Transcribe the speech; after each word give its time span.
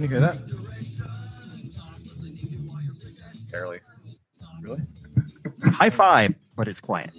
you 0.00 0.06
hear 0.06 0.20
that? 0.20 0.38
Barely. 3.50 3.80
Really? 4.62 4.82
High 5.64 5.90
five, 5.90 6.36
but 6.56 6.68
it's 6.68 6.80
quiet. 6.80 7.10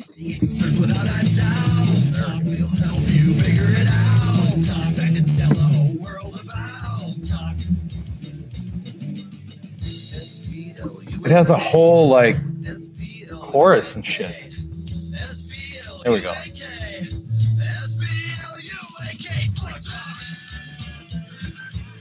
It 11.26 11.32
has 11.32 11.50
a 11.50 11.58
whole 11.58 12.08
like 12.08 12.38
chorus 13.42 13.98
and 13.98 14.06
shit. 14.06 14.34
There 16.06 16.14
we 16.14 16.22
go. 16.22 16.34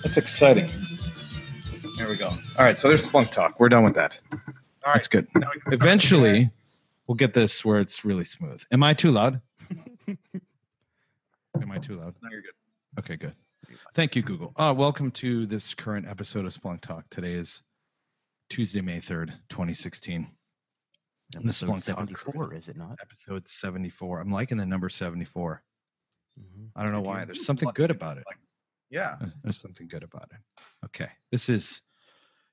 That's 0.09 0.16
exciting. 0.16 0.70
There 1.98 2.09
we 2.09 2.16
go. 2.16 2.29
All 2.29 2.64
right, 2.64 2.78
so 2.78 2.88
there's 2.88 3.06
Splunk 3.06 3.30
Talk. 3.30 3.60
We're 3.60 3.69
done 3.69 3.84
with 3.84 3.96
that. 3.96 4.19
All 4.32 4.38
right. 4.87 4.95
That's 4.95 5.06
good. 5.06 5.28
We 5.34 5.42
Eventually, 5.70 6.48
we'll 7.06 7.16
get 7.16 7.34
this 7.34 7.62
where 7.62 7.78
it's 7.78 8.06
really 8.06 8.24
smooth. 8.24 8.65
Am 8.73 8.82
I 8.82 8.95
too 8.95 9.10
loud? 9.10 9.42
Am 10.09 11.70
I 11.70 11.77
too 11.77 11.96
loud? 11.96 12.15
No, 12.23 12.30
you're 12.30 12.41
good. 12.41 12.55
Okay, 13.01 13.16
good. 13.16 13.34
Thank 13.92 14.16
you, 14.16 14.23
Google. 14.23 14.51
Uh, 14.56 14.74
welcome 14.74 15.10
to 15.10 15.45
this 15.45 15.74
current 15.74 16.09
episode 16.09 16.46
of 16.46 16.54
Splunk 16.54 16.80
Talk. 16.80 17.04
Today 17.10 17.34
is 17.34 17.62
Tuesday, 18.48 18.80
May 18.80 19.01
3rd, 19.01 19.32
2016. 19.51 20.27
And 21.34 21.43
the 21.43 21.48
Episode 21.48 21.66
Splunk 21.66 21.84
Talk 21.84 21.96
74, 21.98 22.54
is 22.54 22.68
it 22.68 22.79
not? 22.79 22.96
Episode 23.02 23.46
74. 23.46 24.20
I'm 24.20 24.32
liking 24.32 24.56
the 24.56 24.65
number 24.65 24.88
74. 24.88 25.62
Mhm. 26.40 26.68
I 26.74 26.82
don't 26.82 26.93
know 26.93 27.02
why. 27.02 27.27
There's 27.27 27.45
something 27.45 27.68
good 27.74 27.90
about 27.90 28.16
it. 28.16 28.24
Yeah. 28.91 29.16
Uh, 29.20 29.27
There's 29.42 29.60
something 29.60 29.88
good 29.88 30.02
about 30.02 30.30
it. 30.33 30.65
Okay. 30.87 31.10
This 31.30 31.48
is 31.48 31.83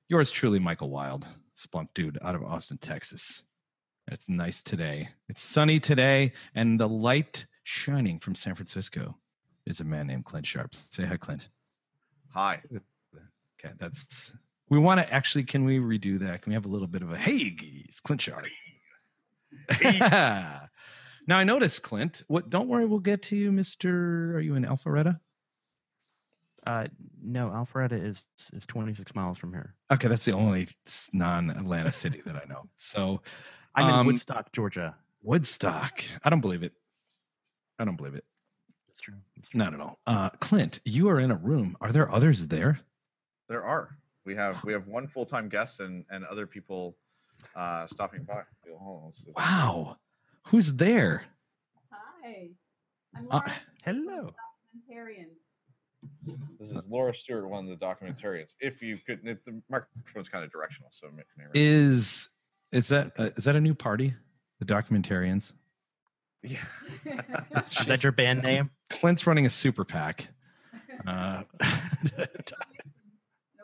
yours 0.08 0.30
truly, 0.30 0.58
Michael 0.58 0.90
Wilde, 0.90 1.26
Splunk 1.56 1.88
dude 1.94 2.18
out 2.22 2.34
of 2.34 2.42
Austin, 2.42 2.78
Texas. 2.78 3.42
It's 4.08 4.28
nice 4.28 4.62
today. 4.62 5.08
It's 5.28 5.42
sunny 5.42 5.80
today, 5.80 6.32
and 6.54 6.78
the 6.78 6.88
light 6.88 7.46
shining 7.64 8.20
from 8.20 8.36
San 8.36 8.54
Francisco 8.54 9.16
is 9.66 9.80
a 9.80 9.84
man 9.84 10.06
named 10.06 10.24
Clint 10.24 10.46
Sharps. 10.46 10.88
Say 10.92 11.04
hi, 11.04 11.16
Clint. 11.16 11.48
Hi. 12.32 12.62
Okay, 13.58 13.74
that's. 13.78 14.32
We 14.68 14.78
want 14.78 15.00
to 15.00 15.12
actually. 15.12 15.44
Can 15.44 15.64
we 15.64 15.78
redo 15.78 16.20
that? 16.20 16.42
Can 16.42 16.50
we 16.50 16.54
have 16.54 16.66
a 16.66 16.68
little 16.68 16.86
bit 16.86 17.02
of 17.02 17.10
a 17.10 17.16
hey, 17.16 17.50
geez, 17.50 18.00
Clint 18.00 18.20
Sharp? 18.20 18.44
Yeah. 19.82 20.60
Now 21.28 21.38
I 21.38 21.42
noticed, 21.42 21.82
Clint. 21.82 22.22
What? 22.28 22.50
Don't 22.50 22.68
worry, 22.68 22.86
we'll 22.86 23.00
get 23.00 23.22
to 23.22 23.36
you, 23.36 23.50
Mister. 23.50 24.36
Are 24.36 24.40
you 24.40 24.54
in 24.54 24.64
Alpharetta? 24.64 25.18
Uh, 26.66 26.88
no, 27.22 27.48
Alpharetta 27.50 27.92
is 28.04 28.20
is 28.52 28.66
26 28.66 29.14
miles 29.14 29.38
from 29.38 29.52
here. 29.52 29.74
Okay, 29.92 30.08
that's 30.08 30.24
the 30.24 30.32
only 30.32 30.66
non-Atlanta 31.12 31.92
city 31.92 32.22
that 32.26 32.34
I 32.36 32.44
know. 32.48 32.68
So 32.74 33.22
I'm 33.76 33.86
Um, 33.86 34.00
in 34.08 34.14
Woodstock, 34.14 34.50
Georgia. 34.52 34.96
Woodstock. 35.22 36.02
I 36.24 36.30
don't 36.30 36.40
believe 36.40 36.64
it. 36.64 36.72
I 37.78 37.84
don't 37.84 37.96
believe 37.96 38.14
it. 38.14 38.24
That's 38.88 39.00
true. 39.00 39.14
That's 39.36 39.48
true. 39.50 39.58
Not 39.58 39.74
at 39.74 39.80
all. 39.80 39.98
Uh, 40.06 40.30
Clint, 40.40 40.80
you 40.84 41.08
are 41.08 41.20
in 41.20 41.30
a 41.30 41.36
room. 41.36 41.76
Are 41.80 41.92
there 41.92 42.10
others 42.12 42.48
there? 42.48 42.80
There 43.48 43.62
are. 43.64 43.96
We 44.24 44.34
have 44.34 44.62
we 44.64 44.72
have 44.72 44.88
one 44.88 45.06
full 45.06 45.24
time 45.26 45.48
guest 45.48 45.78
and 45.78 46.04
and 46.10 46.24
other 46.24 46.46
people 46.48 46.96
uh 47.54 47.86
stopping 47.86 48.24
by. 48.24 48.42
Hold 48.76 48.98
on, 49.02 49.04
let's- 49.06 49.24
let's- 49.24 49.36
Wow. 49.38 49.98
Who's 50.48 50.72
there? 50.74 51.24
Hi, 51.92 52.50
I'm 53.14 53.28
Uh, 53.30 53.40
Hello. 53.84 54.34
Documentarians. 54.34 55.36
This 56.58 56.70
is 56.70 56.86
Laura 56.88 57.14
Stewart, 57.14 57.48
one 57.48 57.68
of 57.68 57.78
the 57.78 57.84
documentarians. 57.84 58.54
If 58.60 58.82
you 58.82 58.96
could, 58.98 59.26
it, 59.26 59.44
the 59.44 59.60
microphone's 59.68 60.28
kind 60.28 60.44
of 60.44 60.50
directional, 60.52 60.90
so 60.92 61.08
may- 61.14 61.22
may- 61.36 61.44
Is 61.54 62.28
is 62.72 62.88
that 62.88 63.12
uh, 63.18 63.30
is 63.36 63.44
that 63.44 63.56
a 63.56 63.60
new 63.60 63.74
party? 63.74 64.14
The 64.58 64.64
documentarians. 64.66 65.52
yeah. 66.42 66.58
Is 67.56 67.86
that 67.86 68.02
your 68.02 68.12
band 68.12 68.42
name? 68.42 68.70
Clint's 68.90 69.26
running 69.26 69.46
a 69.46 69.50
super 69.50 69.84
PAC. 69.84 70.28
Uh, 71.06 71.42
no 72.16 72.24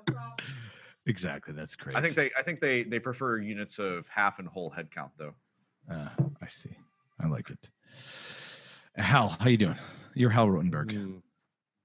problem. 0.04 0.36
exactly. 1.06 1.54
That's 1.54 1.76
great. 1.76 1.96
I 1.96 2.02
think 2.02 2.14
they 2.14 2.30
I 2.38 2.42
think 2.42 2.60
they 2.60 2.82
they 2.82 2.98
prefer 2.98 3.38
units 3.38 3.78
of 3.78 4.06
half 4.08 4.38
and 4.38 4.46
whole 4.46 4.68
head 4.68 4.90
count 4.90 5.12
though. 5.16 5.32
Uh, 5.90 6.08
I 6.42 6.46
see. 6.48 6.76
I 7.18 7.28
like 7.28 7.48
it. 7.48 7.70
Hal, 8.96 9.30
how 9.30 9.48
you 9.48 9.56
doing? 9.56 9.76
You're 10.14 10.28
Hal 10.30 10.46
Rottenberg. 10.48 10.90
Mm, 10.92 11.22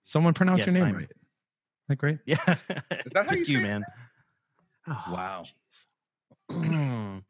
Someone 0.08 0.34
pronounce 0.34 0.60
your 0.66 0.74
Yes, 0.74 0.74
name 0.76 0.84
I'm- 0.86 0.96
right. 0.96 1.04
Isn't 1.04 1.90
that 1.90 1.96
great? 1.98 2.20
Yeah. 2.26 2.38
Is 3.06 3.12
that 3.12 3.26
how 3.26 3.36
Just 3.36 3.50
you 3.52 3.60
you, 3.60 3.66
say 3.66 3.72
it? 3.72 3.80
man. 3.80 3.84
Oh, 4.88 5.04
Wow. 5.12 5.44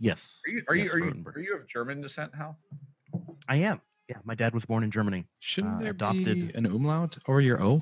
yes. 0.00 0.38
Are 0.46 0.50
you 0.50 0.62
are 0.68 0.76
you 0.76 0.82
Yes, 0.84 0.92
are 0.92 0.98
you 0.98 1.24
are 1.34 1.40
you 1.40 1.56
of 1.56 1.66
German 1.66 2.02
descent, 2.02 2.34
Hal? 2.34 2.58
I 3.48 3.56
am. 3.56 3.80
Yeah, 4.06 4.16
my 4.24 4.34
dad 4.34 4.52
was 4.52 4.66
born 4.66 4.84
in 4.84 4.90
Germany. 4.90 5.24
Shouldn't 5.38 5.76
Uh, 5.76 5.78
there 5.78 5.90
adopted- 5.92 6.48
be 6.48 6.54
an 6.54 6.66
umlaut 6.66 7.16
over 7.26 7.40
your 7.40 7.62
O? 7.62 7.80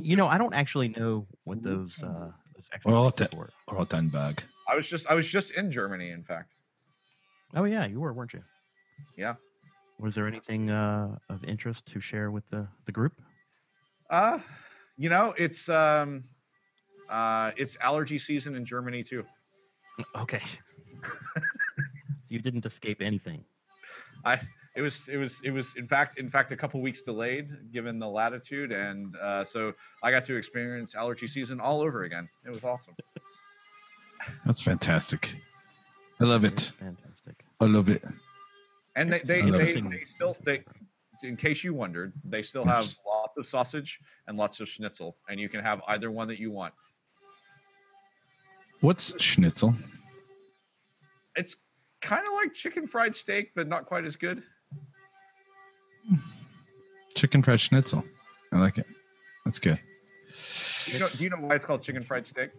You 0.00 0.16
know, 0.16 0.28
I 0.28 0.38
don't 0.38 0.54
actually 0.54 0.88
know 0.88 1.26
what 1.44 1.62
those 1.62 2.02
uh 2.02 2.32
those 2.54 2.68
Well, 2.86 3.08
extra 3.08 3.26
that- 3.28 3.34
were. 3.36 3.50
Rottenberg. 3.68 4.38
I 4.66 4.74
was 4.76 4.88
just 4.88 5.06
I 5.10 5.14
was 5.14 5.28
just 5.28 5.50
in 5.50 5.70
Germany, 5.70 6.10
in 6.10 6.24
fact. 6.24 6.54
Oh 7.54 7.64
yeah, 7.64 7.84
you 7.84 8.00
were, 8.00 8.14
weren't 8.14 8.32
you? 8.32 8.42
Yeah. 9.14 9.34
Was 9.98 10.14
there 10.14 10.26
anything 10.26 10.70
uh, 10.70 11.16
of 11.28 11.44
interest 11.44 11.86
to 11.86 12.00
share 12.00 12.30
with 12.30 12.46
the 12.48 12.66
the 12.84 12.92
group? 12.92 13.20
Uh, 14.10 14.38
you 14.96 15.08
know, 15.08 15.34
it's 15.36 15.68
um, 15.68 16.24
uh, 17.08 17.50
it's 17.56 17.76
allergy 17.80 18.18
season 18.18 18.54
in 18.54 18.64
Germany 18.64 19.02
too. 19.02 19.24
Okay. 20.16 20.42
so 21.34 21.42
you 22.28 22.40
didn't 22.40 22.64
escape 22.64 23.00
anything. 23.00 23.44
I 24.24 24.40
it 24.76 24.82
was 24.82 25.08
it 25.08 25.16
was 25.16 25.40
it 25.42 25.50
was 25.50 25.74
in 25.76 25.86
fact 25.86 26.18
in 26.18 26.28
fact 26.28 26.52
a 26.52 26.56
couple 26.56 26.80
weeks 26.80 27.02
delayed 27.02 27.72
given 27.72 27.98
the 27.98 28.08
latitude, 28.08 28.70
and 28.70 29.16
uh, 29.16 29.44
so 29.44 29.72
I 30.02 30.10
got 30.12 30.24
to 30.26 30.36
experience 30.36 30.94
allergy 30.94 31.26
season 31.26 31.60
all 31.60 31.80
over 31.80 32.04
again. 32.04 32.28
It 32.46 32.50
was 32.50 32.62
awesome. 32.62 32.94
That's 34.46 34.60
fantastic. 34.60 35.34
I 36.20 36.24
love 36.24 36.44
it. 36.44 36.72
Fantastic. 36.78 37.44
I 37.60 37.64
love 37.64 37.88
it. 37.88 38.02
And 38.98 39.12
they 39.12 39.20
they, 39.20 39.42
they, 39.42 39.80
they 39.80 40.04
still 40.06 40.36
they 40.42 40.64
in 41.22 41.36
case 41.36 41.62
you 41.62 41.72
wondered, 41.72 42.12
they 42.24 42.42
still 42.42 42.64
have 42.64 42.84
lots 43.06 43.36
of 43.38 43.46
sausage 43.46 44.00
and 44.26 44.36
lots 44.36 44.58
of 44.58 44.68
schnitzel, 44.68 45.16
and 45.28 45.38
you 45.38 45.48
can 45.48 45.62
have 45.62 45.80
either 45.86 46.10
one 46.10 46.26
that 46.28 46.40
you 46.40 46.50
want. 46.50 46.74
What's 48.80 49.20
schnitzel? 49.22 49.74
It's 51.36 51.54
kind 52.00 52.26
of 52.26 52.34
like 52.34 52.54
chicken 52.54 52.88
fried 52.88 53.14
steak, 53.14 53.52
but 53.54 53.68
not 53.68 53.86
quite 53.86 54.04
as 54.04 54.16
good. 54.16 54.42
Chicken 57.14 57.44
fried 57.44 57.60
schnitzel. 57.60 58.02
I 58.52 58.58
like 58.58 58.78
it. 58.78 58.86
That's 59.44 59.60
good. 59.60 59.78
Do 60.86 60.92
you 60.92 60.98
know, 60.98 61.08
do 61.08 61.22
you 61.22 61.30
know 61.30 61.36
why 61.36 61.54
it's 61.54 61.64
called 61.64 61.82
chicken 61.82 62.02
fried 62.02 62.26
steak? 62.26 62.50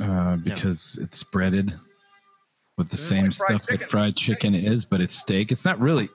Uh, 0.00 0.36
because 0.36 0.96
it's 1.02 1.24
breaded 1.24 1.74
with 2.78 2.88
the 2.88 2.96
same 2.96 3.24
like 3.26 3.34
fried 3.34 3.62
stuff 3.62 3.66
that 3.78 3.82
fried 3.88 4.16
chicken 4.16 4.54
is, 4.54 4.84
but 4.84 5.00
it's 5.00 5.14
steak. 5.14 5.52
It's 5.52 5.64
not 5.64 5.78
really. 5.80 6.08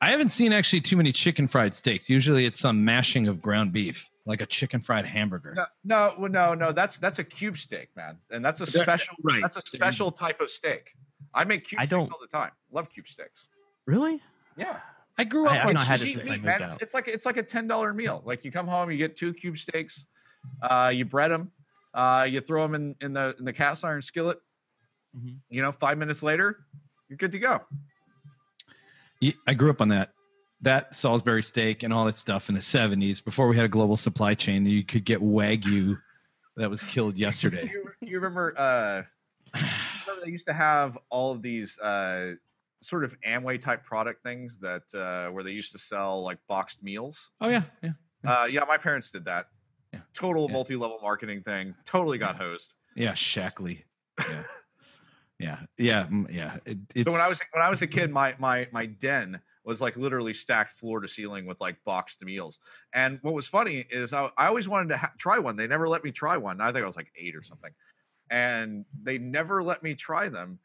I 0.00 0.10
haven't 0.10 0.30
seen 0.30 0.52
actually 0.52 0.80
too 0.80 0.96
many 0.96 1.12
chicken 1.12 1.46
fried 1.46 1.74
steaks. 1.74 2.10
Usually 2.10 2.44
it's 2.44 2.58
some 2.58 2.84
mashing 2.84 3.28
of 3.28 3.40
ground 3.40 3.72
beef, 3.72 4.10
like 4.26 4.40
a 4.40 4.46
chicken 4.46 4.80
fried 4.80 5.06
hamburger. 5.06 5.54
No, 5.84 6.14
no, 6.18 6.26
no, 6.26 6.54
no. 6.54 6.72
That's 6.72 6.98
that's 6.98 7.18
a 7.20 7.24
cube 7.24 7.56
steak, 7.58 7.90
man, 7.96 8.18
and 8.30 8.44
that's 8.44 8.60
a 8.60 8.64
That- 8.64 8.82
special. 8.82 9.14
right. 9.22 9.40
That's 9.42 9.56
a 9.56 9.62
special 9.62 10.10
type 10.10 10.40
of 10.40 10.50
steak. 10.50 10.92
I 11.32 11.44
make 11.44 11.64
cube 11.64 11.80
I 11.80 11.84
steaks 11.86 11.90
don't- 11.90 12.12
all 12.12 12.18
the 12.20 12.26
time. 12.26 12.50
Love 12.72 12.90
cube 12.90 13.06
steaks. 13.06 13.48
Really? 13.86 14.20
Yeah, 14.56 14.78
I 15.18 15.24
grew 15.24 15.46
up 15.46 15.52
I've 15.52 15.66
on 15.66 15.74
not 15.74 15.86
had 15.86 16.00
it 16.00 16.04
cheap 16.04 16.24
meat, 16.24 16.42
man. 16.42 16.62
It's, 16.62 16.76
it's 16.80 16.94
like 16.94 17.06
it's 17.08 17.24
like 17.26 17.36
a 17.36 17.42
ten 17.42 17.66
dollar 17.68 17.94
meal. 17.94 18.22
Like 18.24 18.44
you 18.44 18.50
come 18.52 18.66
home, 18.66 18.90
you 18.90 18.98
get 18.98 19.16
two 19.16 19.32
cube 19.32 19.56
steaks, 19.58 20.06
uh, 20.62 20.90
you 20.92 21.04
bread 21.04 21.30
them, 21.30 21.52
uh, 21.94 22.26
you 22.28 22.40
throw 22.40 22.62
them 22.62 22.74
in 22.74 22.96
in 23.00 23.12
the 23.12 23.34
in 23.38 23.44
the 23.44 23.52
cast 23.52 23.84
iron 23.84 24.02
skillet. 24.02 24.38
Mhm. 25.16 25.38
You 25.50 25.62
know, 25.62 25.72
five 25.72 25.98
minutes 25.98 26.22
later, 26.22 26.64
you're 27.08 27.16
good 27.18 27.32
to 27.32 27.38
go. 27.38 27.60
Ye- 29.20 29.36
I 29.46 29.54
grew 29.54 29.70
up 29.70 29.80
on 29.80 29.88
that. 29.88 30.12
That 30.62 30.94
Salisbury 30.94 31.42
steak 31.42 31.82
and 31.82 31.92
all 31.92 32.04
that 32.06 32.16
stuff 32.16 32.48
in 32.48 32.54
the 32.54 32.60
70s 32.60 33.20
before 33.24 33.48
we 33.48 33.56
had 33.56 33.64
a 33.64 33.68
global 33.68 33.96
supply 33.96 34.34
chain. 34.34 34.64
You 34.64 34.84
could 34.84 35.04
get 35.04 35.20
Wagyu 35.20 36.00
that 36.56 36.70
was 36.70 36.84
killed 36.84 37.18
yesterday. 37.18 37.68
you, 37.72 37.90
you 38.00 38.16
remember 38.20 38.54
uh 38.56 39.02
remember 40.06 40.24
they 40.24 40.30
used 40.30 40.46
to 40.46 40.52
have 40.52 40.96
all 41.10 41.32
of 41.32 41.42
these 41.42 41.78
uh 41.80 42.34
sort 42.80 43.04
of 43.04 43.14
Amway 43.26 43.60
type 43.60 43.84
product 43.84 44.22
things 44.22 44.58
that 44.60 44.82
uh 44.94 45.32
where 45.32 45.42
they 45.42 45.50
used 45.52 45.72
to 45.72 45.78
sell 45.78 46.22
like 46.22 46.38
boxed 46.48 46.82
meals. 46.82 47.30
Oh, 47.40 47.48
yeah. 47.48 47.62
Yeah. 47.82 47.90
Uh 48.24 48.46
yeah, 48.48 48.64
my 48.68 48.76
parents 48.78 49.10
did 49.10 49.24
that. 49.24 49.46
Yeah. 49.92 50.00
Total 50.14 50.46
Yeah. 50.46 50.52
multi-level 50.52 51.00
marketing 51.02 51.42
thing. 51.42 51.74
Totally 51.84 52.18
got 52.18 52.36
hosed. 52.36 52.72
Yeah. 52.94 53.12
Shaklee. 53.12 53.82
Yeah. 54.18 54.42
yeah. 55.42 55.58
Yeah. 55.78 56.06
mm, 56.06 56.32
Yeah. 56.32 56.56
It, 56.64 56.78
it's, 56.94 57.08
So 57.08 57.12
when 57.12 57.20
I 57.20 57.28
was 57.28 57.42
when 57.52 57.62
I 57.62 57.70
was 57.70 57.82
a 57.82 57.86
kid, 57.86 58.10
my 58.10 58.34
my 58.38 58.68
my 58.72 58.86
den 58.86 59.40
was 59.64 59.80
like 59.80 59.96
literally 59.96 60.32
stacked 60.32 60.72
floor 60.72 61.00
to 61.00 61.08
ceiling 61.08 61.46
with 61.46 61.60
like 61.60 61.76
boxed 61.84 62.24
meals. 62.24 62.58
And 62.92 63.18
what 63.22 63.34
was 63.34 63.46
funny 63.46 63.84
is 63.90 64.12
I, 64.12 64.30
I 64.36 64.46
always 64.46 64.68
wanted 64.68 64.88
to 64.90 64.96
ha- 64.96 65.12
try 65.18 65.38
one. 65.38 65.56
They 65.56 65.66
never 65.66 65.88
let 65.88 66.02
me 66.02 66.10
try 66.10 66.36
one. 66.36 66.60
I 66.60 66.72
think 66.72 66.82
I 66.82 66.86
was 66.86 66.96
like 66.96 67.12
eight 67.16 67.36
or 67.36 67.42
something, 67.42 67.70
and 68.30 68.84
they 69.02 69.18
never 69.18 69.62
let 69.62 69.82
me 69.82 69.94
try 69.94 70.28
them, 70.28 70.58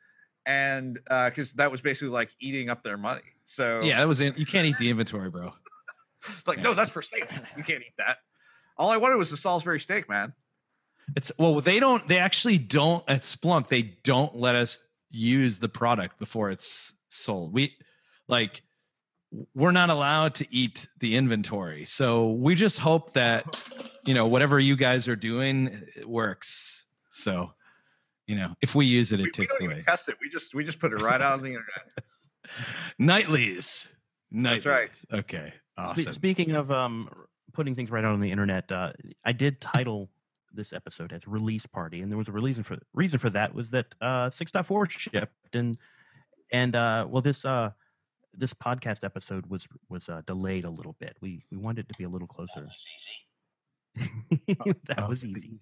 and 0.45 0.99
because 1.25 1.53
that 1.53 1.71
was 1.71 1.81
basically 1.81 2.09
like 2.09 2.29
eating 2.39 2.69
up 2.69 2.83
their 2.83 2.97
money. 2.97 3.21
So 3.45 3.81
Yeah, 3.83 3.99
that 3.99 4.07
was 4.07 4.21
in. 4.21 4.33
You 4.37 4.45
can't 4.45 4.67
eat 4.67 4.77
the 4.77 4.89
inventory, 4.89 5.29
bro. 5.29 5.53
it's 6.25 6.47
like 6.47 6.57
Yeah. 6.57 6.63
no, 6.63 6.73
that's 6.73 6.91
for 6.91 7.01
sale. 7.01 7.25
You 7.55 7.63
can't 7.63 7.81
eat 7.81 7.93
that. 7.97 8.17
All 8.77 8.91
I 8.91 8.97
wanted 8.97 9.15
was 9.15 9.31
the 9.31 9.37
Salisbury 9.37 9.79
steak, 9.79 10.07
man. 10.07 10.33
It's 11.15 11.31
well, 11.39 11.59
they 11.61 11.79
don't. 11.79 12.07
They 12.07 12.19
actually 12.19 12.57
don't 12.57 13.03
at 13.09 13.21
Splunk. 13.21 13.67
They 13.69 13.81
don't 14.03 14.35
let 14.35 14.55
us 14.55 14.79
use 15.09 15.57
the 15.57 15.69
product 15.69 16.19
before 16.19 16.49
it's 16.49 16.93
sold. 17.07 17.53
We 17.53 17.75
like 18.27 18.61
we're 19.55 19.71
not 19.71 19.89
allowed 19.89 20.35
to 20.35 20.47
eat 20.53 20.87
the 20.99 21.15
inventory. 21.15 21.85
So 21.85 22.31
we 22.31 22.55
just 22.55 22.79
hope 22.79 23.13
that 23.13 23.57
you 24.05 24.13
know 24.13 24.27
whatever 24.27 24.59
you 24.59 24.75
guys 24.75 25.07
are 25.07 25.15
doing 25.15 25.67
it 25.95 26.07
works. 26.07 26.85
So 27.09 27.53
you 28.27 28.35
know 28.35 28.53
if 28.61 28.75
we 28.75 28.85
use 28.85 29.11
it, 29.13 29.19
it 29.19 29.23
We, 29.23 29.27
we 29.27 29.31
takes 29.31 29.53
don't 29.55 29.67
away. 29.67 29.73
even 29.75 29.83
test 29.85 30.09
it. 30.09 30.17
We 30.21 30.29
just 30.29 30.53
we 30.53 30.63
just 30.63 30.79
put 30.79 30.91
it 30.93 31.01
right 31.01 31.21
out 31.21 31.33
on 31.33 31.41
the 31.41 31.49
internet. 31.49 31.81
Nightlies. 32.99 33.87
Nightlies. 34.33 34.63
That's 34.63 34.65
right. 34.65 35.03
Okay. 35.21 35.47
Spe- 35.47 35.53
Awesome. 35.79 36.13
speaking 36.13 36.51
of 36.53 36.71
um, 36.71 37.07
putting 37.53 37.75
things 37.75 37.91
right 37.91 38.03
out 38.03 38.13
on 38.13 38.19
the 38.19 38.31
internet, 38.31 38.71
uh, 38.71 38.93
I 39.23 39.31
did 39.33 39.61
title 39.61 40.09
this 40.53 40.73
episode 40.73 41.13
as 41.13 41.27
"Release 41.27 41.65
Party," 41.65 42.01
and 42.01 42.11
there 42.11 42.17
was 42.17 42.27
a 42.27 42.31
reason 42.31 42.63
for 42.63 42.77
reason 42.93 43.19
for 43.19 43.29
that 43.31 43.53
was 43.53 43.69
that 43.71 43.93
uh, 44.01 44.29
6.4 44.29 44.89
shipped, 44.89 45.33
and 45.55 45.77
and 46.51 46.75
uh, 46.75 47.05
well, 47.09 47.21
this 47.21 47.43
uh, 47.45 47.71
this 48.33 48.53
podcast 48.53 49.03
episode 49.03 49.45
was 49.47 49.67
was 49.89 50.07
uh, 50.09 50.21
delayed 50.25 50.65
a 50.65 50.69
little 50.69 50.95
bit. 50.99 51.17
We 51.21 51.43
we 51.51 51.57
wanted 51.57 51.85
it 51.85 51.89
to 51.89 51.95
be 51.97 52.03
a 52.05 52.09
little 52.09 52.27
closer. 52.27 52.67
that 53.97 54.99
Oh, 54.99 55.07
was 55.07 55.23
easy. 55.25 55.59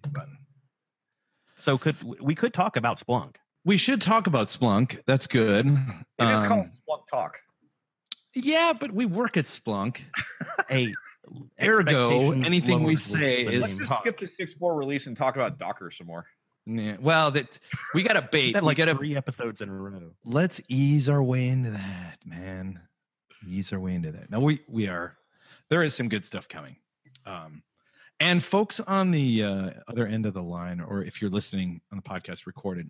So 1.62 1.78
could 1.78 1.96
we 2.20 2.34
could 2.34 2.52
talk 2.54 2.76
about 2.76 3.00
Splunk? 3.04 3.36
We 3.64 3.76
should 3.76 4.00
talk 4.00 4.26
about 4.26 4.46
Splunk. 4.46 5.00
That's 5.06 5.26
good. 5.26 5.66
It 5.66 6.24
is 6.32 6.42
Um, 6.42 6.48
called 6.48 6.66
Splunk 6.66 7.06
Talk. 7.10 7.38
Yeah, 8.34 8.74
but 8.78 8.92
we 8.92 9.06
work 9.06 9.36
at 9.38 9.46
Splunk. 9.46 10.02
Hey, 10.68 10.94
Ergo, 11.62 12.32
anything 12.32 12.82
we 12.82 12.96
say 12.96 13.42
is- 13.42 13.60
Let's 13.60 13.78
name. 13.78 13.86
just 13.86 14.00
skip 14.00 14.18
the 14.18 14.26
six 14.26 14.54
four 14.54 14.74
release 14.76 15.06
and 15.06 15.16
talk 15.16 15.36
about 15.36 15.58
Docker 15.58 15.90
some 15.90 16.06
more. 16.06 16.26
Yeah. 16.66 16.96
Well, 17.00 17.30
that 17.32 17.58
we 17.94 18.02
got 18.02 18.14
to 18.14 18.22
bait. 18.32 18.52
That 18.52 18.62
we 18.62 18.68
like 18.68 18.76
got 18.76 18.86
to 18.86 18.96
three 18.96 19.16
episodes 19.16 19.60
in 19.60 19.68
a 19.68 19.72
row. 19.72 20.12
let's 20.24 20.60
ease 20.68 21.08
our 21.08 21.22
way 21.22 21.48
into 21.48 21.70
that, 21.70 22.16
man. 22.24 22.80
Ease 23.48 23.72
our 23.72 23.78
way 23.80 23.94
into 23.94 24.10
that. 24.12 24.30
Now 24.30 24.40
we 24.40 24.60
we 24.68 24.88
are 24.88 25.16
there 25.70 25.82
is 25.82 25.94
some 25.94 26.08
good 26.08 26.24
stuff 26.24 26.48
coming. 26.48 26.76
Um 27.24 27.62
and 28.18 28.42
folks 28.42 28.80
on 28.80 29.10
the 29.10 29.42
uh, 29.42 29.70
other 29.88 30.06
end 30.06 30.24
of 30.24 30.32
the 30.32 30.42
line, 30.42 30.80
or 30.80 31.02
if 31.02 31.20
you're 31.20 31.30
listening 31.30 31.82
on 31.92 31.98
the 31.98 32.02
podcast 32.02 32.46
recorded, 32.46 32.88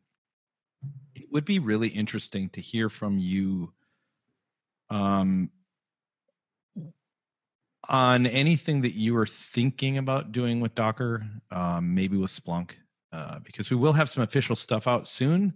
it 1.16 1.26
would 1.32 1.44
be 1.44 1.58
really 1.58 1.88
interesting 1.88 2.48
to 2.50 2.60
hear 2.60 2.88
from 2.88 3.18
you 3.18 3.72
um, 4.88 5.50
on 7.88 8.26
anything 8.26 8.80
that 8.82 8.94
you 8.94 9.16
are 9.16 9.26
thinking 9.26 9.98
about 9.98 10.32
doing 10.32 10.60
with 10.60 10.74
Docker, 10.74 11.26
um, 11.50 11.94
maybe 11.94 12.16
with 12.16 12.30
Splunk, 12.30 12.72
uh, 13.12 13.38
because 13.40 13.70
we 13.70 13.76
will 13.76 13.92
have 13.92 14.08
some 14.08 14.22
official 14.22 14.56
stuff 14.56 14.86
out 14.86 15.06
soon. 15.06 15.54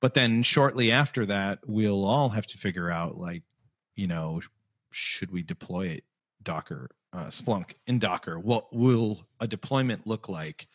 But 0.00 0.14
then 0.14 0.42
shortly 0.42 0.90
after 0.90 1.26
that, 1.26 1.60
we'll 1.66 2.04
all 2.04 2.28
have 2.28 2.46
to 2.46 2.58
figure 2.58 2.90
out, 2.90 3.16
like, 3.16 3.42
you 3.94 4.06
know, 4.06 4.40
should 4.90 5.30
we 5.30 5.42
deploy 5.42 5.86
it 5.88 6.04
Docker, 6.42 6.90
uh, 7.12 7.26
Splunk 7.26 7.74
in 7.86 7.98
Docker? 7.98 8.38
What 8.38 8.74
will 8.74 9.26
a 9.40 9.46
deployment 9.46 10.06
look 10.06 10.28
like? 10.28 10.66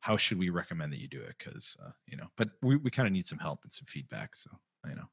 How 0.00 0.16
should 0.16 0.38
we 0.38 0.50
recommend 0.50 0.92
that 0.92 1.00
you 1.00 1.06
do 1.06 1.20
it? 1.20 1.34
Because 1.38 1.76
uh, 1.84 1.90
you 2.08 2.16
know, 2.16 2.26
but 2.36 2.50
we, 2.60 2.74
we 2.74 2.90
kind 2.90 3.06
of 3.06 3.12
need 3.12 3.24
some 3.24 3.38
help 3.38 3.60
and 3.62 3.72
some 3.72 3.86
feedback. 3.86 4.34
So 4.34 4.50
you 4.88 4.96
know, 4.96 5.08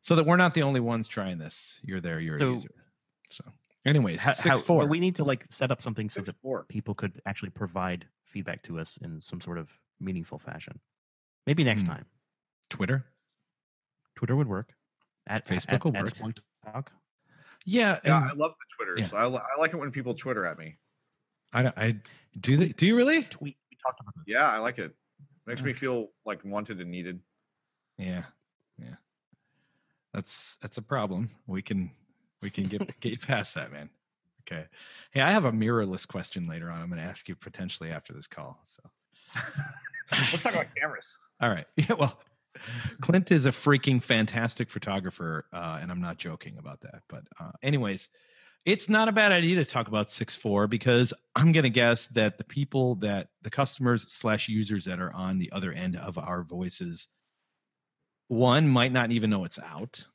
so 0.00 0.16
that 0.16 0.24
we're 0.24 0.36
not 0.38 0.54
the 0.54 0.62
only 0.62 0.80
ones 0.80 1.08
trying 1.08 1.36
this. 1.36 1.78
You're 1.82 2.00
there. 2.00 2.20
You're 2.20 2.38
So- 2.38 2.48
a 2.48 2.52
user. 2.54 2.74
So, 3.30 3.44
anyways, 3.86 4.20
How, 4.22 4.32
six 4.32 4.48
how, 4.48 4.56
four. 4.56 4.78
well, 4.78 4.88
we 4.88 5.00
need 5.00 5.16
to 5.16 5.24
like 5.24 5.46
set 5.50 5.70
up 5.70 5.82
something 5.82 6.08
so 6.10 6.20
that 6.22 6.34
6.4. 6.42 6.68
people 6.68 6.94
could 6.94 7.20
actually 7.26 7.50
provide 7.50 8.06
feedback 8.24 8.62
to 8.64 8.78
us 8.78 8.98
in 9.02 9.20
some 9.20 9.40
sort 9.40 9.58
of 9.58 9.68
meaningful 10.00 10.38
fashion. 10.38 10.78
Maybe 11.46 11.64
next 11.64 11.82
Hmm. 11.82 11.88
time. 11.88 12.04
Twitter. 12.70 13.04
Twitter 14.16 14.36
would 14.36 14.48
work. 14.48 14.74
At 15.26 15.46
Facebook 15.46 15.72
at, 15.74 15.84
will 15.84 15.96
at 15.96 16.04
work. 16.04 16.14
Splunk 16.14 16.38
Talk. 16.64 16.92
Yeah, 17.64 17.98
Yeah, 18.04 18.16
and 18.16 18.30
I 18.30 18.32
love 18.34 18.54
the 18.58 18.84
Twitter. 18.84 19.16
I, 19.16 19.26
li- 19.26 19.38
I 19.38 19.60
like 19.60 19.72
it 19.72 19.76
when 19.76 19.90
people 19.92 20.14
Twitter 20.14 20.44
at 20.44 20.58
me. 20.58 20.76
I, 21.52 21.62
don't- 21.62 21.78
I 21.78 21.96
do. 22.40 22.56
They, 22.56 22.68
do 22.68 22.86
you 22.86 22.96
really? 22.96 23.22
Tweet. 23.24 23.56
We 23.70 23.76
talked 23.84 24.00
about 24.00 24.14
this. 24.16 24.24
Yeah, 24.26 24.48
I 24.50 24.58
like 24.58 24.78
it. 24.78 24.94
Makes 25.46 25.60
Yeah. 25.60 25.66
me 25.68 25.72
feel 25.74 26.08
like 26.24 26.44
wanted 26.44 26.80
and 26.80 26.90
needed. 26.90 27.20
Yeah, 27.98 28.24
yeah. 28.78 28.94
That's 30.12 30.56
that's 30.56 30.78
a 30.78 30.82
problem. 30.82 31.30
We 31.46 31.62
can 31.62 31.90
we 32.42 32.50
can 32.50 32.64
get 32.64 32.82
get 33.00 33.20
past 33.22 33.54
that, 33.54 33.72
man. 33.72 33.88
Okay. 34.42 34.66
Hey, 35.12 35.20
I 35.20 35.30
have 35.30 35.44
a 35.44 35.52
mirrorless 35.52 36.06
question 36.06 36.48
later 36.48 36.70
on. 36.70 36.82
I'm 36.82 36.88
going 36.88 37.00
to 37.00 37.08
ask 37.08 37.28
you 37.28 37.36
potentially 37.36 37.90
after 37.90 38.12
this 38.12 38.26
call. 38.26 38.60
So, 38.64 38.82
Let's 40.10 40.42
talk 40.42 40.54
about 40.54 40.74
cameras. 40.74 41.16
all 41.40 41.48
right. 41.48 41.66
Yeah. 41.76 41.94
Well, 41.94 42.18
Clint 43.00 43.30
is 43.30 43.46
a 43.46 43.50
freaking 43.50 44.02
fantastic 44.02 44.68
photographer, 44.68 45.46
uh, 45.52 45.78
and 45.80 45.90
I'm 45.90 46.00
not 46.02 46.18
joking 46.18 46.58
about 46.58 46.82
that. 46.82 47.02
But, 47.08 47.22
uh, 47.40 47.52
anyways, 47.62 48.10
it's 48.66 48.88
not 48.88 49.08
a 49.08 49.12
bad 49.12 49.32
idea 49.32 49.56
to 49.56 49.64
talk 49.64 49.88
about 49.88 50.10
six 50.10 50.36
four 50.36 50.66
because 50.66 51.14
I'm 51.34 51.52
going 51.52 51.64
to 51.64 51.70
guess 51.70 52.08
that 52.08 52.36
the 52.38 52.44
people 52.44 52.96
that 52.96 53.28
the 53.42 53.50
customers 53.50 54.12
slash 54.12 54.48
users 54.48 54.84
that 54.84 55.00
are 55.00 55.12
on 55.12 55.38
the 55.38 55.50
other 55.52 55.72
end 55.72 55.96
of 55.96 56.18
our 56.18 56.42
voices, 56.42 57.08
one 58.28 58.68
might 58.68 58.92
not 58.92 59.12
even 59.12 59.30
know 59.30 59.44
it's 59.44 59.58
out. 59.58 60.06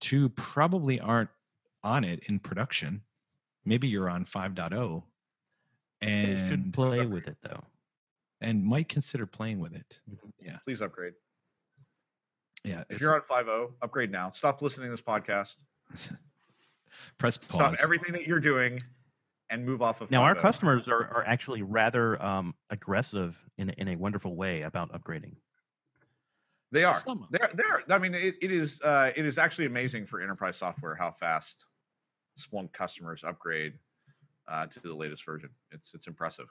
Two 0.00 0.28
probably 0.30 1.00
aren't 1.00 1.30
on 1.82 2.04
it 2.04 2.24
in 2.28 2.38
production. 2.38 3.02
Maybe 3.64 3.88
you're 3.88 4.08
on 4.08 4.24
5.0 4.24 5.02
They 6.00 6.06
should 6.06 6.52
and 6.60 6.72
play 6.72 7.06
with 7.06 7.28
it 7.28 7.36
though. 7.42 7.64
and 8.40 8.64
might 8.64 8.88
consider 8.88 9.26
playing 9.26 9.58
with 9.58 9.74
it. 9.74 10.00
Yeah. 10.40 10.58
Please 10.64 10.80
upgrade. 10.80 11.14
Yeah. 12.64 12.84
If 12.88 13.00
you're 13.00 13.14
on 13.14 13.22
5.0, 13.22 13.72
upgrade 13.82 14.10
now. 14.10 14.30
Stop 14.30 14.62
listening 14.62 14.86
to 14.86 14.90
this 14.92 15.00
podcast. 15.02 15.54
press 17.18 17.38
pause. 17.38 17.48
Stop 17.48 17.70
pause. 17.70 17.80
everything 17.82 18.12
that 18.12 18.26
you're 18.26 18.40
doing 18.40 18.80
and 19.50 19.64
move 19.64 19.82
off 19.82 20.00
of 20.00 20.10
Now 20.10 20.22
our 20.22 20.34
customers 20.34 20.88
are, 20.88 21.04
are 21.14 21.24
actually 21.26 21.62
rather 21.62 22.20
um, 22.22 22.54
aggressive 22.70 23.36
in 23.56 23.70
in 23.70 23.88
a 23.88 23.96
wonderful 23.96 24.36
way 24.36 24.62
about 24.62 24.92
upgrading. 24.92 25.36
They 26.70 26.84
are. 26.84 26.94
Some 26.94 27.22
of 27.22 27.30
They're, 27.30 27.50
they're, 27.54 27.82
I 27.88 27.98
mean, 27.98 28.14
it, 28.14 28.36
it 28.42 28.52
is 28.52 28.80
uh, 28.82 29.12
it 29.16 29.24
is 29.24 29.38
actually 29.38 29.66
amazing 29.66 30.06
for 30.06 30.20
enterprise 30.20 30.56
software 30.56 30.94
how 30.94 31.10
fast 31.10 31.64
Splunk 32.38 32.72
customers 32.72 33.24
upgrade 33.24 33.74
uh, 34.46 34.66
to 34.66 34.80
the 34.80 34.94
latest 34.94 35.24
version. 35.24 35.50
It's 35.70 35.94
it's 35.94 36.06
impressive. 36.06 36.46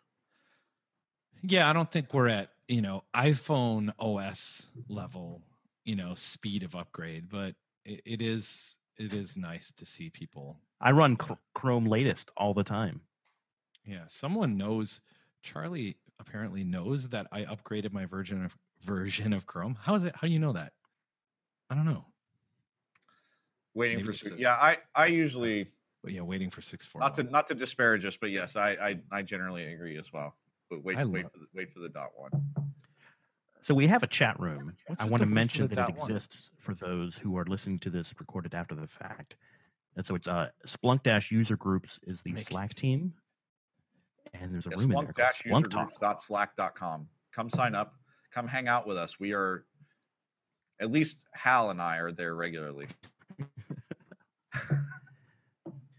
Yeah, 1.43 1.69
I 1.69 1.73
don't 1.73 1.89
think 1.89 2.13
we're 2.13 2.29
at, 2.29 2.49
you 2.67 2.81
know, 2.81 3.03
iPhone 3.13 3.93
OS 3.99 4.67
level, 4.89 5.43
you 5.85 5.95
know, 5.95 6.15
speed 6.15 6.63
of 6.63 6.75
upgrade, 6.75 7.29
but 7.29 7.53
it, 7.85 8.01
it 8.05 8.21
is 8.21 8.75
it 8.97 9.13
is 9.13 9.37
nice 9.37 9.71
to 9.77 9.85
see 9.85 10.09
people. 10.09 10.57
I 10.81 10.91
run 10.91 11.15
Chr- 11.15 11.33
Chrome 11.53 11.85
latest 11.85 12.31
all 12.37 12.53
the 12.53 12.63
time. 12.63 13.01
Yeah, 13.85 14.03
someone 14.07 14.57
knows 14.57 15.01
Charlie 15.43 15.97
apparently 16.19 16.63
knows 16.63 17.09
that 17.09 17.27
I 17.31 17.43
upgraded 17.43 17.91
my 17.93 18.05
version 18.05 18.43
of 18.43 18.55
version 18.81 19.33
of 19.33 19.45
Chrome. 19.45 19.77
How 19.79 19.95
is 19.95 20.03
it? 20.03 20.15
How 20.15 20.27
do 20.27 20.33
you 20.33 20.39
know 20.39 20.53
that? 20.53 20.73
I 21.69 21.75
don't 21.75 21.85
know. 21.85 22.05
Waiting 23.73 23.97
Maybe 23.97 24.07
for 24.07 24.13
six- 24.13 24.35
a- 24.35 24.39
yeah. 24.39 24.53
I 24.53 24.77
I 24.95 25.07
usually 25.07 25.67
But 26.03 26.13
yeah, 26.13 26.21
waiting 26.21 26.49
for 26.49 26.61
six 26.61 26.85
four. 26.87 27.01
not 27.01 27.15
to 27.17 27.23
not 27.23 27.47
to 27.47 27.55
disparage 27.55 28.05
us, 28.05 28.17
but 28.17 28.31
yes, 28.31 28.55
I 28.55 28.69
I, 28.71 28.99
I 29.11 29.21
generally 29.21 29.65
agree 29.73 29.97
as 29.97 30.11
well. 30.11 30.35
But 30.69 30.83
wait 30.83 30.97
I 30.97 31.05
wait 31.05 31.23
love- 31.23 31.31
for 31.33 31.39
the, 31.39 31.45
wait 31.53 31.71
for 31.73 31.79
the 31.79 31.89
dot 31.89 32.11
one. 32.15 32.31
So 33.63 33.73
we 33.73 33.85
have 33.87 34.01
a 34.03 34.07
chat 34.07 34.39
room. 34.39 34.73
What's 34.87 35.01
I 35.01 35.05
want 35.05 35.19
to 35.21 35.25
mention 35.27 35.67
that 35.67 35.73
it 35.73 35.75
dot 35.75 35.97
one? 35.97 36.09
exists 36.11 36.49
for 36.57 36.73
those 36.73 37.15
who 37.17 37.37
are 37.37 37.43
listening 37.45 37.79
to 37.79 37.89
this 37.89 38.13
recorded 38.17 38.53
after 38.53 38.75
the 38.75 38.87
fact. 38.87 39.35
And 39.97 40.05
so 40.05 40.15
it's 40.15 40.27
uh, 40.27 40.49
Splunk 40.65 41.03
Dash 41.03 41.31
User 41.31 41.57
Groups 41.57 41.99
is 42.03 42.21
the 42.21 42.31
Make 42.31 42.47
Slack 42.47 42.71
easy. 42.71 42.81
team, 42.81 43.13
and 44.33 44.53
there's 44.53 44.65
a 44.67 44.69
Yeah, 44.71 44.75
room 44.77 44.91
in 44.91 45.03
there 45.05 45.13
called 45.13 45.29
Splunk 45.63 45.69
Talk. 45.69 45.93
Splunk-usergroups.slack.com. 45.99 47.07
Come 47.33 47.49
sign 47.49 47.75
up. 47.75 47.93
Come 48.33 48.47
hang 48.47 48.67
out 48.67 48.87
with 48.87 48.97
us. 48.97 49.19
We 49.19 49.33
are 49.33 49.65
at 50.79 50.91
least 50.91 51.17
Hal 51.33 51.69
and 51.71 51.81
I 51.81 51.97
are 51.97 52.11
there 52.11 52.35
regularly. 52.35 52.87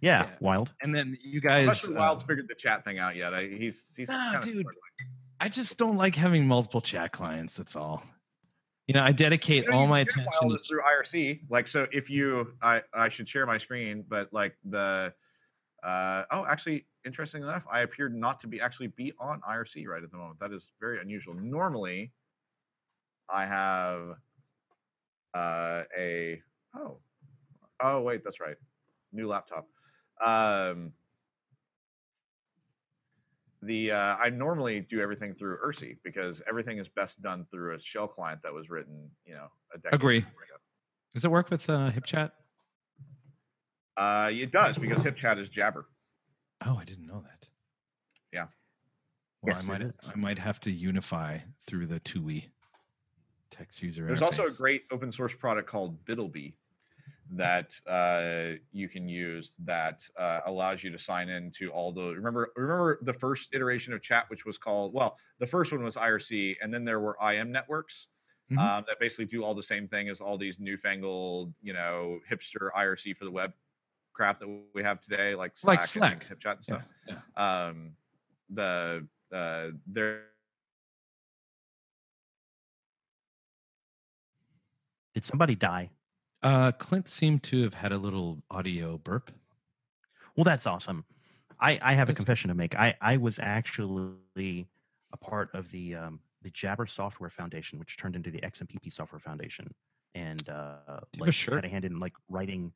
Yeah, 0.01 0.27
Yeah. 0.27 0.31
wild. 0.41 0.73
And 0.81 0.95
then 0.95 1.19
you 1.21 1.41
guys 1.41 1.77
sure 1.81 1.91
uh, 1.97 1.99
Wilde 1.99 2.25
figured 2.27 2.47
the 2.49 2.55
chat 2.55 2.85
thing 2.85 2.99
out 3.01 3.17
yet. 3.17 3.35
I, 3.35 3.49
he's 3.49 3.85
he's 3.97 4.09
Nah, 4.09 4.35
dude. 4.41 4.59
struggling. 4.61 4.75
I 5.41 5.49
just 5.49 5.77
don't 5.77 5.97
like 5.97 6.15
having 6.15 6.47
multiple 6.47 6.81
chat 6.81 7.11
clients, 7.13 7.57
that's 7.57 7.75
all. 7.75 8.03
You 8.87 8.95
know, 8.95 9.03
I 9.03 9.11
dedicate 9.13 9.65
You 9.65 9.71
know, 9.71 9.77
all 9.77 9.83
you 9.85 9.89
my 9.89 10.05
can 10.05 10.15
file 10.15 10.27
attention. 10.29 10.49
this 10.53 10.67
through 10.69 10.81
IRC. 10.83 11.41
Like, 11.51 11.67
so 11.69 11.87
if 11.93 12.09
you, 12.11 12.55
I, 12.63 12.83
I 12.95 13.09
should 13.09 13.29
share 13.29 13.45
my 13.45 13.59
screen, 13.59 14.05
but 14.09 14.33
like 14.33 14.57
the, 14.65 15.13
uh, 15.83 16.23
oh, 16.31 16.47
actually, 16.47 16.87
interesting 17.05 17.43
enough, 17.43 17.65
I 17.71 17.81
appeared 17.81 18.15
not 18.15 18.41
to 18.41 18.47
be 18.47 18.61
actually 18.61 18.89
be 18.89 19.13
on 19.19 19.41
IRC 19.49 19.87
right 19.87 20.03
at 20.03 20.11
the 20.11 20.17
moment. 20.17 20.41
That 20.41 20.53
is 20.53 20.71
very 20.81 21.01
unusual. 21.01 21.35
Normally, 21.35 22.13
I 23.29 23.47
have 23.47 24.17
uh, 25.35 25.83
a, 25.97 26.41
oh, 26.77 26.99
oh 27.83 28.01
wait, 28.01 28.23
that's 28.25 28.41
right, 28.41 28.57
new 29.13 29.29
laptop. 29.29 29.67
Um, 30.25 30.93
the 33.63 33.91
uh, 33.91 34.17
I 34.17 34.31
normally 34.31 34.81
do 34.81 35.01
everything 35.01 35.35
through 35.35 35.59
IRC 35.65 35.99
because 36.05 36.41
everything 36.49 36.79
is 36.79 36.89
best 36.89 37.21
done 37.23 37.47
through 37.51 37.75
a 37.75 37.81
shell 37.81 38.07
client 38.07 38.41
that 38.43 38.53
was 38.53 38.71
written, 38.71 39.11
you 39.27 39.35
know, 39.35 39.49
a 39.75 39.79
decade 39.79 39.95
Agree. 39.95 40.19
ago. 40.19 40.27
Does 41.15 41.25
it 41.25 41.31
work 41.31 41.51
with 41.51 41.69
uh, 41.69 41.91
HipChat? 41.91 42.31
Uh, 43.97 44.31
it 44.33 44.53
does 44.53 44.79
because 44.79 45.03
HipChat 45.03 45.39
is 45.39 45.49
Jabber. 45.49 45.87
Oh, 46.67 46.77
I 46.81 46.85
didn't 46.85 47.07
know 47.07 47.21
that. 47.21 47.49
Yeah. 48.33 48.47
Well, 49.43 49.55
Yes, 49.57 49.65
I 49.69 49.79
might. 49.79 49.93
I 50.13 50.17
might 50.17 50.39
have 50.39 50.61
to 50.61 50.71
unify 50.71 51.39
through 51.67 51.87
the 51.87 52.01
TUI 52.01 52.51
text 53.51 53.83
user 53.83 54.05
There's 54.07 54.21
also 54.23 54.47
a 54.47 54.51
great 54.51 54.83
open 54.91 55.11
source 55.11 55.33
product 55.35 55.69
called 55.71 56.05
BitlBee 56.05 56.53
that 57.31 57.75
uh, 57.87 58.59
you 58.73 58.89
can 58.89 59.09
use 59.09 59.55
that 59.65 60.03
uh, 60.19 60.41
allows 60.47 60.83
you 60.83 60.91
to 60.91 60.99
sign 60.99 61.29
in 61.29 61.51
to 61.53 61.71
all 61.71 61.93
the 61.93 62.15
remember 62.15 62.51
remember 62.57 62.99
the 63.03 63.13
first 63.13 63.55
iteration 63.55 63.93
of 63.93 64.03
chat 64.03 64.25
which 64.29 64.45
was 64.47 64.57
called 64.59 64.93
well 64.95 65.17
the 65.39 65.47
first 65.47 65.73
one 65.73 65.83
was 65.83 65.95
IRC 65.97 66.57
and 66.63 66.73
then 66.73 66.85
there 66.85 67.01
were 67.01 67.17
IM 67.23 67.51
networks 67.53 68.09
Mhm. 68.51 68.59
um, 68.59 68.85
that 68.89 68.99
basically 68.99 69.27
do 69.27 69.45
all 69.45 69.55
the 69.55 69.63
same 69.63 69.87
thing 69.89 70.09
as 70.09 70.23
all 70.23 70.39
these 70.39 70.59
newfangled 70.59 71.53
you 71.63 71.75
know 71.75 72.19
hipster 72.31 72.71
IRC 72.75 73.15
for 73.17 73.25
the 73.27 73.31
web 73.31 73.53
crap 74.19 74.41
that 74.41 74.49
we 74.75 74.83
have 74.83 75.01
today 75.01 75.35
like 75.37 75.53
Like 75.63 75.83
Slack, 75.85 76.13
and 76.15 76.23
Slack. 76.23 76.39
HipChat 76.41 76.55
and 76.57 76.65
stuff. 76.65 76.83
yeah. 77.07 77.21
um 77.69 77.93
the 78.51 79.07
uh 79.33 79.69
there 79.87 80.23
Did 85.15 85.25
somebody 85.25 85.55
die? 85.55 85.91
Uh, 86.43 86.71
Clint 86.73 87.09
seemed 87.09 87.43
to 87.45 87.63
have 87.63 87.75
had 87.75 87.93
a 87.93 87.99
little 87.99 88.41
audio 88.51 88.99
burp. 88.99 89.33
Well, 90.37 90.45
that's 90.45 90.67
awesome. 90.67 91.05
I, 91.61 91.79
I 91.83 91.95
have 91.95 92.09
a 92.09 92.13
confession 92.15 92.49
to 92.49 92.55
make. 92.55 92.77
I, 92.77 92.95
I 93.01 93.17
was 93.17 93.39
actually 93.41 94.69
a 95.13 95.17
part 95.17 95.51
of 95.55 95.69
the 95.73 95.97
um, 95.97 96.21
the 96.43 96.51
Jabber 96.51 96.87
Software 96.87 97.31
Foundation, 97.31 97.81
which 97.81 97.97
turned 97.97 98.15
into 98.15 98.31
the 98.31 98.39
XMPP 98.43 98.93
Software 98.93 99.19
Foundation, 99.19 99.69
and 100.15 100.49
uh, 100.49 100.77
Do 101.13 101.19
you 101.19 101.25
have 101.25 101.25
a 101.25 101.25
like 101.27 101.35
shirt? 101.35 101.55
had 101.57 101.65
a 101.65 101.69
hand 101.69 101.85
in 101.85 101.99
like 101.99 102.13
writing 102.29 102.73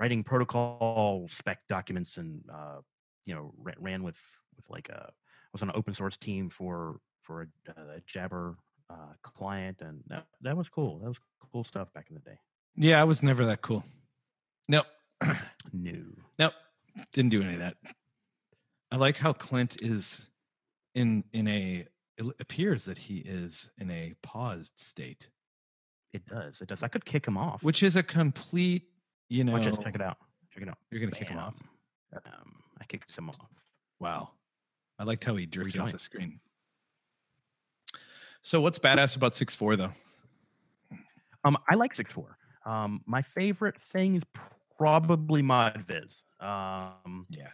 writing 0.00 0.24
protocol 0.24 1.28
spec 1.30 1.60
documents, 1.68 2.16
and 2.16 2.42
uh, 2.52 2.78
you 3.26 3.34
know 3.34 3.52
ran, 3.58 3.76
ran 3.78 4.02
with 4.02 4.18
with 4.56 4.68
like 4.68 4.88
a 4.88 5.08
I 5.08 5.48
was 5.52 5.62
on 5.62 5.68
an 5.70 5.76
open 5.76 5.94
source 5.94 6.16
team 6.16 6.48
for 6.50 6.98
for 7.22 7.42
a, 7.42 7.70
a 7.70 8.00
Jabber 8.06 8.56
uh, 8.90 9.12
client, 9.22 9.80
and 9.80 10.02
that 10.08 10.26
that 10.42 10.56
was 10.56 10.68
cool. 10.68 10.98
That 11.00 11.08
was 11.08 11.18
cool 11.52 11.64
stuff 11.64 11.92
back 11.92 12.06
in 12.08 12.14
the 12.14 12.20
day. 12.20 12.38
Yeah, 12.76 13.00
I 13.00 13.04
was 13.04 13.22
never 13.22 13.44
that 13.46 13.60
cool. 13.62 13.84
Nope. 14.68 14.86
No. 15.72 15.92
nope. 16.38 16.52
Didn't 17.12 17.30
do 17.30 17.40
any 17.42 17.54
of 17.54 17.60
that. 17.60 17.76
I 18.90 18.96
like 18.96 19.16
how 19.16 19.32
Clint 19.32 19.80
is 19.80 20.28
in 20.94 21.24
in 21.32 21.48
a 21.48 21.86
it 22.18 22.26
appears 22.40 22.84
that 22.84 22.98
he 22.98 23.18
is 23.18 23.70
in 23.80 23.90
a 23.90 24.12
paused 24.22 24.78
state, 24.78 25.28
It 26.12 26.26
does. 26.26 26.60
It 26.60 26.68
does. 26.68 26.82
I 26.82 26.88
could 26.88 27.04
kick 27.04 27.26
him 27.26 27.38
off. 27.38 27.62
which 27.62 27.82
is 27.82 27.96
a 27.96 28.02
complete, 28.02 28.90
you 29.32 29.44
know, 29.44 29.52
Watch 29.52 29.64
this. 29.64 29.78
Check 29.78 29.94
it 29.94 30.02
out. 30.02 30.18
Check 30.52 30.62
it 30.64 30.68
out. 30.68 30.78
you're 30.90 31.00
gonna 31.00 31.12
kick 31.12 31.28
him 31.28 31.38
off. 31.38 31.54
Um, 32.14 32.62
I 32.80 32.84
kicked 32.84 33.16
him 33.16 33.28
off. 33.30 33.38
Wow. 33.98 34.30
I 34.98 35.04
liked 35.04 35.24
how 35.24 35.34
he 35.36 35.46
drifted 35.46 35.80
off 35.80 35.92
the 35.92 35.98
screen. 35.98 36.38
So 38.42 38.60
what's 38.60 38.78
badass 38.78 39.16
about 39.16 39.34
six 39.34 39.54
four 39.54 39.76
though? 39.76 39.92
Um, 41.44 41.56
I 41.68 41.74
like 41.76 41.94
six 41.94 42.12
four. 42.12 42.36
Um, 42.66 43.00
my 43.06 43.22
favorite 43.22 43.80
thing 43.80 44.16
is 44.16 44.22
probably 44.78 45.42
ModViz. 45.42 46.24
Um, 46.40 47.26
Yeah. 47.30 47.48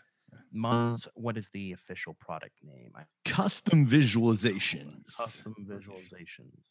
Moz, 0.54 1.06
what 1.14 1.36
is 1.36 1.48
the 1.50 1.72
official 1.72 2.14
product 2.14 2.54
name? 2.64 2.92
Custom 3.26 3.86
visualizations. 3.86 5.14
custom 5.16 5.54
visualizations. 5.68 6.64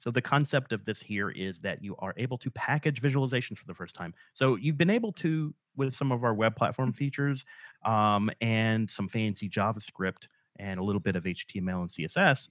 So 0.00 0.10
the 0.10 0.22
concept 0.22 0.72
of 0.72 0.84
this 0.84 1.00
here 1.00 1.30
is 1.30 1.60
that 1.60 1.84
you 1.84 1.94
are 1.98 2.14
able 2.16 2.38
to 2.38 2.50
package 2.50 3.00
visualizations 3.00 3.58
for 3.58 3.66
the 3.66 3.74
first 3.74 3.94
time. 3.94 4.14
So 4.32 4.56
you've 4.56 4.78
been 4.78 4.90
able 4.90 5.12
to 5.14 5.54
with 5.76 5.94
some 5.94 6.10
of 6.10 6.24
our 6.24 6.34
web 6.34 6.56
platform 6.56 6.92
features 6.92 7.44
um, 7.84 8.30
and 8.40 8.88
some 8.88 9.08
fancy 9.08 9.48
JavaScript 9.48 10.26
and 10.58 10.80
a 10.80 10.82
little 10.82 11.00
bit 11.00 11.16
of 11.16 11.24
HTML 11.24 11.82
and 11.82 11.90
CSS. 11.90 12.48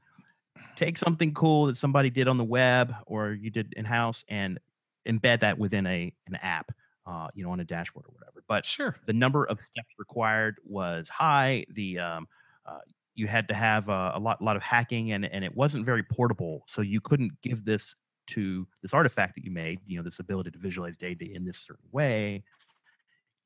Take 0.76 0.98
something 0.98 1.34
cool 1.34 1.66
that 1.66 1.78
somebody 1.78 2.10
did 2.10 2.28
on 2.28 2.38
the 2.38 2.44
web 2.44 2.94
or 3.06 3.34
you 3.34 3.50
did 3.50 3.74
in 3.74 3.86
house 3.86 4.24
and 4.30 4.60
embed 5.08 5.40
that 5.42 5.58
within 5.58 5.86
a 5.88 6.14
an 6.28 6.36
app, 6.36 6.72
uh, 7.06 7.28
you 7.34 7.44
know, 7.44 7.52
on 7.52 7.60
a 7.60 7.66
dashboard 7.66 8.06
or 8.08 8.14
whatever. 8.14 8.44
But 8.48 8.66
Sure. 8.66 8.96
the 9.06 9.14
number 9.14 9.46
of 9.46 9.60
steps 9.60 9.90
required 9.98 10.58
was 10.64 11.10
high. 11.10 11.66
The 11.70 12.00
um, 12.00 12.28
uh, 12.66 12.80
you 13.20 13.28
had 13.28 13.48
to 13.50 13.54
have 13.54 13.90
uh, 13.90 14.14
a 14.16 14.20
lot, 14.20 14.42
lot 14.42 14.56
of 14.56 14.64
hacking, 14.64 15.12
and 15.12 15.26
and 15.26 15.44
it 15.44 15.54
wasn't 15.56 15.86
very 15.86 16.04
portable. 16.04 16.64
So 16.68 16.82
you 16.82 17.02
couldn't 17.02 17.34
give 17.42 17.66
this 17.66 17.96
to 18.28 18.66
this 18.82 18.94
artifact 18.94 19.36
that 19.36 19.44
you 19.44 19.52
made. 19.52 19.80
You 19.86 19.98
know, 19.98 20.04
this 20.04 20.20
ability 20.20 20.52
to 20.52 20.58
visualize 20.58 20.98
data 20.98 21.26
in 21.32 21.46
this 21.46 21.58
certain 21.58 21.90
way. 21.92 22.44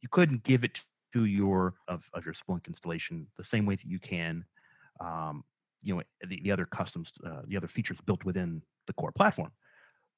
You 0.02 0.10
couldn't 0.10 0.44
give 0.44 0.64
it 0.64 0.82
to 1.14 1.26
your 1.26 1.74
of, 1.88 2.10
of 2.14 2.24
your 2.24 2.36
Splunk 2.36 2.68
installation 2.68 3.28
the 3.38 3.44
same 3.44 3.66
way 3.66 3.76
that 3.76 3.86
you 3.86 4.00
can, 4.00 4.46
um, 5.00 5.44
you 5.82 5.96
know, 5.96 6.04
the, 6.28 6.40
the 6.44 6.52
other 6.52 6.66
customs, 6.66 7.12
uh, 7.26 7.42
the 7.48 7.58
other 7.58 7.68
features 7.68 8.00
built 8.06 8.24
within 8.24 8.62
the 8.88 8.94
core 8.94 9.12
platform. 9.12 9.52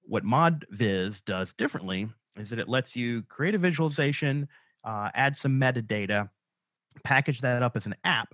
What 0.03 0.24
ModViz 0.24 1.24
does 1.25 1.53
differently 1.53 2.09
is 2.38 2.50
that 2.50 2.59
it 2.59 2.69
lets 2.69 2.95
you 2.95 3.24
create 3.24 3.55
a 3.55 3.57
visualization, 3.57 4.47
uh, 4.83 5.09
add 5.13 5.38
some 5.38 5.59
metadata, 5.59 6.29
package 7.03 7.41
that 7.41 7.63
up 7.63 7.75
as 7.75 7.85
an 7.85 7.95
app, 8.03 8.29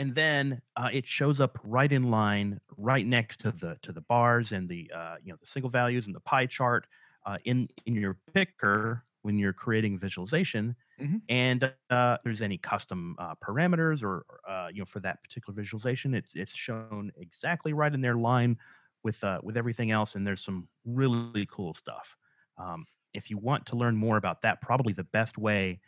and 0.00 0.16
then 0.16 0.62
uh, 0.76 0.90
it 0.92 1.06
shows 1.06 1.40
up 1.40 1.58
right 1.64 1.92
in 1.92 2.10
line, 2.10 2.60
right 2.78 3.06
next 3.06 3.40
to 3.42 3.52
the 3.52 3.78
to 3.82 3.92
the 3.92 4.02
bars 4.02 4.52
and 4.52 4.68
the 4.68 4.90
uh, 4.94 5.18
you 5.22 5.32
know 5.32 5.38
the 5.40 5.46
single 5.46 5.70
values 5.70 6.06
and 6.06 6.16
the 6.16 6.20
pie 6.20 6.46
chart 6.46 6.88
uh, 7.26 7.38
in 7.44 7.68
in 7.86 7.94
your 7.96 8.18
picker 8.34 9.06
when 9.22 9.38
you're 9.38 9.54
creating 9.54 9.98
visualization. 9.98 10.76
Mhm. 10.98 11.20
And 11.28 11.72
uh, 11.90 12.18
there's 12.24 12.40
any 12.40 12.58
custom 12.58 13.16
uh, 13.18 13.36
parameters 13.36 14.02
or 14.02 14.26
uh, 14.48 14.68
you 14.72 14.80
know 14.80 14.84
for 14.86 15.00
that 15.00 15.22
particular 15.22 15.54
visualization, 15.56 16.14
it's 16.14 16.30
it's 16.34 16.54
shown 16.54 17.12
exactly 17.16 17.72
right 17.72 17.94
in 17.94 18.00
their 18.00 18.16
line 18.16 18.58
with 19.04 19.22
uh, 19.24 19.40
with 19.44 19.56
everything 19.56 19.92
else. 19.92 20.16
And 20.16 20.26
there's 20.26 20.44
some 20.44 20.68
really 20.84 21.46
cool 21.50 21.74
stuff. 21.74 22.16
Um, 22.58 22.86
if 23.14 23.30
you 23.30 23.38
want 23.38 23.66
to 23.66 23.76
learn 23.76 23.96
more 23.96 24.16
about 24.16 24.42
that, 24.42 24.60
probably 24.60 24.92
the 24.92 25.04
best 25.04 25.38
way, 25.38 25.80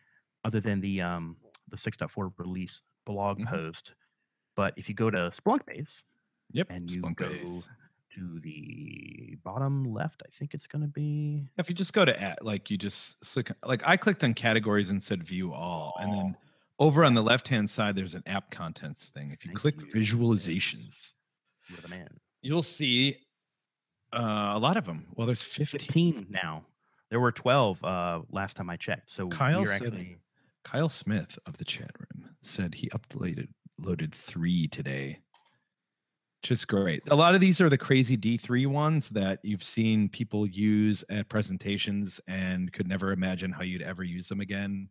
other 0.44 0.60
than 0.60 0.80
the 0.80 1.00
um, 1.02 1.38
the 1.68 1.76
6.4 1.76 2.32
release 2.38 2.82
blog 3.04 3.38
Mhm. 3.38 3.44
post, 3.44 3.94
but 4.54 4.74
if 4.76 4.88
you 4.88 4.94
go 4.94 5.10
to 5.10 5.30
Splunk 5.30 5.66
Base, 5.66 6.02
Yep. 6.52 6.66
and 6.70 6.90
you 6.90 7.00
Splunk 7.02 7.16
go 7.16 7.28
base. 7.28 7.68
to 8.14 8.40
the 8.40 9.36
bottom 9.42 9.84
left, 9.92 10.22
I 10.26 10.30
think 10.38 10.52
it's 10.54 10.66
going 10.66 10.82
to 10.82 10.88
be 10.88 11.48
If 11.58 11.68
you 11.68 11.74
just 11.74 11.92
go 11.94 12.04
to 12.04 12.20
at, 12.20 12.44
like 12.44 12.70
you 12.70 12.76
just 12.76 13.20
click, 13.32 13.50
like 13.64 13.82
I 13.86 13.96
clicked 13.96 14.22
on 14.24 14.34
categories 14.34 14.90
and 14.90 15.02
said 15.02 15.22
view 15.22 15.52
all, 15.54 15.94
and 16.00 16.12
then 16.12 16.36
over 16.78 17.04
on 17.04 17.14
the 17.14 17.22
left 17.22 17.48
hand 17.48 17.70
side 17.70 17.96
there's 17.96 18.14
an 18.14 18.22
app 18.26 18.50
contents 18.50 19.06
thing. 19.06 19.30
If 19.30 19.44
you 19.44 19.50
Thank 19.50 19.58
click 19.60 19.80
you. 19.80 19.86
visualizations, 19.88 21.12
you're 21.68 21.80
the 21.80 21.88
man. 21.88 22.08
you'll 22.42 22.62
see 22.62 23.16
uh, 24.12 24.52
a 24.54 24.58
lot 24.58 24.76
of 24.76 24.84
them. 24.84 25.06
Well, 25.16 25.26
there's 25.26 25.42
15. 25.42 25.78
15 26.14 26.26
now. 26.30 26.64
There 27.08 27.20
were 27.20 27.32
12 27.32 27.82
uh, 27.84 28.20
last 28.30 28.56
time 28.56 28.68
I 28.68 28.76
checked. 28.76 29.10
So 29.10 29.28
Kyle 29.28 29.64
said- 29.66 29.82
actually 29.82 30.16
Kyle 30.64 30.88
Smith 30.90 31.38
of 31.46 31.56
the 31.56 31.64
chat 31.64 31.90
room 31.98 32.30
said 32.42 32.74
he 32.74 32.88
uploaded 32.90 33.48
loaded 33.78 34.14
three 34.14 34.68
today. 34.68 35.20
Just 36.42 36.66
great. 36.66 37.02
A 37.10 37.14
lot 37.14 37.34
of 37.34 37.40
these 37.40 37.60
are 37.60 37.68
the 37.68 37.78
crazy 37.78 38.16
D3 38.16 38.66
ones 38.66 39.08
that 39.10 39.38
you've 39.44 39.62
seen 39.62 40.08
people 40.08 40.46
use 40.46 41.04
at 41.08 41.28
presentations 41.28 42.20
and 42.26 42.72
could 42.72 42.88
never 42.88 43.12
imagine 43.12 43.52
how 43.52 43.62
you'd 43.62 43.82
ever 43.82 44.02
use 44.02 44.28
them 44.28 44.40
again. 44.40 44.88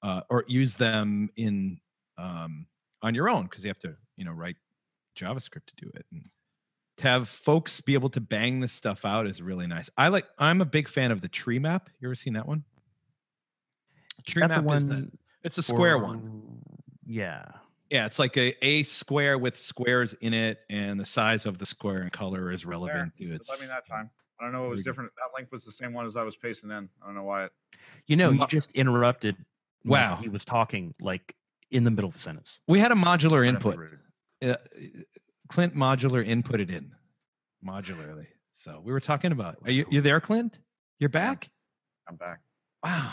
Uh, 0.00 0.20
or 0.30 0.44
use 0.46 0.76
them 0.76 1.28
in 1.34 1.80
um, 2.18 2.66
on 3.02 3.16
your 3.16 3.28
own 3.28 3.44
because 3.44 3.64
you 3.64 3.68
have 3.68 3.80
to, 3.80 3.96
you 4.16 4.24
know, 4.24 4.30
write 4.30 4.54
JavaScript 5.18 5.66
to 5.66 5.74
do 5.76 5.90
it. 5.94 6.06
And 6.12 6.26
to 6.98 7.08
have 7.08 7.28
folks 7.28 7.80
be 7.80 7.94
able 7.94 8.10
to 8.10 8.20
bang 8.20 8.60
this 8.60 8.72
stuff 8.72 9.04
out 9.04 9.26
is 9.26 9.42
really 9.42 9.66
nice. 9.66 9.90
I 9.96 10.08
like 10.08 10.26
I'm 10.38 10.60
a 10.60 10.64
big 10.64 10.88
fan 10.88 11.10
of 11.10 11.20
the 11.20 11.28
tree 11.28 11.58
map. 11.58 11.88
You 11.98 12.08
ever 12.08 12.14
seen 12.14 12.34
that 12.34 12.46
one? 12.46 12.64
Tree 14.26 14.46
map 14.46 14.64
the 14.64 14.74
is 14.74 14.86
the 14.86 15.10
it's 15.42 15.58
a 15.58 15.62
square 15.62 15.98
one. 15.98 16.42
Yeah. 17.06 17.44
Yeah, 17.90 18.06
it's 18.06 18.18
like 18.18 18.36
a 18.36 18.54
a 18.64 18.82
square 18.82 19.38
with 19.38 19.56
squares 19.56 20.12
in 20.14 20.34
it, 20.34 20.60
and 20.68 21.00
the 21.00 21.06
size 21.06 21.46
of 21.46 21.58
the 21.58 21.66
square 21.66 22.02
and 22.02 22.12
color 22.12 22.50
is 22.50 22.66
relevant 22.66 23.16
to 23.16 23.24
It 23.24 23.36
its. 23.36 23.48
let 23.48 23.60
me 23.60 23.66
that 23.66 23.86
time. 23.86 24.10
I 24.40 24.44
don't 24.44 24.52
know. 24.52 24.66
It 24.66 24.70
was 24.70 24.84
different. 24.84 25.10
That 25.16 25.36
link 25.36 25.50
was 25.50 25.64
the 25.64 25.72
same 25.72 25.92
one 25.92 26.06
as 26.06 26.14
I 26.16 26.22
was 26.22 26.36
pasting 26.36 26.70
in. 26.70 26.88
I 27.02 27.06
don't 27.06 27.14
know 27.14 27.24
why. 27.24 27.46
It, 27.46 27.52
You 28.06 28.16
know, 28.16 28.30
you 28.30 28.46
just 28.46 28.70
interrupted. 28.72 29.36
Wow. 29.84 30.16
He 30.20 30.28
was 30.28 30.44
talking 30.44 30.94
like 31.00 31.34
in 31.70 31.84
the 31.84 31.90
middle 31.90 32.10
of 32.10 32.16
a 32.16 32.18
sentence. 32.18 32.60
We 32.68 32.78
had 32.78 32.92
a 32.92 32.94
modular 32.94 33.46
input. 33.46 33.78
Uh, 34.42 34.54
Clint 35.48 35.74
modular 35.74 36.24
inputted 36.24 36.70
in 36.70 36.92
modularly. 37.66 38.26
So 38.52 38.80
we 38.84 38.92
were 38.92 39.00
talking 39.00 39.32
about. 39.32 39.56
Are 39.64 39.70
you 39.70 39.86
you 39.90 40.00
there, 40.00 40.20
Clint? 40.20 40.60
You're 40.98 41.08
back. 41.08 41.48
I'm 42.08 42.16
back. 42.16 42.40
Wow, 42.84 43.12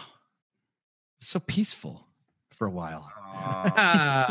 so 1.20 1.40
peaceful 1.40 2.08
for 2.56 2.68
a 2.68 2.72
while. 2.72 3.12
Uh, 3.36 4.30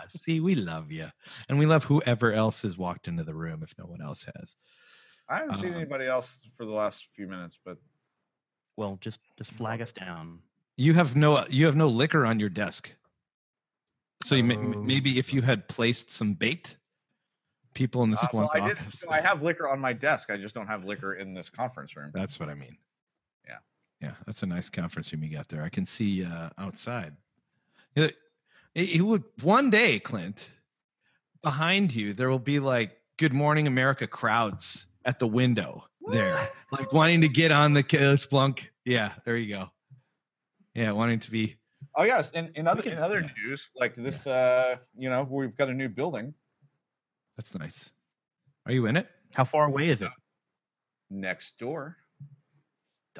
See, 0.08 0.40
we 0.40 0.54
love 0.54 0.90
you, 0.92 1.08
and 1.48 1.58
we 1.58 1.66
love 1.66 1.84
whoever 1.84 2.32
else 2.32 2.62
has 2.62 2.78
walked 2.78 3.08
into 3.08 3.24
the 3.24 3.34
room 3.34 3.62
if 3.62 3.74
no 3.78 3.86
one 3.86 4.00
else 4.00 4.26
has. 4.36 4.56
I 5.28 5.38
haven't 5.38 5.58
seen 5.58 5.70
Um, 5.70 5.74
anybody 5.80 6.06
else 6.06 6.38
for 6.56 6.64
the 6.64 6.72
last 6.72 7.06
few 7.14 7.26
minutes, 7.26 7.58
but 7.64 7.78
Well, 8.76 8.98
just 9.00 9.20
just 9.36 9.50
flag 9.52 9.80
us 9.82 9.92
down. 9.92 10.40
You 10.76 10.94
have 10.94 11.16
no 11.16 11.46
you 11.48 11.66
have 11.66 11.76
no 11.76 11.88
liquor 11.88 12.24
on 12.26 12.38
your 12.38 12.50
desk. 12.50 12.92
So 14.22 14.34
you 14.34 14.44
may, 14.44 14.56
Oh. 14.56 14.82
maybe 14.82 15.18
if 15.18 15.32
you 15.32 15.42
had 15.42 15.68
placed 15.68 16.10
some 16.10 16.34
bait, 16.34 16.76
people 17.74 18.02
in 18.04 18.10
the 18.10 18.16
uh, 18.18 18.26
well, 18.32 18.48
Splunk 18.48 18.62
I, 18.62 18.68
did, 18.68 18.78
office. 18.78 19.04
I 19.08 19.20
have 19.20 19.42
liquor 19.42 19.68
on 19.68 19.78
my 19.80 19.92
desk. 19.92 20.30
I 20.30 20.36
just 20.36 20.54
don't 20.54 20.66
have 20.66 20.84
liquor 20.84 21.14
in 21.14 21.34
this 21.34 21.50
conference 21.50 21.96
room. 21.96 22.10
That's 22.14 22.38
what 22.40 22.48
I 22.48 22.54
mean. 22.54 22.76
Yeah. 23.46 23.58
Yeah, 24.00 24.14
that's 24.26 24.42
a 24.42 24.46
nice 24.46 24.70
conference 24.70 25.12
room 25.12 25.22
you 25.24 25.30
got 25.36 25.48
there. 25.48 25.62
I 25.62 25.68
can 25.68 25.84
see 25.84 26.24
uh, 26.24 26.50
outside. 26.58 27.14
It, 27.96 29.00
would 29.00 29.24
one 29.42 29.70
day, 29.70 29.98
Clint, 29.98 30.50
behind 31.42 31.94
you 31.94 32.12
there 32.12 32.28
will 32.28 32.38
be 32.38 32.60
like 32.60 32.96
"Good 33.16 33.32
Morning 33.32 33.66
America" 33.66 34.06
crowds 34.06 34.86
at 35.04 35.18
the 35.18 35.26
window 35.26 35.84
there, 36.10 36.50
like 36.70 36.92
wanting 36.92 37.22
to 37.22 37.28
get 37.28 37.50
on 37.50 37.72
the 37.72 37.82
Splunk. 37.82 38.68
Yeah, 38.84 39.12
there 39.24 39.36
you 39.36 39.54
go. 39.54 39.70
Yeah, 40.74 40.92
wanting 40.92 41.20
to 41.20 41.30
be. 41.30 41.56
Oh 41.94 42.02
yes, 42.04 42.30
in, 42.30 42.52
in 42.54 42.68
other 42.68 42.82
can- 42.82 42.92
in 42.92 42.98
other 42.98 43.20
yeah. 43.20 43.30
news, 43.42 43.70
like 43.74 43.94
this, 43.96 44.26
uh, 44.26 44.76
you 44.96 45.08
know, 45.08 45.26
we've 45.28 45.56
got 45.56 45.70
a 45.70 45.74
new 45.74 45.88
building 45.88 46.34
That's 47.36 47.54
nice. 47.54 47.90
Are 48.66 48.72
you 48.72 48.86
in 48.86 48.96
it? 48.96 49.08
How 49.34 49.44
far 49.44 49.66
away 49.66 49.88
is 49.88 50.02
it? 50.02 50.10
next 51.08 51.58
door, 51.58 51.96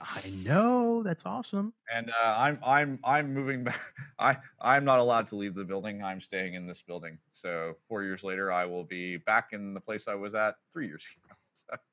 I 0.03 0.23
know. 0.45 1.03
That's 1.03 1.25
awesome. 1.27 1.73
and 1.95 2.11
uh, 2.11 2.35
I'm 2.37 2.59
I'm 2.65 2.99
I'm 3.05 3.33
moving 3.35 3.65
back. 3.65 3.81
I 4.19 4.37
I'm 4.61 4.85
not 4.85 4.99
allowed 4.99 5.27
to 5.29 5.37
leave 5.37 5.55
the 5.55 5.65
building. 5.65 6.03
I'm 6.03 6.21
staying 6.21 6.55
in 6.55 6.67
this 6.67 6.83
building. 6.83 7.19
So 7.33 7.75
four 7.89 8.03
years 8.03 8.23
later, 8.25 8.51
I 8.53 8.65
will 8.65 8.85
be 8.85 9.17
back 9.19 9.49
in 9.53 9.75
the 9.75 9.81
place 9.81 10.09
I 10.09 10.15
was 10.15 10.35
at 10.35 10.57
three 10.73 10.87
years 10.87 11.05
ago. 11.25 11.79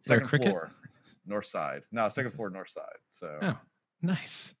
So, 0.00 0.14
second 0.14 0.28
floor, 0.28 0.70
north 1.26 1.46
side. 1.46 1.82
No, 1.90 2.08
second 2.08 2.32
floor, 2.32 2.48
north 2.48 2.70
side. 2.70 2.98
So 3.08 3.38
Oh, 3.42 3.58
nice. 4.02 4.54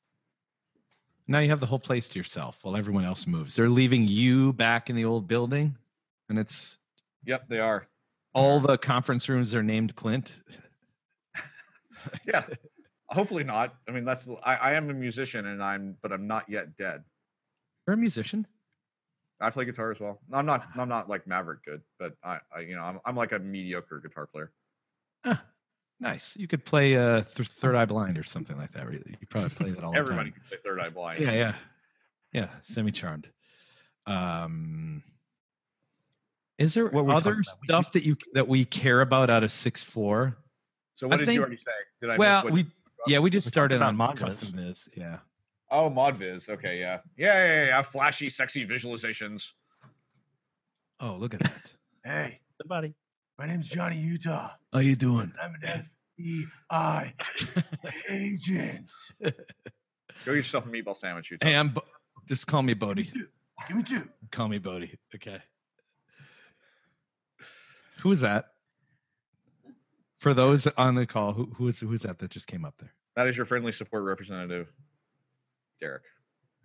Now 1.28 1.38
you 1.38 1.50
have 1.50 1.60
the 1.60 1.66
whole 1.66 1.78
place 1.78 2.08
to 2.08 2.18
yourself 2.18 2.58
while 2.62 2.76
everyone 2.76 3.04
else 3.04 3.26
moves. 3.28 3.54
They're 3.54 3.68
leaving 3.68 4.08
you 4.08 4.52
back 4.54 4.90
in 4.90 4.96
the 4.96 5.04
old 5.04 5.28
building, 5.28 5.76
and 6.28 6.38
it's 6.38 6.78
yep, 7.24 7.44
they 7.48 7.60
are. 7.60 7.86
all 8.34 8.58
the 8.58 8.76
conference 8.78 9.28
rooms 9.28 9.54
are 9.54 9.62
named 9.62 9.94
Clint. 9.94 10.40
Yeah. 12.26 12.44
Hopefully 13.08 13.44
not. 13.44 13.74
I 13.88 13.92
mean, 13.92 14.04
that's 14.04 14.28
I, 14.44 14.56
I 14.56 14.72
am 14.72 14.90
a 14.90 14.94
musician, 14.94 15.46
and 15.46 15.62
I'm 15.62 15.96
but 16.02 16.12
I'm 16.12 16.26
not 16.26 16.48
yet 16.48 16.76
dead. 16.76 17.04
You're 17.86 17.94
a 17.94 17.96
musician. 17.96 18.46
I 19.40 19.50
play 19.50 19.64
guitar 19.64 19.92
as 19.92 20.00
well. 20.00 20.18
I'm 20.32 20.44
not 20.46 20.66
I'm 20.76 20.88
not 20.88 21.08
like 21.08 21.26
Maverick 21.26 21.64
good, 21.64 21.82
but 22.00 22.14
I, 22.24 22.38
I 22.54 22.60
you 22.60 22.74
know 22.74 22.82
I'm 22.82 22.98
I'm 23.04 23.14
like 23.14 23.30
a 23.32 23.38
mediocre 23.38 24.00
guitar 24.00 24.26
player. 24.26 24.50
Ah, 25.24 25.40
nice. 26.00 26.36
You 26.36 26.48
could 26.48 26.64
play 26.64 26.96
uh, 26.96 27.22
th- 27.22 27.48
Third 27.48 27.76
Eye 27.76 27.84
Blind 27.84 28.18
or 28.18 28.24
something 28.24 28.56
like 28.56 28.72
that. 28.72 28.90
You 28.92 29.14
probably 29.30 29.50
play 29.50 29.70
that 29.70 29.84
all 29.84 29.92
the 29.92 29.98
Everybody 29.98 30.30
time. 30.30 30.40
can 30.40 30.42
play 30.48 30.58
Third 30.64 30.80
Eye 30.80 30.90
Blind. 30.90 31.20
Yeah, 31.20 31.32
yeah, 31.32 31.54
yeah. 32.32 32.48
Semi 32.64 32.90
charmed. 32.90 33.28
Um, 34.06 35.02
is 36.58 36.74
there 36.74 36.88
What 36.88 37.04
other 37.08 37.30
talking 37.34 37.44
about? 37.46 37.58
We- 37.60 37.66
stuff 37.68 37.92
that 37.92 38.02
you 38.04 38.16
that 38.32 38.48
we 38.48 38.64
care 38.64 39.00
about 39.00 39.30
out 39.30 39.44
of 39.44 39.52
six 39.52 39.84
four? 39.84 40.36
So 40.96 41.06
what 41.06 41.14
I 41.14 41.16
did 41.18 41.26
think- 41.26 41.36
you 41.36 41.40
already 41.42 41.56
say? 41.56 41.70
Did 42.00 42.10
I 42.10 42.12
miss 42.14 42.18
Well, 42.18 42.44
what 42.44 42.52
we 42.52 42.60
you- 42.60 42.70
yeah 43.06 43.18
we 43.20 43.30
just 43.30 43.46
We 43.46 43.50
started 43.50 43.80
on 43.82 43.96
Modviz. 43.96 44.16
custom 44.18 44.52
viz. 44.56 44.88
Yeah. 44.96 45.18
Oh, 45.70 45.88
Modviz. 45.90 46.48
Okay, 46.48 46.78
yeah. 46.80 47.00
Yeah, 47.16 47.34
yeah, 47.34 47.44
yeah, 47.44 47.66
yeah. 47.66 47.82
Flashy, 47.82 48.28
sexy 48.30 48.66
visualizations. 48.66 49.52
Oh, 51.00 51.16
look 51.16 51.34
at 51.34 51.40
that. 51.40 51.74
Hey, 52.04 52.40
Somebody. 52.60 52.94
my 53.38 53.46
name's 53.46 53.68
Johnny 53.68 53.98
Utah. 53.98 54.50
How 54.72 54.78
you 54.80 54.96
doing? 54.96 55.32
I'm 55.42 55.54
an 55.62 55.90
FBI 56.18 57.12
agent. 58.08 58.88
Go 59.22 59.30
get 60.24 60.34
yourself 60.34 60.66
a 60.66 60.68
meatball 60.68 60.96
sandwich. 60.96 61.30
You 61.30 61.38
Hey, 61.42 61.54
I'm. 61.56 61.68
Bo- 61.70 61.84
just 62.26 62.46
call 62.46 62.62
me 62.62 62.74
Bodhi. 62.74 63.10
Give 63.68 63.76
me 63.76 63.82
two. 63.82 64.08
Call 64.30 64.48
me 64.48 64.58
Bodhi. 64.58 64.94
Okay. 65.14 65.40
Who 67.98 68.10
is 68.12 68.20
that? 68.22 68.52
For 70.18 70.32
those 70.34 70.66
on 70.66 70.94
the 70.94 71.06
call, 71.06 71.32
who 71.32 71.46
who 71.56 71.68
is 71.68 71.80
who's 71.80 72.02
that 72.02 72.18
that 72.18 72.30
just 72.30 72.46
came 72.46 72.64
up 72.64 72.74
there? 72.78 72.92
That 73.16 73.26
is 73.26 73.36
your 73.36 73.46
friendly 73.46 73.72
support 73.72 74.04
representative, 74.04 74.72
Derek. 75.80 76.02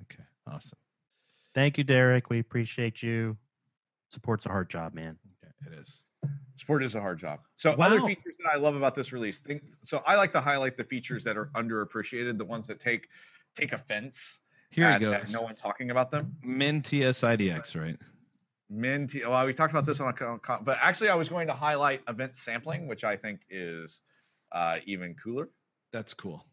Okay, 0.04 0.24
awesome. 0.48 0.78
Thank 1.54 1.78
you, 1.78 1.84
Derek. 1.84 2.30
We 2.30 2.40
appreciate 2.40 3.04
you. 3.04 3.38
Support's 4.10 4.46
a 4.46 4.50
hard 4.50 4.70
job, 4.70 4.94
man. 4.94 5.18
Okay, 5.44 5.74
it 5.74 5.80
is. 5.80 6.02
Support 6.58 6.84
is 6.84 6.96
a 6.96 7.02
hard 7.02 7.20
job. 7.20 7.40
So 7.56 7.72
other 7.72 8.00
features 8.02 8.36
that 8.44 8.50
I 8.54 8.58
love 8.58 8.76
about 8.76 8.94
this 8.96 9.12
release. 9.12 9.40
Think, 9.40 9.64
so 9.84 10.02
I 10.06 10.16
like 10.16 10.32
to 10.34 10.42
highlight 10.42 10.78
the 10.78 10.84
features 10.84 11.24
that 11.24 11.36
are 11.38 11.48
underappreciated, 11.56 12.38
the 12.38 12.46
ones 12.46 12.68
that 12.68 12.80
take 12.80 13.08
take 13.56 13.74
offense 13.74 14.40
Here 14.70 14.86
at, 14.86 15.02
he 15.02 15.08
at 15.08 15.22
goes. 15.22 15.34
no 15.34 15.42
one 15.42 15.56
talking 15.56 15.92
about 15.92 16.12
them. 16.12 16.36
Min 16.44 16.82
TSIDX, 16.82 17.80
right? 17.80 17.98
Mint. 18.72 19.14
Well, 19.28 19.46
we 19.46 19.54
talked 19.54 19.72
about 19.72 19.86
this 19.86 20.00
on 20.00 20.08
a 20.08 20.14
con, 20.14 20.40
con- 20.40 20.64
but 20.64 20.78
actually, 20.82 21.10
I 21.10 21.16
was 21.16 21.28
going 21.28 21.48
to 21.48 21.54
highlight 21.54 22.02
event 22.08 22.36
sampling, 22.36 22.88
which 22.88 23.04
I 23.04 23.18
think 23.18 23.42
is 23.50 24.02
uh, 24.54 24.78
even 24.86 25.14
cooler. 25.22 25.50
That's 25.92 26.14
cool. 26.14 26.46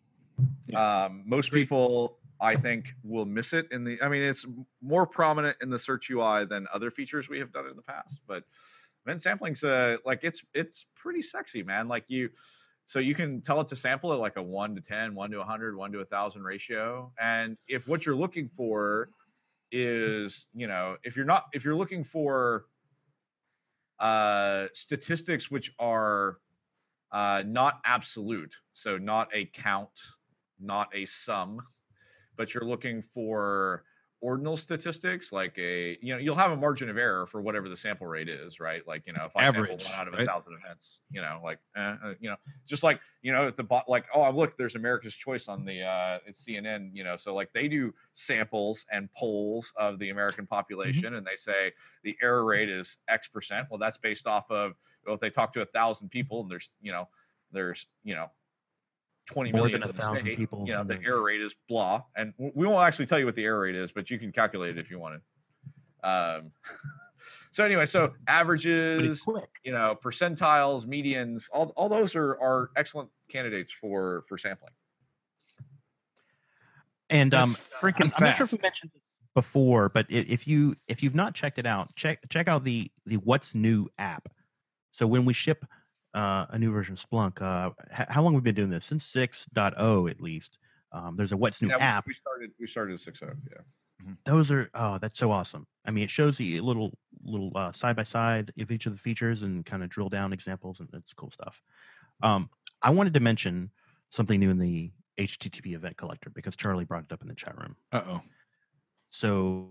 Yeah. 0.66 1.04
Um, 1.04 1.22
most 1.24 1.52
people, 1.52 2.18
I 2.40 2.56
think, 2.56 2.94
will 3.04 3.24
miss 3.24 3.52
it 3.52 3.70
in 3.70 3.84
the. 3.84 3.98
I 4.02 4.08
mean, 4.08 4.22
it's 4.22 4.44
more 4.82 5.06
prominent 5.06 5.56
in 5.62 5.70
the 5.70 5.78
search 5.78 6.10
UI 6.10 6.44
than 6.44 6.66
other 6.74 6.90
features 6.90 7.28
we 7.28 7.38
have 7.38 7.52
done 7.52 7.66
in 7.66 7.76
the 7.76 7.82
past. 7.82 8.20
But 8.26 8.42
event 9.06 9.22
sampling's 9.22 9.62
uh, 9.62 9.98
like 10.04 10.20
it's 10.22 10.42
it's 10.54 10.86
pretty 10.96 11.22
sexy, 11.22 11.62
man. 11.62 11.86
Like 11.86 12.04
you, 12.08 12.30
so 12.86 12.98
you 12.98 13.14
can 13.14 13.40
tell 13.42 13.60
it 13.60 13.68
to 13.68 13.76
sample 13.76 14.12
at 14.12 14.18
like 14.18 14.36
a 14.36 14.42
one 14.42 14.74
to 14.74 14.80
10, 14.80 15.14
1 15.14 15.30
to 15.30 15.38
100, 15.38 15.76
1 15.76 15.92
to 15.92 16.00
a 16.00 16.04
thousand 16.04 16.42
ratio. 16.42 17.12
And 17.20 17.56
if 17.68 17.86
what 17.86 18.04
you're 18.04 18.16
looking 18.16 18.48
for 18.48 19.10
is, 19.72 20.46
you 20.54 20.66
know, 20.66 20.96
if 21.02 21.16
you're 21.16 21.26
not, 21.26 21.46
if 21.52 21.64
you're 21.64 21.76
looking 21.76 22.04
for 22.04 22.66
uh, 24.00 24.66
statistics 24.72 25.50
which 25.50 25.72
are 25.78 26.38
uh, 27.12 27.42
not 27.46 27.80
absolute, 27.84 28.54
so 28.72 28.98
not 28.98 29.28
a 29.32 29.46
count, 29.46 29.88
not 30.60 30.88
a 30.94 31.06
sum, 31.06 31.60
but 32.36 32.54
you're 32.54 32.64
looking 32.64 33.02
for 33.02 33.84
ordinal 34.20 34.56
statistics, 34.56 35.32
like 35.32 35.56
a 35.58 35.96
you 36.00 36.12
know 36.12 36.18
you'll 36.18 36.36
have 36.36 36.50
a 36.50 36.56
margin 36.56 36.90
of 36.90 36.96
error 36.98 37.26
for 37.26 37.40
whatever 37.40 37.68
the 37.68 37.76
sample 37.76 38.06
rate 38.06 38.28
is, 38.28 38.60
right? 38.60 38.86
Like 38.86 39.02
you 39.06 39.12
know 39.12 39.24
if 39.24 39.36
I 39.36 39.44
Average, 39.44 39.68
sample 39.68 39.90
one 39.90 40.00
out 40.00 40.08
of 40.08 40.14
right? 40.14 40.22
a 40.22 40.26
thousand 40.26 40.58
events, 40.64 41.00
you 41.10 41.20
know 41.20 41.40
like 41.42 41.58
eh, 41.76 41.80
uh, 41.80 42.14
you 42.20 42.28
know 42.30 42.36
just 42.66 42.82
like 42.82 43.00
you 43.22 43.32
know 43.32 43.46
at 43.46 43.56
the 43.56 43.62
bot 43.62 43.88
like 43.88 44.06
oh 44.14 44.28
look 44.30 44.56
there's 44.56 44.74
America's 44.74 45.14
Choice 45.14 45.48
on 45.48 45.64
the 45.64 45.82
uh, 45.82 46.18
it's 46.26 46.44
CNN, 46.44 46.90
you 46.92 47.04
know 47.04 47.16
so 47.16 47.34
like 47.34 47.52
they 47.52 47.68
do 47.68 47.92
samples 48.12 48.84
and 48.90 49.12
polls 49.12 49.72
of 49.76 49.98
the 49.98 50.10
American 50.10 50.46
population 50.46 51.14
and 51.14 51.26
they 51.26 51.36
say 51.36 51.72
the 52.02 52.16
error 52.22 52.44
rate 52.44 52.68
is 52.68 52.98
X 53.08 53.28
percent. 53.28 53.68
Well, 53.70 53.78
that's 53.78 53.98
based 53.98 54.26
off 54.26 54.50
of 54.50 54.74
well, 55.06 55.14
if 55.14 55.20
they 55.20 55.30
talk 55.30 55.52
to 55.52 55.62
a 55.62 55.66
thousand 55.66 56.10
people 56.10 56.42
and 56.42 56.50
there's 56.50 56.70
you 56.80 56.92
know 56.92 57.08
there's 57.52 57.86
you 58.04 58.14
know 58.14 58.30
20 59.28 59.52
More 59.52 59.60
million 59.60 59.80
than 59.80 59.90
a 59.90 59.92
thousand 59.92 60.24
say, 60.24 60.36
people 60.36 60.64
you 60.66 60.72
know 60.72 60.82
the 60.82 60.98
error 61.04 61.22
rate 61.22 61.42
is 61.42 61.54
blah. 61.68 62.02
And 62.16 62.32
we 62.38 62.66
won't 62.66 62.86
actually 62.86 63.06
tell 63.06 63.18
you 63.18 63.26
what 63.26 63.34
the 63.34 63.44
error 63.44 63.60
rate 63.60 63.74
is 63.74 63.92
but 63.92 64.10
you 64.10 64.18
can 64.18 64.32
calculate 64.32 64.76
it 64.76 64.80
if 64.80 64.90
you 64.90 64.98
wanted. 64.98 65.20
Um 66.02 66.50
so 67.50 67.64
anyway 67.64 67.84
so 67.84 68.14
averages 68.26 69.24
you 69.64 69.72
know 69.72 69.98
percentiles 70.02 70.86
medians 70.86 71.48
all, 71.52 71.72
all 71.76 71.88
those 71.88 72.14
are 72.14 72.40
are 72.40 72.70
excellent 72.76 73.10
candidates 73.28 73.70
for 73.72 74.24
for 74.28 74.38
sampling. 74.38 74.72
And 77.10 77.32
um, 77.32 77.56
That's 77.80 77.94
I'm, 78.00 78.12
I'm 78.16 78.24
not 78.24 78.36
sure 78.36 78.44
if 78.44 78.52
we 78.52 78.58
mentioned 78.60 78.90
this 78.92 79.02
before, 79.34 79.88
but 79.88 80.06
if 80.08 80.46
you 80.46 80.74
if 80.88 81.02
you've 81.02 81.14
not 81.14 81.34
checked 81.34 81.58
it 81.58 81.66
out, 81.66 81.94
check 81.96 82.18
check 82.28 82.48
out 82.48 82.64
the 82.64 82.90
the 83.06 83.16
What's 83.16 83.54
New 83.54 83.88
app. 83.98 84.28
So 84.92 85.06
when 85.06 85.24
we 85.24 85.32
ship 85.32 85.64
uh, 86.18 86.46
a 86.50 86.58
new 86.58 86.70
version 86.72 86.94
of 86.94 87.00
Splunk, 87.00 87.40
uh, 87.42 87.70
h- 87.98 88.06
how 88.08 88.22
long 88.22 88.32
have 88.34 88.42
we 88.42 88.48
been 88.50 88.54
doing 88.62 88.70
this? 88.70 88.84
Since 88.84 89.04
6.0 89.12 90.10
at 90.10 90.20
least. 90.20 90.58
Um, 90.92 91.16
there's 91.16 91.32
a 91.32 91.36
What's 91.36 91.60
New 91.62 91.68
yeah 91.68 91.76
we- 91.76 91.82
app. 91.82 92.06
we 92.06 92.14
started 92.14 92.50
we 92.60 92.66
started 92.66 92.94
at 92.94 93.00
6 93.00 93.20
yeah 93.22 93.58
those 94.24 94.50
are 94.52 94.70
oh, 94.74 94.96
that's 95.02 95.18
so 95.18 95.30
awesome. 95.32 95.66
I 95.84 95.90
mean, 95.90 96.04
it 96.04 96.10
shows 96.10 96.36
the 96.38 96.60
little 96.60 96.92
little 97.24 97.50
uh, 97.56 97.72
side 97.72 97.96
by 97.96 98.04
side 98.04 98.52
of 98.60 98.70
each 98.70 98.86
of 98.86 98.92
the 98.92 98.98
features 98.98 99.42
and 99.42 99.66
kind 99.66 99.82
of 99.82 99.88
drill 99.90 100.08
down 100.08 100.32
examples, 100.32 100.78
and 100.80 100.88
it's 100.94 101.12
cool 101.12 101.30
stuff. 101.32 101.60
Um, 102.22 102.48
I 102.80 102.90
wanted 102.90 103.12
to 103.14 103.20
mention 103.20 103.70
something 104.10 104.38
new 104.38 104.50
in 104.50 104.58
the 104.58 104.92
HTTP 105.18 105.74
event 105.74 105.96
collector 105.96 106.30
because 106.30 106.54
Charlie 106.56 106.84
brought 106.84 107.04
it 107.04 107.12
up 107.12 107.22
in 107.22 107.28
the 107.28 107.34
chat 107.34 107.58
room. 107.58 107.74
Uh 107.92 108.02
oh. 108.08 108.20
So 109.10 109.68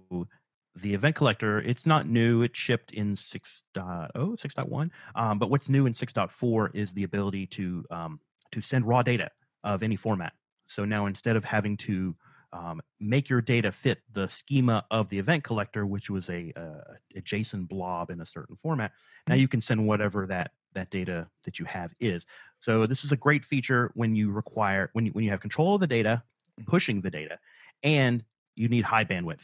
the 0.82 0.94
event 0.94 1.16
collector, 1.16 1.60
it's 1.62 1.86
not 1.86 2.08
new. 2.08 2.42
It 2.44 2.56
shipped 2.56 2.92
in 2.92 3.16
6.0, 3.16 4.12
6.1. 4.14 4.90
Um, 5.16 5.40
but 5.40 5.50
what's 5.50 5.70
new 5.70 5.86
in 5.86 5.94
6.4 5.94 6.70
is 6.74 6.94
the 6.94 7.04
ability 7.04 7.48
to 7.48 7.86
um, 7.92 8.20
to 8.52 8.62
send 8.62 8.86
raw 8.86 9.02
data 9.02 9.30
of 9.64 9.84
any 9.84 9.96
format. 9.96 10.34
So 10.68 10.86
now 10.86 11.06
instead 11.08 11.36
of 11.36 11.44
having 11.44 11.76
to 11.78 12.16
um, 12.54 12.82
make 13.00 13.30
your 13.30 13.42
data 13.42 13.72
fit 13.72 14.00
the 14.14 14.28
schema 14.30 14.86
of 14.90 15.10
the 15.10 15.20
event 15.20 15.44
collector, 15.44 15.86
which 15.86 16.10
was 16.10 16.30
a, 16.30 16.54
a, 16.56 16.98
a 17.18 17.22
JSON 17.22 17.68
blob 17.68 18.10
in 18.10 18.22
a 18.22 18.26
certain 18.26 18.56
format, 18.56 18.92
now 19.28 19.36
you 19.36 19.48
can 19.48 19.62
send 19.62 19.86
whatever 19.86 20.26
that 20.28 20.52
that 20.74 20.90
data 20.92 21.28
that 21.44 21.60
you 21.60 21.66
have 21.66 21.92
is. 22.00 22.26
So 22.60 22.86
this 22.86 23.04
is 23.04 23.12
a 23.12 23.18
great 23.18 23.44
feature 23.44 23.92
when 23.96 24.16
you 24.16 24.32
require 24.32 24.90
when 24.94 25.06
you 25.06 25.12
when 25.12 25.26
you 25.26 25.32
have 25.32 25.42
control 25.42 25.76
of 25.76 25.82
the 25.82 25.88
data, 25.88 26.24
pushing 26.66 27.02
the 27.02 27.12
data, 27.12 27.40
and 27.84 28.24
you 28.56 28.70
need 28.70 28.84
high 28.84 29.06
bandwidth. 29.06 29.42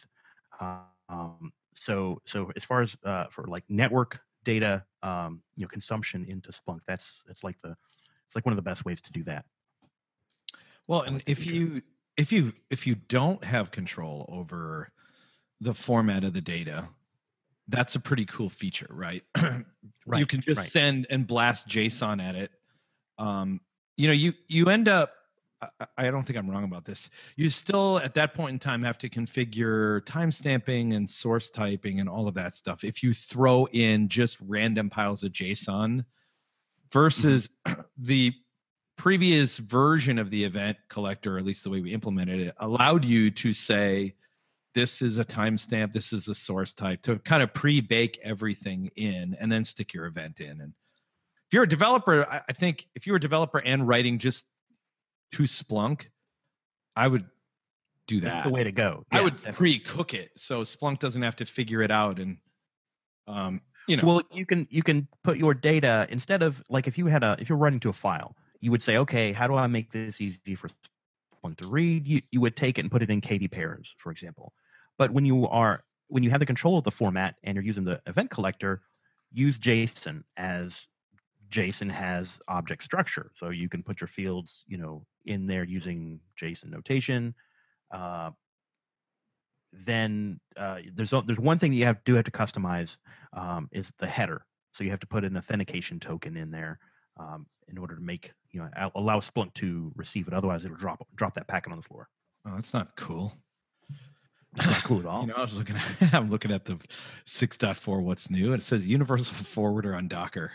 Um, 1.13 1.53
so 1.75 2.21
so 2.25 2.51
as 2.55 2.63
far 2.63 2.81
as 2.81 2.95
uh, 3.05 3.25
for 3.29 3.45
like 3.45 3.63
network 3.69 4.19
data, 4.43 4.83
um, 5.01 5.41
you 5.55 5.63
know, 5.63 5.67
consumption 5.67 6.25
into 6.27 6.51
Splunk, 6.51 6.79
that's 6.87 7.23
that's 7.27 7.43
like 7.43 7.57
the 7.61 7.75
it's 8.27 8.35
like 8.35 8.45
one 8.45 8.53
of 8.53 8.57
the 8.57 8.63
best 8.63 8.85
ways 8.85 9.01
to 9.01 9.11
do 9.11 9.23
that. 9.23 9.45
Well, 10.87 11.01
and 11.01 11.15
like 11.15 11.23
if 11.29 11.45
you 11.45 11.81
if 12.17 12.31
you 12.31 12.53
if 12.69 12.87
you 12.87 12.95
don't 12.95 13.43
have 13.43 13.71
control 13.71 14.25
over 14.29 14.91
the 15.61 15.73
format 15.73 16.23
of 16.23 16.33
the 16.33 16.41
data, 16.41 16.87
that's 17.67 17.95
a 17.95 17.99
pretty 17.99 18.25
cool 18.25 18.49
feature, 18.49 18.89
right? 18.89 19.23
right 20.05 20.19
you 20.19 20.25
can 20.25 20.41
just 20.41 20.59
right. 20.59 20.67
send 20.67 21.07
and 21.09 21.25
blast 21.25 21.67
JSON 21.67 22.21
at 22.21 22.35
it. 22.35 22.51
Um, 23.17 23.61
you 23.97 24.07
know, 24.07 24.13
you 24.13 24.33
you 24.47 24.69
end 24.69 24.87
up. 24.87 25.13
I- 25.97 26.11
don't 26.11 26.23
think 26.23 26.37
I'm 26.37 26.49
wrong 26.49 26.63
about 26.63 26.85
this. 26.85 27.09
You 27.35 27.49
still, 27.49 27.99
at 27.99 28.13
that 28.15 28.33
point 28.33 28.53
in 28.53 28.59
time, 28.59 28.83
have 28.83 28.97
to 28.99 29.09
configure 29.09 30.01
timestamping 30.01 30.93
and 30.95 31.09
source 31.09 31.49
typing 31.49 31.99
and 31.99 32.09
all 32.09 32.27
of 32.27 32.35
that 32.35 32.55
stuff. 32.55 32.83
If 32.83 33.03
you 33.03 33.13
throw 33.13 33.67
in 33.71 34.07
just 34.09 34.37
random 34.41 34.89
piles 34.89 35.23
of 35.23 35.31
JSON 35.31 35.65
mm-hmm. 35.67 35.99
versus 36.91 37.49
the 37.97 38.33
previous 38.97 39.57
version 39.57 40.19
of 40.19 40.29
the 40.29 40.43
event 40.43 40.77
collector, 40.89 41.37
at 41.37 41.43
least 41.43 41.63
the 41.63 41.69
way 41.69 41.81
we 41.81 41.93
implemented 41.93 42.39
it, 42.39 42.55
allowed 42.57 43.05
you 43.05 43.31
to 43.31 43.53
say, 43.53 44.15
this 44.73 45.01
is 45.01 45.19
a 45.19 45.25
timestamp, 45.25 45.93
this 45.93 46.13
is 46.13 46.27
a 46.27 46.35
source 46.35 46.73
type, 46.73 47.01
to 47.03 47.19
kind 47.19 47.43
of 47.43 47.53
pre-bake 47.53 48.19
everything 48.23 48.89
in 48.95 49.35
and 49.39 49.51
then 49.51 49.63
stick 49.63 49.93
your 49.93 50.05
event 50.05 50.39
in. 50.39 50.61
And 50.61 50.73
if 51.47 51.53
you're 51.53 51.63
a 51.63 51.67
developer, 51.67 52.25
I, 52.29 52.41
I 52.49 52.53
think 52.53 52.87
if 52.95 53.05
you're 53.05 53.17
a 53.17 53.21
developer 53.21 53.59
and 53.59 53.87
writing 53.87 54.17
just 54.17 54.47
to 55.33 55.43
Splunk, 55.43 56.07
I 56.95 57.07
would 57.07 57.25
do 58.07 58.19
That's 58.19 58.33
that. 58.33 58.43
the 58.45 58.53
way 58.53 58.63
to 58.63 58.71
go. 58.71 59.05
I 59.11 59.21
would 59.21 59.35
definitely. 59.35 59.57
pre-cook 59.57 60.13
it 60.13 60.31
so 60.35 60.61
Splunk 60.61 60.99
doesn't 60.99 61.21
have 61.21 61.35
to 61.37 61.45
figure 61.45 61.81
it 61.81 61.91
out 61.91 62.19
and 62.19 62.37
um, 63.27 63.61
you 63.87 63.97
know. 63.97 64.03
Well, 64.05 64.21
you 64.31 64.45
can 64.45 64.67
you 64.69 64.83
can 64.83 65.07
put 65.23 65.37
your 65.37 65.53
data 65.53 66.07
instead 66.09 66.43
of 66.43 66.61
like 66.69 66.87
if 66.87 66.97
you 66.97 67.07
had 67.07 67.23
a 67.23 67.35
if 67.39 67.49
you're 67.49 67.57
writing 67.57 67.79
to 67.81 67.89
a 67.89 67.93
file, 67.93 68.35
you 68.59 68.71
would 68.71 68.83
say, 68.83 68.97
okay, 68.97 69.31
how 69.31 69.47
do 69.47 69.55
I 69.55 69.67
make 69.67 69.91
this 69.91 70.21
easy 70.21 70.55
for 70.55 70.69
Splunk 71.43 71.57
to 71.57 71.67
read? 71.67 72.07
You 72.07 72.21
you 72.31 72.41
would 72.41 72.55
take 72.55 72.77
it 72.77 72.81
and 72.81 72.91
put 72.91 73.01
it 73.01 73.09
in 73.09 73.21
KV 73.21 73.51
pairs, 73.51 73.95
for 73.97 74.11
example. 74.11 74.53
But 74.97 75.11
when 75.11 75.25
you 75.25 75.47
are 75.47 75.83
when 76.07 76.23
you 76.23 76.29
have 76.29 76.39
the 76.39 76.45
control 76.45 76.77
of 76.77 76.83
the 76.83 76.91
format 76.91 77.35
and 77.43 77.55
you're 77.55 77.63
using 77.63 77.83
the 77.83 78.01
event 78.07 78.29
collector, 78.29 78.81
use 79.31 79.57
JSON 79.57 80.23
as 80.37 80.87
JSON 81.53 81.91
has 81.91 82.39
object 82.47 82.83
structure, 82.83 83.29
so 83.35 83.49
you 83.49 83.69
can 83.69 83.83
put 83.83 84.01
your 84.01 84.07
fields, 84.07 84.63
you 84.67 84.77
know, 84.77 85.05
in 85.25 85.45
there 85.45 85.63
using 85.63 86.19
JSON 86.41 86.71
notation. 86.71 87.35
Uh, 87.93 88.31
then 89.71 90.39
uh, 90.57 90.79
there's 90.95 91.13
there's 91.25 91.39
one 91.39 91.59
thing 91.59 91.71
that 91.71 91.77
you 91.77 91.85
have 91.85 92.03
do 92.05 92.15
have 92.15 92.25
to 92.25 92.31
customize 92.31 92.97
um, 93.33 93.69
is 93.71 93.91
the 93.99 94.07
header. 94.07 94.45
So 94.73 94.83
you 94.83 94.89
have 94.89 94.99
to 95.01 95.07
put 95.07 95.23
an 95.23 95.37
authentication 95.37 95.99
token 95.99 96.35
in 96.37 96.49
there 96.49 96.79
um, 97.19 97.45
in 97.67 97.77
order 97.77 97.95
to 97.95 98.01
make 98.01 98.31
you 98.51 98.59
know 98.59 98.91
allow 98.95 99.19
Splunk 99.19 99.53
to 99.55 99.91
receive 99.95 100.27
it. 100.27 100.33
Otherwise, 100.33 100.65
it'll 100.65 100.77
drop 100.77 101.05
drop 101.15 101.35
that 101.35 101.47
packet 101.47 101.71
on 101.71 101.77
the 101.77 101.83
floor. 101.83 102.09
oh, 102.47 102.55
that's 102.55 102.73
not 102.73 102.95
cool. 102.97 103.31
It's 104.57 104.65
not 104.65 104.83
cool 104.83 104.99
at 105.01 105.05
all. 105.07 105.21
You 105.21 105.27
know, 105.27 105.35
I 105.35 105.41
was 105.41 105.57
looking 105.57 105.75
at 105.75 106.13
I'm 106.13 106.31
looking 106.31 106.51
at 106.51 106.65
the 106.65 106.79
6.4 107.27 108.01
what's 108.01 108.31
new 108.31 108.53
and 108.53 108.61
it 108.61 108.65
says 108.65 108.87
universal 108.87 109.35
forwarder 109.35 109.95
on 109.95 110.07
Docker. 110.07 110.51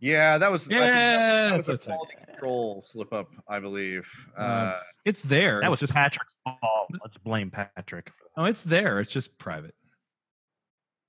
Yeah, 0.00 0.38
that 0.38 0.50
was 0.52 0.68
I 0.70 0.74
that, 0.74 0.80
Yeah, 0.86 1.48
that 1.50 1.56
was 1.56 1.68
a 1.68 1.72
that's 1.72 1.86
right. 1.86 1.94
quality 1.96 2.14
control 2.26 2.80
slip 2.82 3.12
up, 3.12 3.28
I 3.48 3.58
believe. 3.58 4.08
Uh, 4.36 4.40
Uh, 4.40 4.80
it's 5.04 5.22
there. 5.22 5.60
that 5.60 5.70
was 5.70 5.80
just 5.80 5.92
Patrick's 5.94 6.36
fault. 6.44 6.90
Let's 7.02 7.16
blame 7.16 7.50
Patrick. 7.50 8.12
Oh, 8.36 8.44
it's 8.44 8.62
there. 8.62 9.00
It's 9.00 9.10
just 9.10 9.36
private. 9.38 9.74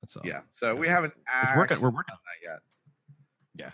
That's 0.02 0.16
all. 0.18 0.24
yeah, 0.26 0.42
so 0.52 0.76
we 0.76 0.88
haven't 0.88 1.14
It's 1.44 1.58
working. 1.58 1.80
We're 1.82 1.90
working. 1.92 2.14
on 2.14 2.20
that 2.26 2.52
yet. 2.52 2.60
Yeah. 3.54 3.72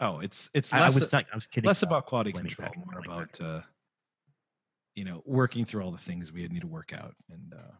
Oh, 0.00 0.20
it's 0.20 0.48
it's 0.54 0.72
I, 0.72 0.78
I 0.78 0.80
less 0.82 0.98
was 1.00 1.12
not, 1.12 1.26
I 1.32 1.34
was 1.36 1.46
kidding. 1.46 1.66
less 1.66 1.82
about 1.82 2.06
quality 2.06 2.32
control, 2.32 2.68
Patrick, 2.68 2.86
more 2.86 3.00
about 3.04 3.40
uh, 3.40 3.60
you 4.94 5.04
know 5.04 5.22
working 5.26 5.64
through 5.64 5.82
all 5.82 5.90
the 5.90 5.98
things 5.98 6.32
we 6.32 6.46
need 6.48 6.60
to 6.62 6.66
work 6.66 6.92
out. 6.94 7.14
And 7.28 7.52
uh, 7.54 7.72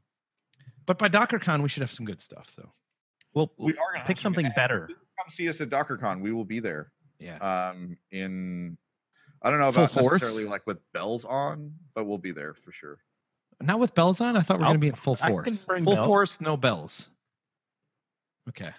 but 0.87 0.99
by 0.99 1.09
DockerCon, 1.09 1.62
we 1.62 1.68
should 1.68 1.81
have 1.83 1.90
some 1.90 2.05
good 2.05 2.20
stuff, 2.20 2.53
though. 2.57 2.73
Well, 3.35 3.53
We 3.59 3.73
are 3.73 3.92
gonna 3.92 4.05
pick 4.07 4.18
some- 4.18 4.35
something 4.35 4.51
better. 4.57 4.88
Come 4.88 5.31
see 5.31 5.49
us 5.49 5.61
at 5.61 5.68
DockerCon. 5.70 6.20
We 6.20 6.33
will 6.33 6.44
be 6.44 6.61
there. 6.61 6.92
Yeah. 7.18 7.37
Um, 7.38 7.97
in 8.11 8.77
I 9.42 9.51
don't 9.51 9.59
know 9.61 9.68
about 9.68 9.75
Full 9.75 9.85
about 9.85 10.01
force? 10.11 10.23
necessarily 10.23 10.49
like 10.51 10.66
with 10.66 10.79
bells 10.92 11.25
on, 11.25 11.75
but 11.94 12.05
we'll 12.05 12.18
be 12.18 12.33
there 12.33 12.55
for 12.55 12.73
sure. 12.73 12.99
Not 13.61 13.79
with 13.79 13.94
bells 13.94 14.20
on. 14.20 14.37
I 14.37 14.40
thought 14.40 14.59
we 14.59 14.62
were 14.62 14.66
I'll- 14.66 14.70
going 14.73 14.81
to 14.81 14.85
be 14.85 14.88
in 14.88 14.94
full 14.94 15.16
force. 15.16 15.64
Full 15.64 15.79
bells. 15.85 16.07
force, 16.07 16.40
no 16.40 16.57
bells. 16.57 17.11
Okay. 18.49 18.70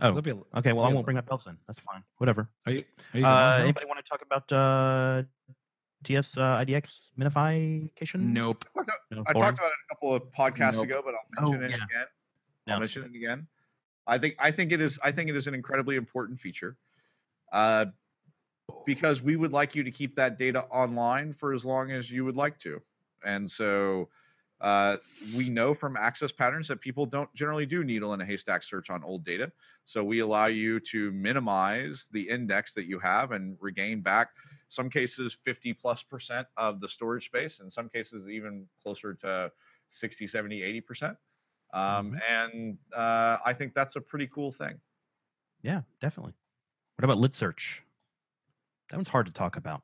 Oh, 0.00 0.20
be 0.20 0.30
a- 0.30 0.58
okay. 0.58 0.72
Well, 0.72 0.84
I 0.84 0.92
won't 0.92 1.04
bring 1.04 1.14
my 1.14 1.20
bells 1.22 1.46
in. 1.46 1.56
That's 1.66 1.80
fine. 1.80 2.02
Whatever. 2.18 2.48
Are 2.66 2.72
you? 2.72 2.84
Are 3.14 3.18
you 3.18 3.24
Uh, 3.26 3.50
going, 3.52 3.62
anybody 3.62 3.86
want 3.86 4.04
to 4.04 4.08
talk 4.08 4.22
about 4.22 4.52
uh, 4.52 5.22
TS 6.04 6.36
uh, 6.36 6.58
IDX 6.58 7.00
minification? 7.18 8.20
Nope. 8.20 8.64
I 8.76 8.84
talked, 8.84 8.90
No, 9.12 9.24
I 9.26 9.32
talked 9.32 9.58
about 9.58 9.66
it 9.68 9.72
a 9.90 9.94
couple 9.94 10.14
of 10.14 10.22
podcasts 10.36 10.74
Nope. 10.74 10.84
ago, 10.84 11.02
but 11.04 11.14
I'll 11.38 11.48
Oh, 11.48 11.52
mention 11.52 11.64
it 11.64 11.70
yeah. 11.70 11.76
again. 11.76 12.06
No, 12.66 12.74
I'll 12.74 12.80
mention 12.80 13.04
it 13.04 13.14
again. 13.16 13.46
I 14.06 14.18
think 14.18 14.36
I 14.38 14.50
think 14.50 14.72
it 14.72 14.80
is 14.80 14.98
I 15.02 15.12
think 15.12 15.30
it 15.30 15.36
is 15.36 15.46
an 15.46 15.54
incredibly 15.54 15.96
important 15.96 16.40
feature. 16.40 16.76
Uh, 17.52 17.86
because 18.84 19.22
we 19.22 19.36
would 19.36 19.52
like 19.52 19.74
you 19.74 19.82
to 19.84 19.90
keep 19.90 20.16
that 20.16 20.38
data 20.38 20.64
online 20.64 21.32
for 21.32 21.52
as 21.52 21.64
long 21.64 21.92
as 21.92 22.10
you 22.10 22.24
would 22.24 22.36
like 22.36 22.58
to. 22.58 22.80
And 23.24 23.50
so 23.50 24.08
uh, 24.60 24.96
we 25.36 25.48
know 25.48 25.74
from 25.74 25.96
access 25.96 26.32
patterns 26.32 26.68
that 26.68 26.80
people 26.80 27.06
don't 27.06 27.32
generally 27.34 27.66
do 27.66 27.84
needle 27.84 28.14
in 28.14 28.20
a 28.20 28.24
haystack 28.24 28.62
search 28.62 28.90
on 28.90 29.04
old 29.04 29.24
data. 29.24 29.52
So 29.84 30.02
we 30.02 30.20
allow 30.20 30.46
you 30.46 30.80
to 30.80 31.12
minimize 31.12 32.08
the 32.12 32.28
index 32.28 32.74
that 32.74 32.86
you 32.86 32.98
have 32.98 33.32
and 33.32 33.56
regain 33.60 34.00
back 34.00 34.30
some 34.68 34.90
cases 34.90 35.36
50 35.44 35.72
plus 35.74 36.02
percent 36.02 36.46
of 36.56 36.80
the 36.80 36.88
storage 36.88 37.26
space, 37.26 37.60
in 37.60 37.70
some 37.70 37.88
cases 37.88 38.28
even 38.28 38.66
closer 38.82 39.14
to 39.14 39.52
60, 39.90 40.26
70, 40.26 40.62
80 40.62 40.80
percent. 40.80 41.16
Um, 41.76 42.18
And 42.28 42.78
uh, 42.96 43.36
I 43.44 43.52
think 43.52 43.74
that's 43.74 43.96
a 43.96 44.00
pretty 44.00 44.26
cool 44.28 44.50
thing. 44.50 44.80
Yeah, 45.62 45.82
definitely. 46.00 46.32
What 46.96 47.04
about 47.04 47.18
lit 47.18 47.34
search? 47.34 47.82
That 48.90 48.96
one's 48.96 49.08
hard 49.08 49.26
to 49.26 49.32
talk 49.32 49.56
about. 49.56 49.82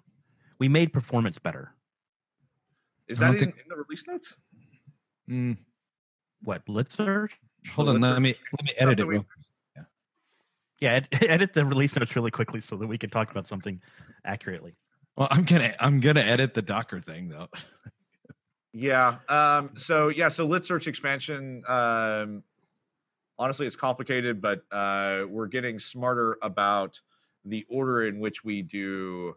We 0.58 0.68
made 0.68 0.92
performance 0.92 1.38
better. 1.38 1.74
Is 3.08 3.18
that 3.18 3.32
in, 3.32 3.38
think- 3.38 3.56
in 3.58 3.64
the 3.68 3.76
release 3.76 4.04
notes? 4.06 4.34
Mm, 5.28 5.58
What 6.44 6.66
lit 6.68 6.90
search? 6.90 7.38
hold 7.72 7.86
Well, 7.88 7.96
on. 7.96 8.00
let's 8.02 8.20
me 8.20 8.34
let 8.58 8.64
me 8.64 8.72
edit 8.78 8.92
it. 8.94 8.96
that 8.98 9.06
we- 9.06 9.14
Real. 9.16 9.26
Yeah, 10.80 10.92
ed- 10.94 11.08
edit 11.28 11.52
the 11.52 11.64
release 11.64 11.94
notes 11.94 12.16
really 12.16 12.30
quickly 12.30 12.60
so 12.60 12.76
that 12.76 12.86
we 12.86 12.96
can 12.98 13.10
talk 13.10 13.30
about 13.30 13.46
something 13.46 13.80
accurately. 14.24 14.74
Well, 15.16 15.28
I'm 15.30 15.44
gonna 15.44 15.74
I'm 15.78 16.00
gonna 16.00 16.20
edit 16.22 16.54
the 16.54 16.62
Docker 16.62 17.00
thing 17.00 17.28
though. 17.28 17.48
Yeah. 18.72 19.18
Um, 19.28 19.70
so 19.76 20.08
yeah, 20.08 20.28
so 20.28 20.46
lit 20.46 20.64
search 20.64 20.86
expansion. 20.86 21.62
Um, 21.68 22.42
honestly, 23.38 23.66
it's 23.66 23.76
complicated, 23.76 24.40
but 24.40 24.62
uh, 24.70 25.24
we're 25.28 25.46
getting 25.48 25.78
smarter 25.78 26.38
about 26.42 27.00
the 27.44 27.66
order 27.68 28.06
in 28.06 28.20
which 28.20 28.44
we 28.44 28.62
do 28.62 29.36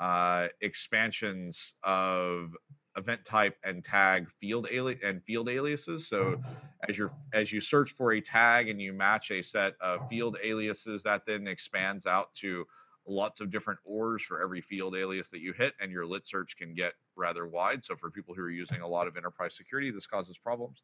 uh, 0.00 0.48
expansions 0.60 1.74
of 1.82 2.56
event 2.96 3.24
type 3.24 3.56
and 3.64 3.84
tag 3.84 4.28
field 4.40 4.68
ali- 4.74 4.98
and 5.02 5.22
field 5.24 5.48
aliases. 5.48 6.08
So 6.08 6.40
as 6.88 6.98
you 6.98 7.10
as 7.32 7.52
you 7.52 7.60
search 7.60 7.92
for 7.92 8.12
a 8.12 8.20
tag 8.20 8.68
and 8.68 8.80
you 8.80 8.92
match 8.92 9.30
a 9.30 9.42
set 9.42 9.74
of 9.80 10.08
field 10.08 10.36
aliases, 10.42 11.02
that 11.04 11.26
then 11.26 11.46
expands 11.46 12.06
out 12.06 12.32
to 12.34 12.66
lots 13.06 13.40
of 13.40 13.50
different 13.50 13.80
ors 13.84 14.22
for 14.22 14.42
every 14.42 14.60
field 14.60 14.96
alias 14.96 15.30
that 15.30 15.40
you 15.40 15.52
hit, 15.52 15.74
and 15.80 15.90
your 15.90 16.06
lit 16.06 16.26
search 16.26 16.56
can 16.56 16.74
get 16.74 16.94
rather 17.16 17.46
wide. 17.46 17.84
So 17.84 17.96
for 17.96 18.10
people 18.10 18.34
who 18.34 18.42
are 18.42 18.50
using 18.50 18.80
a 18.80 18.88
lot 18.88 19.06
of 19.06 19.16
enterprise 19.16 19.56
security, 19.56 19.90
this 19.90 20.06
causes 20.06 20.38
problems. 20.38 20.82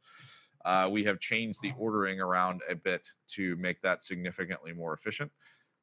Uh, 0.64 0.88
we 0.90 1.04
have 1.04 1.20
changed 1.20 1.62
the 1.62 1.72
ordering 1.78 2.20
around 2.20 2.62
a 2.68 2.74
bit 2.74 3.08
to 3.28 3.54
make 3.56 3.80
that 3.82 4.02
significantly 4.02 4.72
more 4.72 4.92
efficient. 4.92 5.30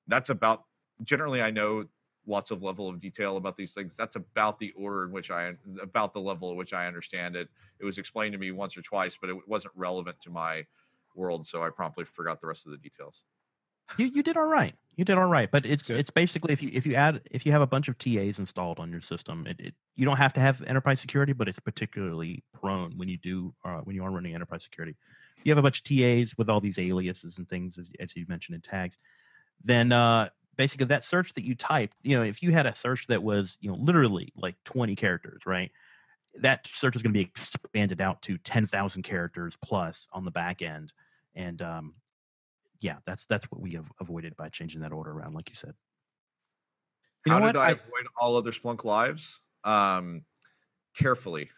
That's 0.07 0.29
about 0.29 0.63
generally 1.03 1.41
I 1.41 1.51
know 1.51 1.85
lots 2.27 2.51
of 2.51 2.63
level 2.63 2.89
of 2.89 2.99
detail 2.99 3.37
about 3.37 3.55
these 3.55 3.73
things. 3.73 3.95
That's 3.95 4.15
about 4.15 4.59
the 4.59 4.71
order 4.71 5.05
in 5.05 5.11
which 5.11 5.31
I 5.31 5.53
about 5.81 6.13
the 6.13 6.21
level 6.21 6.51
at 6.51 6.57
which 6.57 6.73
I 6.73 6.87
understand 6.87 7.35
it. 7.35 7.47
It 7.79 7.85
was 7.85 7.97
explained 7.97 8.33
to 8.33 8.39
me 8.39 8.51
once 8.51 8.75
or 8.77 8.81
twice, 8.81 9.17
but 9.19 9.29
it 9.29 9.37
wasn't 9.47 9.73
relevant 9.75 10.19
to 10.21 10.29
my 10.29 10.65
world, 11.15 11.47
so 11.47 11.63
I 11.63 11.69
promptly 11.69 12.03
forgot 12.03 12.41
the 12.41 12.47
rest 12.47 12.65
of 12.65 12.71
the 12.71 12.77
details. 12.77 13.23
You 13.97 14.11
you 14.13 14.23
did 14.23 14.37
all 14.37 14.45
right. 14.45 14.75
You 14.95 15.03
did 15.03 15.17
all 15.17 15.25
right, 15.25 15.51
but 15.51 15.65
it's 15.65 15.89
it's 15.89 16.09
basically 16.09 16.53
if 16.53 16.61
you 16.61 16.69
if 16.71 16.85
you 16.85 16.95
add 16.95 17.21
if 17.29 17.45
you 17.45 17.51
have 17.51 17.61
a 17.61 17.67
bunch 17.67 17.89
of 17.89 17.97
TAs 17.97 18.39
installed 18.39 18.79
on 18.79 18.91
your 18.91 19.01
system, 19.01 19.45
it, 19.45 19.59
it 19.59 19.73
you 19.95 20.05
don't 20.05 20.17
have 20.17 20.33
to 20.33 20.39
have 20.39 20.61
enterprise 20.63 21.01
security, 21.01 21.33
but 21.33 21.49
it's 21.49 21.59
particularly 21.59 22.43
prone 22.53 22.97
when 22.97 23.09
you 23.09 23.17
do 23.17 23.53
uh, 23.65 23.79
when 23.79 23.95
you 23.95 24.03
are 24.03 24.11
running 24.11 24.33
enterprise 24.33 24.63
security. 24.63 24.95
If 25.37 25.45
you 25.45 25.51
have 25.51 25.57
a 25.57 25.61
bunch 25.61 25.79
of 25.79 25.83
TAs 25.83 26.37
with 26.37 26.49
all 26.49 26.61
these 26.61 26.79
aliases 26.79 27.37
and 27.37 27.47
things 27.49 27.77
as, 27.77 27.89
as 27.99 28.15
you 28.15 28.25
mentioned 28.29 28.55
in 28.55 28.61
tags, 28.61 28.97
then 29.63 29.91
uh, 29.91 30.29
basically 30.55 30.85
that 30.87 31.03
search 31.03 31.33
that 31.33 31.43
you 31.43 31.55
typed, 31.55 31.97
you 32.01 32.17
know, 32.17 32.23
if 32.23 32.41
you 32.41 32.51
had 32.51 32.65
a 32.65 32.73
search 32.73 33.05
that 33.07 33.21
was 33.21 33.57
you 33.59 33.69
know 33.69 33.77
literally 33.77 34.31
like 34.37 34.55
20 34.63 34.95
characters, 34.95 35.41
right? 35.45 35.71
That 36.41 36.69
search 36.73 36.95
is 36.95 37.01
going 37.01 37.13
to 37.13 37.17
be 37.17 37.25
expanded 37.25 37.99
out 37.99 38.21
to 38.23 38.37
10,000 38.37 39.03
characters 39.03 39.55
plus 39.61 40.07
on 40.13 40.23
the 40.23 40.31
back 40.31 40.61
end, 40.61 40.93
and 41.35 41.61
um, 41.61 41.93
yeah, 42.85 42.97
that's 43.07 43.25
that's 43.25 43.49
what 43.51 43.59
we 43.59 43.71
have 43.71 43.91
avoided 43.99 44.37
by 44.37 44.47
changing 44.49 44.81
that 44.81 44.91
order 44.91 45.09
around, 45.11 45.33
like 45.33 45.49
you 45.49 45.55
said. 45.55 45.73
You 47.25 47.31
know 47.31 47.39
How 47.39 47.43
what? 47.45 47.53
did 47.53 47.59
I, 47.59 47.65
I- 47.69 47.71
avoid 47.71 48.05
all 48.21 48.37
other 48.37 48.51
Splunk 48.51 48.83
lives? 48.83 49.39
Um, 49.63 50.21
carefully, 50.95 51.49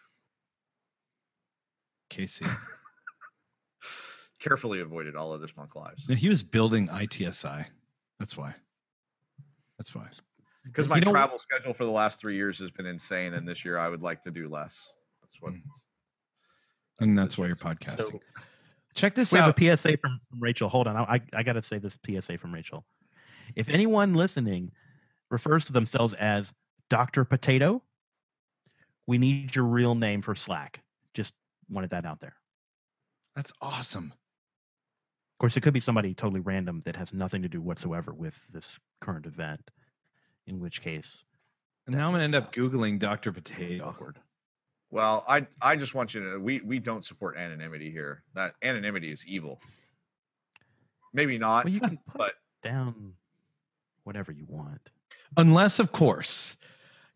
Casey. 2.08 2.46
carefully 4.40 4.80
avoided 4.80 5.16
all 5.16 5.32
other 5.32 5.46
Splunk 5.46 5.74
lives 5.74 6.08
No, 6.08 6.14
he 6.14 6.28
was 6.30 6.42
building 6.42 6.88
ITSI. 6.88 7.66
That's 8.18 8.34
why. 8.36 8.54
That's 9.76 9.94
why. 9.94 10.08
because 10.64 10.86
you 10.86 10.90
my 10.90 11.00
know- 11.00 11.10
travel 11.10 11.38
schedule 11.38 11.74
for 11.74 11.84
the 11.84 11.90
last 11.90 12.18
three 12.18 12.36
years 12.36 12.58
has 12.60 12.70
been 12.70 12.86
insane, 12.86 13.34
and 13.34 13.46
this 13.46 13.66
year 13.66 13.76
I 13.78 13.90
would 13.90 14.02
like 14.02 14.22
to 14.22 14.30
do 14.30 14.48
less. 14.48 14.94
That's 15.20 15.36
what. 15.42 15.52
Mm. 15.52 15.60
And 17.00 17.18
that's 17.18 17.36
why 17.36 17.46
you're 17.48 17.54
podcasting. 17.54 17.98
So 17.98 18.20
Check 18.98 19.14
this 19.14 19.32
we 19.32 19.38
have 19.38 19.56
a 19.56 19.76
PSA 19.76 19.96
from, 19.98 20.20
from 20.28 20.40
Rachel. 20.40 20.68
Hold 20.68 20.88
on, 20.88 20.96
I 20.96 21.20
I, 21.32 21.42
got 21.42 21.52
to 21.52 21.62
say 21.62 21.78
this 21.78 21.96
PSA 22.04 22.38
from 22.38 22.52
Rachel. 22.52 22.84
If 23.54 23.68
anyone 23.68 24.14
listening 24.14 24.72
refers 25.30 25.66
to 25.66 25.72
themselves 25.72 26.14
as 26.14 26.52
Doctor 26.90 27.24
Potato, 27.24 27.82
we 29.06 29.18
need 29.18 29.54
your 29.54 29.64
real 29.66 29.94
name 29.94 30.20
for 30.20 30.34
Slack. 30.34 30.82
Just 31.14 31.32
wanted 31.70 31.90
that 31.90 32.04
out 32.04 32.18
there. 32.20 32.34
That's 33.36 33.52
awesome. 33.62 34.06
Of 34.06 35.38
course, 35.38 35.56
it 35.56 35.60
could 35.60 35.74
be 35.74 35.80
somebody 35.80 36.14
totally 36.14 36.40
random 36.40 36.82
that 36.84 36.96
has 36.96 37.12
nothing 37.12 37.42
to 37.42 37.48
do 37.48 37.60
whatsoever 37.60 38.12
with 38.12 38.34
this 38.52 38.78
current 39.00 39.26
event. 39.26 39.60
In 40.48 40.60
which 40.60 40.80
case, 40.80 41.24
And 41.86 41.94
now 41.94 42.06
I'm 42.06 42.12
gonna 42.14 42.24
end 42.24 42.34
up 42.34 42.54
googling 42.54 42.98
Dr. 42.98 43.32
Potato. 43.32 43.84
awkward. 43.84 44.18
Well, 44.90 45.24
I 45.28 45.46
I 45.60 45.76
just 45.76 45.94
want 45.94 46.14
you 46.14 46.20
to 46.22 46.26
know 46.30 46.38
we 46.38 46.60
we 46.60 46.78
don't 46.78 47.04
support 47.04 47.36
anonymity 47.36 47.90
here. 47.90 48.22
That 48.34 48.54
anonymity 48.62 49.10
is 49.12 49.26
evil. 49.26 49.60
Maybe 51.12 51.38
not, 51.38 51.64
Well, 51.64 51.72
you 51.74 51.80
can 51.80 51.98
put 52.06 52.18
but 52.18 52.34
down 52.62 53.14
whatever 54.04 54.30
you 54.32 54.44
want. 54.48 54.80
Unless, 55.36 55.78
of 55.78 55.90
course, 55.92 56.56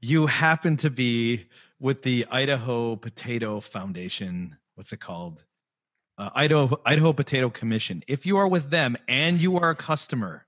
you 0.01 0.27
happen 0.27 0.77
to 0.79 0.91
be 0.91 1.47
with 1.79 2.03
the 2.03 2.27
Idaho 2.31 2.97
Potato 2.97 3.61
Foundation. 3.61 4.57
What's 4.75 4.93
it 4.93 5.01
called? 5.01 5.43
Uh, 6.19 6.31
Idaho 6.35 6.81
Idaho 6.85 7.13
Potato 7.13 7.49
Commission. 7.51 8.03
If 8.09 8.27
you 8.27 8.37
are 8.39 8.49
with 8.49 8.71
them 8.71 8.97
and 9.09 9.41
you 9.41 9.59
are 9.59 9.71
a 9.71 9.77
customer, 9.77 10.47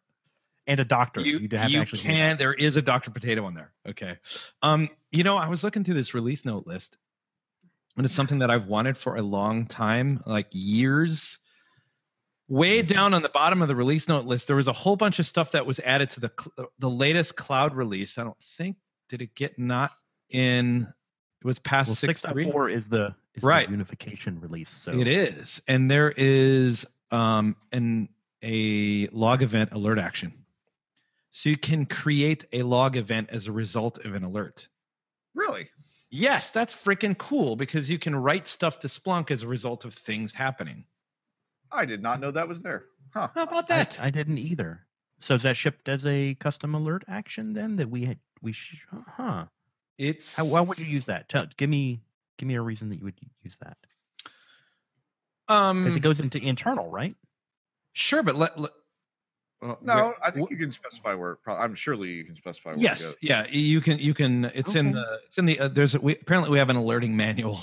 And 0.66 0.80
a 0.80 0.84
doctor. 0.84 1.20
you, 1.20 1.38
You'd 1.38 1.52
have 1.52 1.70
you 1.70 1.80
actually 1.80 2.02
can. 2.02 2.37
There 2.38 2.54
is 2.54 2.76
a 2.76 2.82
Dr. 2.82 3.10
Potato 3.10 3.44
on 3.44 3.54
there. 3.54 3.72
Okay. 3.88 4.18
Um, 4.62 4.88
you 5.10 5.22
know, 5.24 5.37
I 5.37 5.48
was 5.48 5.62
looking 5.64 5.84
through 5.84 5.94
this 5.94 6.14
release 6.14 6.44
note 6.44 6.66
list, 6.66 6.96
and 7.96 8.04
it's 8.04 8.14
something 8.14 8.38
that 8.40 8.50
I've 8.50 8.66
wanted 8.66 8.96
for 8.98 9.16
a 9.16 9.22
long 9.22 9.66
time, 9.66 10.20
like 10.26 10.48
years. 10.50 11.38
Way 12.48 12.83
Mhm. 12.83 12.88
down 12.88 13.14
on 13.14 13.22
the 13.22 13.28
bottom 13.30 13.62
of 13.62 13.68
the 13.68 13.76
release 13.76 14.07
note 14.09 14.26
list, 14.26 14.46
there 14.48 14.57
was 14.57 14.68
a 14.68 14.72
whole 14.72 14.96
bunch 14.96 15.18
of 15.18 15.26
stuff 15.26 15.52
that 15.52 15.64
was 15.64 15.80
added 15.80 16.11
to 16.11 16.20
the 16.20 16.68
the 16.78 16.90
latest 16.90 17.37
cloud 17.37 17.74
release. 17.74 18.18
I 18.18 18.24
don't 18.24 18.38
think 18.42 18.76
did 19.09 19.22
it 19.22 19.35
get 19.35 19.59
not 19.59 19.92
in. 20.30 20.83
It 21.40 21.46
was 21.46 21.59
past 21.59 21.88
Well, 21.88 21.96
six. 21.96 22.20
6.4 22.22 22.68
is 22.70 22.88
the 22.88 23.14
is 23.35 23.40
the 23.42 23.46
Right. 23.46 23.68
unification 23.70 24.40
release. 24.40 24.70
So 24.70 24.92
It 24.92 25.07
is, 25.09 25.62
and 25.68 25.90
there 25.90 26.12
is 26.16 26.87
um 27.11 27.57
an 27.72 28.09
a 28.42 29.07
log 29.09 29.42
event 29.42 29.72
alert 29.72 29.98
action. 29.98 30.44
So 31.30 31.48
you 31.48 31.57
can 31.57 31.87
create 31.87 32.44
a 32.52 32.62
log 32.62 32.96
event 32.96 33.30
as 33.30 33.46
a 33.46 33.52
result 33.52 34.04
of 34.04 34.14
an 34.14 34.22
alert. 34.24 34.68
really, 35.35 35.68
Yes, 36.16 36.50
that's 36.50 36.72
freaking 36.72 37.18
cool 37.18 37.57
because 37.57 37.90
you 37.90 37.98
can 37.98 38.14
write 38.14 38.46
stuff 38.46 38.79
to 38.81 38.87
Splunk 38.87 39.33
as 39.33 39.42
a 39.42 39.48
result 39.48 39.85
of 39.85 39.94
things 39.94 40.33
happening. 40.33 40.85
I 41.72 41.87
did 41.87 42.03
not 42.03 42.20
know 42.20 42.31
that 42.31 42.46
was 42.46 42.62
there. 42.62 42.85
Huh. 43.12 43.31
How 43.35 43.42
about 43.42 43.68
I, 43.68 43.79
that? 43.79 43.98
I 44.00 44.11
didn't 44.11 44.38
either. 44.38 44.87
So 45.18 45.35
is 45.35 45.42
that 45.42 45.57
shipped 45.57 45.88
as 45.88 46.07
a 46.07 46.37
custom 46.37 46.77
alert 46.77 47.03
action 47.09 47.53
then 47.53 47.74
that 47.77 47.90
we 47.90 48.05
had 48.05 48.18
we 48.40 48.53
sh- 48.53 48.87
huh? 49.09 49.46
it's 49.98 50.37
How, 50.37 50.44
why 50.44 50.61
would 50.61 50.79
you 50.79 50.87
use 50.87 51.07
that? 51.07 51.29
Tell 51.29 51.46
give 51.57 51.68
me 51.68 52.00
give 52.38 52.46
me 52.46 52.55
a 52.55 52.62
reason 52.62 52.90
that 52.90 52.96
you 52.96 53.07
would 53.07 53.18
use 53.42 53.57
that 53.61 53.77
um 55.48 55.83
because 55.83 55.96
it 55.96 56.00
goes 56.00 56.20
into 56.20 56.38
internal, 56.38 56.88
right? 56.88 57.16
sure, 57.92 58.22
but 58.22 58.37
let, 58.37 58.57
let 58.57 58.70
well, 59.64 59.79
No, 59.83 59.94
where- 59.94 60.14
I 60.24 60.31
think 60.31 60.48
wh- 60.48 60.53
you 60.53 60.57
can 60.59 60.70
specify 60.72 61.14
where. 61.14 61.37
Pro- 61.37 61.57
I'm 61.57 61.74
surely 61.74 62.11
you 62.11 62.24
can 62.24 62.37
specify. 62.37 62.70
Where 62.70 62.77
to 62.77 62.83
Yes, 62.83 63.03
go. 63.05 63.12
yeah, 63.20 63.46
you 63.48 63.81
can. 63.81 63.98
You 63.98 64.14
can. 64.14 64.44
It's 64.55 64.74
in 64.74 64.92
the. 64.92 65.20
It's 65.27 65.38
in 65.38 65.46
the. 65.46 65.59
Uh, 65.59 65.68
there's. 65.68 65.94
A, 65.94 66.00
we 66.00 66.12
apparently 66.16 66.50
we 66.50 66.59
have 66.59 66.70
an 66.70 66.77
alerting 66.77 67.16
manual. 67.16 67.59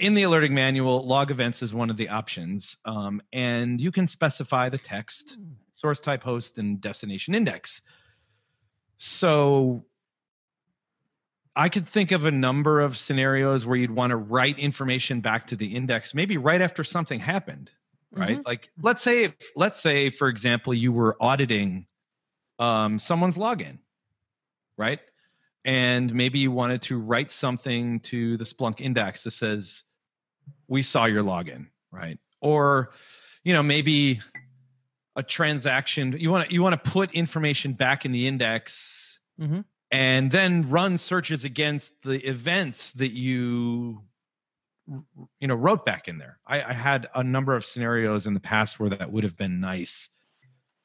In 0.00 0.14
the 0.14 0.24
alerting 0.24 0.52
manual, 0.52 1.06
log 1.06 1.30
events 1.30 1.62
is 1.62 1.72
one 1.72 1.90
of 1.90 1.96
the 1.96 2.08
options, 2.08 2.76
um, 2.84 3.22
and 3.32 3.80
you 3.80 3.92
can 3.92 4.08
specify 4.08 4.68
the 4.68 4.78
text, 4.78 5.38
source 5.74 6.00
type, 6.00 6.24
host, 6.24 6.58
and 6.58 6.80
destination 6.80 7.34
index. 7.36 7.82
So, 8.96 9.84
I 11.54 11.68
could 11.68 11.86
think 11.86 12.10
of 12.12 12.24
a 12.26 12.30
number 12.32 12.80
of 12.80 12.96
scenarios 12.96 13.64
where 13.64 13.76
you'd 13.76 13.90
want 13.92 14.10
to 14.10 14.16
write 14.16 14.58
information 14.58 15.20
back 15.20 15.46
to 15.48 15.56
the 15.56 15.74
index, 15.76 16.14
maybe 16.14 16.36
right 16.36 16.60
after 16.60 16.82
something 16.82 17.20
happened 17.20 17.70
right? 18.16 18.44
Like 18.46 18.70
let's 18.80 19.02
say 19.02 19.24
if, 19.24 19.34
let's 19.54 19.78
say 19.80 20.10
for 20.10 20.28
example 20.28 20.74
you 20.74 20.92
were 20.92 21.16
auditing 21.20 21.86
um, 22.58 22.98
someone's 22.98 23.36
login 23.36 23.78
right? 24.78 25.00
And 25.64 26.14
maybe 26.14 26.38
you 26.38 26.50
wanted 26.52 26.82
to 26.82 26.98
write 26.98 27.30
something 27.30 28.00
to 28.00 28.36
the 28.36 28.44
splunk 28.44 28.80
index 28.80 29.24
that 29.24 29.32
says 29.32 29.82
we 30.68 30.82
saw 30.82 31.06
your 31.06 31.22
login 31.22 31.66
right? 31.92 32.18
Or 32.40 32.90
you 33.44 33.52
know 33.52 33.62
maybe 33.62 34.20
a 35.16 35.22
transaction 35.22 36.14
you 36.18 36.30
want 36.30 36.48
to 36.48 36.54
you 36.54 36.62
want 36.62 36.82
to 36.82 36.90
put 36.90 37.12
information 37.12 37.72
back 37.72 38.04
in 38.04 38.12
the 38.12 38.26
index 38.26 39.18
Mhm. 39.40 39.64
and 39.90 40.30
then 40.30 40.68
run 40.70 40.96
searches 40.96 41.44
against 41.44 41.92
the 42.02 42.18
events 42.26 42.92
that 42.92 43.12
you 43.12 44.02
you 45.40 45.48
know 45.48 45.54
wrote 45.54 45.86
back 45.86 46.08
in 46.08 46.18
there 46.18 46.38
I, 46.46 46.62
I 46.62 46.72
had 46.72 47.08
a 47.14 47.24
number 47.24 47.56
of 47.56 47.64
scenarios 47.64 48.26
in 48.26 48.34
the 48.34 48.40
past 48.40 48.80
where 48.80 48.90
that 48.90 49.12
would 49.12 49.24
have 49.24 49.36
been 49.36 49.60
nice 49.60 50.08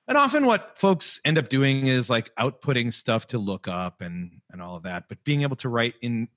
and 0.07 0.17
often 0.17 0.45
what 0.45 0.79
folks 0.79 1.21
end 1.25 1.37
up 1.37 1.49
doing 1.49 1.87
is 1.87 2.09
like 2.09 2.35
outputting 2.35 2.93
stuff 2.93 3.27
to 3.27 3.39
look 3.39 3.67
up 3.67 4.01
and 4.01 4.41
and 4.51 4.61
all 4.61 4.75
of 4.77 4.83
that 4.83 5.05
but 5.09 5.23
being 5.23 5.43
able 5.43 5.57
to 5.57 5.69
write 5.69 5.95
in 6.01 6.27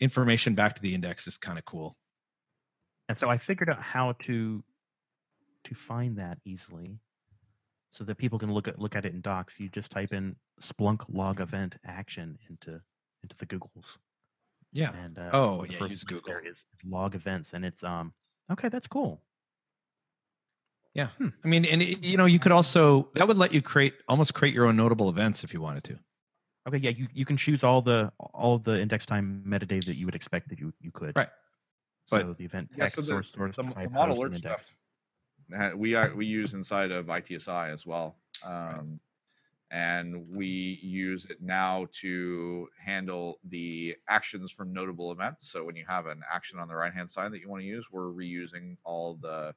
information 0.00 0.54
back 0.54 0.74
to 0.76 0.82
the 0.82 0.94
index 0.94 1.26
is 1.28 1.38
kind 1.38 1.58
of 1.58 1.64
cool 1.64 1.96
And 3.08 3.18
so 3.18 3.30
I 3.30 3.38
figured 3.38 3.70
out 3.70 3.82
how 3.82 4.14
to 4.24 4.64
to 5.64 5.74
find 5.74 6.18
that 6.18 6.38
easily, 6.44 6.98
so 7.90 8.04
that 8.04 8.16
people 8.16 8.38
can 8.38 8.52
look 8.52 8.68
at 8.68 8.78
look 8.78 8.96
at 8.96 9.06
it 9.06 9.14
in 9.14 9.20
docs. 9.22 9.60
You 9.60 9.68
just 9.70 9.90
type 9.92 10.12
in 10.12 10.36
Splunk 10.62 11.04
log 11.08 11.40
event 11.40 11.76
action 11.84 12.38
into 12.50 12.80
into 13.22 13.36
the 13.38 13.46
Googles. 13.46 13.98
Yeah 14.74 14.92
And 14.92 15.18
uh, 15.18 15.30
Oh, 15.32 15.62
the 15.62 15.72
yeah, 15.72 15.78
first 15.78 15.90
use 15.90 16.04
Google. 16.04 16.34
is 16.44 16.58
log 16.84 17.14
events, 17.14 17.54
and 17.54 17.64
it's 17.64 17.82
um 17.82 18.12
okay. 18.52 18.68
That's 18.68 18.86
cool. 18.86 19.22
yeah 20.94 21.08
i 21.44 21.48
mean 21.48 21.64
and 21.64 21.82
it, 21.82 22.04
you 22.04 22.16
know 22.16 22.26
you 22.26 22.38
could 22.38 22.52
also 22.52 23.08
that 23.14 23.26
would 23.28 23.36
let 23.36 23.52
you 23.52 23.62
create 23.62 23.94
almost 24.08 24.34
create 24.34 24.54
your 24.54 24.66
own 24.66 24.76
notable 24.76 25.08
events 25.08 25.44
if 25.44 25.52
you 25.54 25.60
wanted 25.60 25.84
to 25.84 25.98
Okay, 26.66 26.78
yeah, 26.78 26.90
you, 26.90 27.08
you 27.12 27.26
can 27.26 27.36
choose 27.36 27.62
all 27.62 27.82
the 27.82 28.10
all 28.32 28.58
the 28.58 28.80
index 28.80 29.04
time 29.04 29.42
metadata 29.46 29.84
that 29.84 29.96
you 29.96 30.06
would 30.06 30.14
expect 30.14 30.48
that 30.48 30.58
you 30.58 30.72
you 30.80 30.90
could. 30.92 31.14
Right. 31.14 31.28
But- 32.10 32.22
so 32.22 32.34
the 32.38 32.44
event 32.44 32.70
Yeah, 32.74 32.84
text 32.84 32.96
so 32.96 33.02
the, 33.02 33.12
source 33.12 33.32
source 33.32 33.56
the, 33.56 33.62
the 33.82 33.90
model 33.90 34.16
alert 34.16 34.34
index. 34.34 34.62
stuff 34.62 35.76
we 35.76 35.94
are, 35.94 36.14
we 36.14 36.24
use 36.24 36.54
inside 36.54 36.90
of 36.90 37.06
ITSI 37.06 37.70
as 37.70 37.84
well. 37.86 38.16
Um, 38.44 38.98
and 39.74 40.24
we 40.30 40.78
use 40.82 41.26
it 41.28 41.42
now 41.42 41.88
to 42.00 42.68
handle 42.78 43.40
the 43.42 43.96
actions 44.08 44.52
from 44.52 44.72
notable 44.72 45.10
events. 45.10 45.50
So 45.50 45.64
when 45.64 45.74
you 45.74 45.84
have 45.88 46.06
an 46.06 46.22
action 46.32 46.60
on 46.60 46.68
the 46.68 46.76
right 46.76 46.94
hand 46.94 47.10
side 47.10 47.32
that 47.32 47.40
you 47.40 47.48
want 47.48 47.62
to 47.62 47.66
use, 47.66 47.88
we're 47.90 48.12
reusing 48.12 48.76
all 48.84 49.18
the 49.20 49.52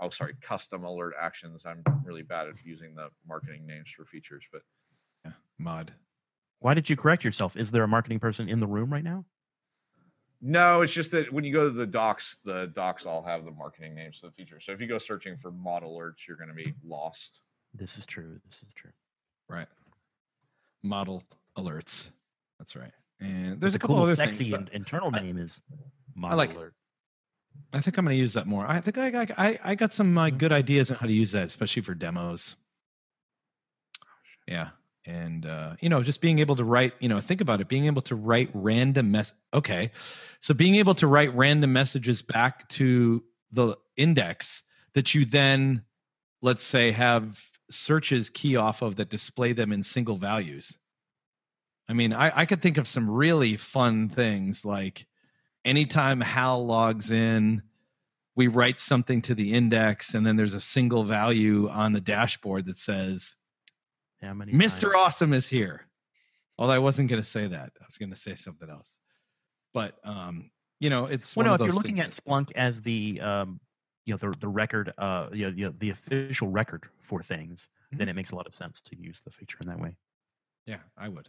oh 0.00 0.10
sorry 0.10 0.34
custom 0.40 0.82
alert 0.82 1.14
actions. 1.18 1.64
I'm 1.64 1.84
really 2.04 2.22
bad 2.22 2.48
at 2.48 2.56
using 2.64 2.96
the 2.96 3.10
marketing 3.24 3.66
names 3.68 3.88
for 3.96 4.04
features, 4.04 4.42
but 4.52 4.62
Yeah, 5.24 5.32
mod. 5.58 5.92
Why 6.58 6.74
did 6.74 6.90
you 6.90 6.96
correct 6.96 7.22
yourself? 7.22 7.56
Is 7.56 7.70
there 7.70 7.84
a 7.84 7.88
marketing 7.88 8.18
person 8.18 8.48
in 8.48 8.58
the 8.58 8.66
room 8.66 8.92
right 8.92 9.04
now? 9.04 9.24
no, 10.40 10.82
it's 10.82 10.92
just 10.92 11.12
that 11.12 11.32
when 11.32 11.44
you 11.44 11.52
go 11.52 11.64
to 11.64 11.70
the 11.70 11.86
docs, 11.86 12.40
the 12.44 12.66
docs 12.74 13.06
all 13.06 13.22
have 13.22 13.44
the 13.44 13.52
marketing 13.52 13.94
names 13.94 14.18
for 14.18 14.26
the 14.26 14.32
features. 14.32 14.64
So 14.64 14.72
if 14.72 14.80
you 14.80 14.88
go 14.88 14.98
searching 14.98 15.36
for 15.36 15.52
mod 15.52 15.84
alerts, 15.84 16.26
you're 16.26 16.36
going 16.36 16.48
to 16.48 16.54
be 16.54 16.74
lost. 16.84 17.42
This 17.74 17.96
is 17.98 18.06
true. 18.06 18.40
This 18.48 18.62
is 18.66 18.74
true. 18.74 18.90
Right. 19.50 19.66
Model 20.82 21.22
alerts. 21.58 22.08
That's 22.58 22.76
right. 22.76 22.92
And 23.20 23.60
there's 23.60 23.72
the 23.74 23.78
a 23.78 23.80
couple 23.80 23.96
cool, 23.96 24.04
other 24.04 24.16
sexy 24.16 24.44
things. 24.44 24.54
and 24.54 24.68
internal 24.70 25.10
I- 25.14 25.20
name 25.20 25.36
is 25.38 25.60
Model 26.14 26.38
like- 26.38 26.54
Alert. 26.54 26.74
I 27.72 27.80
think 27.80 27.98
I'm 27.98 28.04
going 28.04 28.14
to 28.16 28.20
use 28.20 28.34
that 28.34 28.46
more. 28.46 28.64
I 28.66 28.80
think 28.80 28.96
I 28.96 29.10
got 29.10 29.30
I, 29.36 29.58
I 29.62 29.74
got 29.74 29.92
some 29.92 30.16
uh, 30.16 30.30
good 30.30 30.52
ideas 30.52 30.90
on 30.90 30.96
how 30.96 31.06
to 31.06 31.12
use 31.12 31.32
that, 31.32 31.48
especially 31.48 31.82
for 31.82 31.94
demos. 31.94 32.54
Yeah, 34.46 34.68
and 35.04 35.44
uh, 35.46 35.74
you 35.80 35.88
know, 35.88 36.02
just 36.02 36.20
being 36.20 36.38
able 36.38 36.56
to 36.56 36.64
write. 36.64 36.94
You 37.00 37.08
know, 37.08 37.20
think 37.20 37.40
about 37.40 37.60
it. 37.60 37.68
Being 37.68 37.86
able 37.86 38.02
to 38.02 38.14
write 38.14 38.50
random 38.54 39.10
mess. 39.10 39.32
Okay, 39.52 39.90
so 40.38 40.54
being 40.54 40.76
able 40.76 40.94
to 40.96 41.06
write 41.08 41.34
random 41.34 41.72
messages 41.72 42.22
back 42.22 42.68
to 42.70 43.22
the 43.52 43.76
index 43.96 44.62
that 44.94 45.14
you 45.14 45.24
then, 45.24 45.84
let's 46.42 46.62
say, 46.62 46.92
have 46.92 47.40
searches 47.70 48.30
key 48.30 48.56
off 48.56 48.82
of 48.82 48.96
that 48.96 49.10
display 49.10 49.52
them 49.52 49.72
in 49.72 49.82
single 49.82 50.16
values. 50.16 50.76
I 51.88 51.92
mean, 51.92 52.12
I, 52.12 52.32
I 52.34 52.46
could 52.46 52.62
think 52.62 52.78
of 52.78 52.86
some 52.86 53.10
really 53.10 53.56
fun 53.56 54.08
things 54.08 54.64
like 54.64 55.06
anytime 55.64 56.20
Hal 56.20 56.64
logs 56.64 57.10
in, 57.10 57.62
we 58.36 58.46
write 58.46 58.78
something 58.78 59.22
to 59.22 59.34
the 59.34 59.52
index, 59.52 60.14
and 60.14 60.24
then 60.24 60.36
there's 60.36 60.54
a 60.54 60.60
single 60.60 61.02
value 61.02 61.68
on 61.68 61.92
the 61.92 62.00
dashboard 62.00 62.66
that 62.66 62.76
says 62.76 63.36
How 64.22 64.34
many? 64.34 64.52
Mr. 64.52 64.82
times- 64.82 64.94
Awesome 64.96 65.32
is 65.32 65.48
here. 65.48 65.86
Although 66.58 66.74
I 66.74 66.78
wasn't 66.78 67.08
going 67.08 67.22
to 67.22 67.26
say 67.28 67.46
that. 67.46 67.72
I 67.80 67.84
was 67.86 67.96
going 67.96 68.10
to 68.10 68.18
say 68.18 68.34
something 68.34 68.68
else. 68.68 68.96
But 69.72 69.96
um, 70.04 70.50
you 70.78 70.90
know, 70.90 71.06
it's 71.06 71.34
Well, 71.34 71.46
no. 71.46 71.54
If 71.54 71.60
you're 71.60 71.72
looking 71.72 71.96
things 71.96 72.18
at 72.18 72.24
Splunk 72.24 72.52
as 72.54 72.80
the, 72.82 73.20
um, 73.20 73.60
you 74.10 74.26
know, 74.26 74.32
the 74.32 74.50
the 74.50 74.62
record, 74.62 75.04
uh, 75.10 75.40
you 75.42 75.56
know, 75.56 75.56
you 75.56 75.78
know, 75.80 75.86
the 75.94 76.06
official 76.06 76.48
record 76.48 76.90
for 77.08 77.22
things, 77.22 77.68
then 77.98 78.08
Mm-hmm. 78.08 78.10
it 78.10 78.16
makes 78.16 78.32
a 78.32 78.36
lot 78.36 78.48
of 78.48 78.56
sense 78.56 78.82
to 78.90 79.02
use 79.02 79.22
the 79.30 79.36
feature 79.36 79.66
in 79.68 79.68
that 79.68 79.90
way. 79.90 79.98
yeah, 80.66 80.90
I 80.98 81.08
would. 81.08 81.28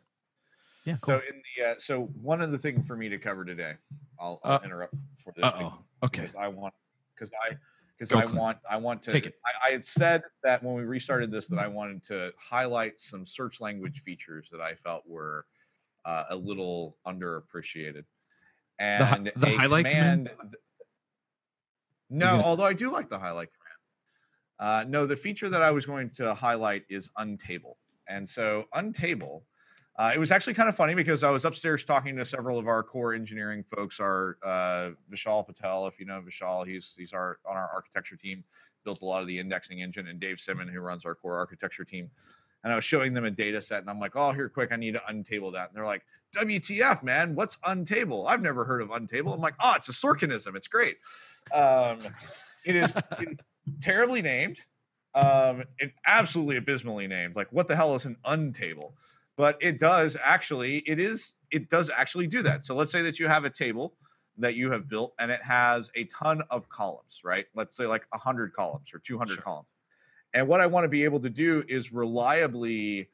Yeah, 0.86 0.98
cool. 1.02 1.14
So 1.14 1.22
in 1.30 1.42
the 1.58 1.66
uh, 1.72 1.76
so 1.80 2.06
one 2.22 2.42
of 2.42 2.52
the 2.52 2.58
things 2.58 2.86
for 2.86 2.96
me 2.96 3.10
to 3.10 3.18
cover 3.18 3.46
today, 3.46 3.76
I'll, 4.20 4.40
I'll 4.44 4.54
Uh, 4.54 4.60
interrupt 4.64 4.96
for 5.24 5.34
this. 5.36 5.48
Oh. 5.48 5.86
Okay. 6.04 6.22
Because 6.22 6.36
I 6.36 6.48
want 6.48 6.74
because 7.16 7.32
I 7.50 7.58
because 7.98 8.12
I 8.14 8.26
Clint. 8.26 8.36
want 8.38 8.58
I 8.70 8.78
want 8.78 9.04
to 9.04 9.12
Take 9.12 9.26
it. 9.28 9.36
I, 9.46 9.70
I 9.70 9.72
had 9.72 9.86
said 9.86 10.24
that 10.44 10.64
when 10.64 10.76
we 10.76 10.84
restarted 10.84 11.32
this 11.32 11.48
that 11.50 11.60
I 11.60 11.68
wanted 11.68 12.04
to 12.06 12.32
highlight 12.38 13.00
some 13.00 13.26
search 13.26 13.62
language 13.62 14.02
features 14.04 14.50
that 14.52 14.62
I 14.62 14.76
felt 14.76 15.08
were 15.08 15.48
uh, 16.06 16.26
a 16.30 16.36
little 16.36 16.98
underappreciated. 17.08 18.06
The 18.98 19.06
hi- 19.06 19.20
And 19.20 19.32
the 19.36 19.48
a 19.48 19.52
highlight 19.52 19.88
command? 19.88 20.26
th- 20.28 20.38
No, 22.12 22.26
gonna- 22.32 22.44
although 22.44 22.66
I 22.66 22.74
do 22.74 22.92
like 22.92 23.10
the 23.10 23.18
highlight 23.18 23.50
command. 23.54 23.62
Uh, 24.60 24.84
no, 24.88 25.08
the 25.08 25.16
feature 25.16 25.50
that 25.50 25.64
I 25.64 25.72
was 25.72 25.86
going 25.88 26.12
to 26.12 26.36
highlight 26.36 26.84
is 26.90 27.10
untable. 27.18 27.78
And 28.08 28.28
so 28.28 28.66
untable, 28.76 29.42
uh, 29.98 30.12
it 30.14 30.20
was 30.20 30.30
actually 30.32 30.54
kind 30.54 30.70
of 30.70 30.76
funny 30.76 30.94
because 30.94 31.24
I 31.24 31.30
was 31.32 31.46
upstairs 31.46 31.84
talking 31.84 32.16
to 32.18 32.26
several 32.26 32.60
of 32.60 32.68
our 32.68 32.84
core 32.84 33.14
engineering 33.14 33.64
folks. 33.76 34.00
Our 34.00 34.38
uh, 34.44 34.92
Vishal 35.12 35.46
Patel, 35.46 35.88
if 35.88 36.00
you 36.00 36.06
know 36.06 36.22
Vishal, 36.22 36.68
he's 36.68 36.94
he's 36.98 37.14
our 37.14 37.40
on 37.50 37.58
our 37.58 37.70
architecture 37.74 38.16
team, 38.16 38.44
built 38.84 39.02
a 39.02 39.06
lot 39.06 39.22
of 39.22 39.28
the 39.28 39.40
indexing 39.40 39.82
engine, 39.82 40.08
and 40.08 40.20
Dave 40.20 40.40
Simon, 40.40 40.68
who 40.68 40.80
runs 40.80 41.06
our 41.06 41.16
core 41.16 41.38
architecture 41.38 41.86
team. 41.86 42.10
And 42.64 42.72
I 42.72 42.76
was 42.76 42.86
showing 42.86 43.14
them 43.14 43.26
a 43.26 43.32
data 43.32 43.62
set, 43.62 43.82
and 43.82 43.90
I'm 43.90 44.00
like, 44.00 44.16
"Oh, 44.16 44.32
here, 44.32 44.48
quick! 44.50 44.72
I 44.72 44.76
need 44.76 44.94
to 44.94 45.02
untable 45.10 45.52
that." 45.54 45.70
And 45.70 45.76
they're 45.76 45.86
like, 45.86 46.04
"WTF, 46.36 47.02
man? 47.04 47.34
What's 47.36 47.58
untable? 47.66 48.28
I've 48.28 48.42
never 48.42 48.66
heard 48.66 48.82
of 48.82 48.90
untable." 48.90 49.34
I'm 49.34 49.42
like, 49.42 49.56
"Oh, 49.60 49.74
it's 49.76 49.90
a 49.90 49.94
Sorkinism. 49.94 50.56
It's 50.56 50.68
great." 50.68 50.98
Um, 51.54 52.00
it 52.66 52.76
is 52.76 52.96
it 53.20 53.30
is 53.30 53.40
terribly 53.82 54.22
named, 54.22 54.60
um, 55.16 55.64
it 55.80 55.92
absolutely 56.06 56.58
abysmally 56.58 57.08
named. 57.08 57.36
Like, 57.36 57.52
what 57.52 57.68
the 57.68 57.76
hell 57.76 57.96
is 57.96 58.06
an 58.06 58.18
untable? 58.26 58.94
But 59.38 59.58
it 59.62 59.80
does 59.80 60.18
actually, 60.22 60.80
it 60.80 61.00
is, 61.00 61.36
it 61.52 61.70
does 61.70 61.90
actually 61.90 62.28
do 62.28 62.42
that. 62.44 62.66
So 62.66 62.76
let's 62.76 62.92
say 62.92 63.02
that 63.02 63.20
you 63.20 63.28
have 63.28 63.46
a 63.46 63.50
table 63.50 63.96
that 64.38 64.56
you 64.56 64.72
have 64.72 64.88
built 64.88 65.14
and 65.20 65.32
it 65.32 65.42
has 65.42 65.90
a 65.96 66.04
ton 66.06 66.42
of 66.50 66.70
columns, 66.70 67.22
right? 67.24 67.46
Let's 67.56 67.76
say 67.76 67.86
like 67.88 68.06
100 68.12 68.54
columns 68.54 68.94
or 68.94 69.00
200 69.00 69.36
Sure. 69.36 69.44
columns. 69.44 69.68
And 70.34 70.48
what 70.48 70.62
I 70.62 70.68
want 70.68 70.86
to 70.86 70.90
be 70.90 71.04
able 71.04 71.20
to 71.22 71.30
do 71.30 71.64
is 71.68 71.92
reliably, 71.92 73.10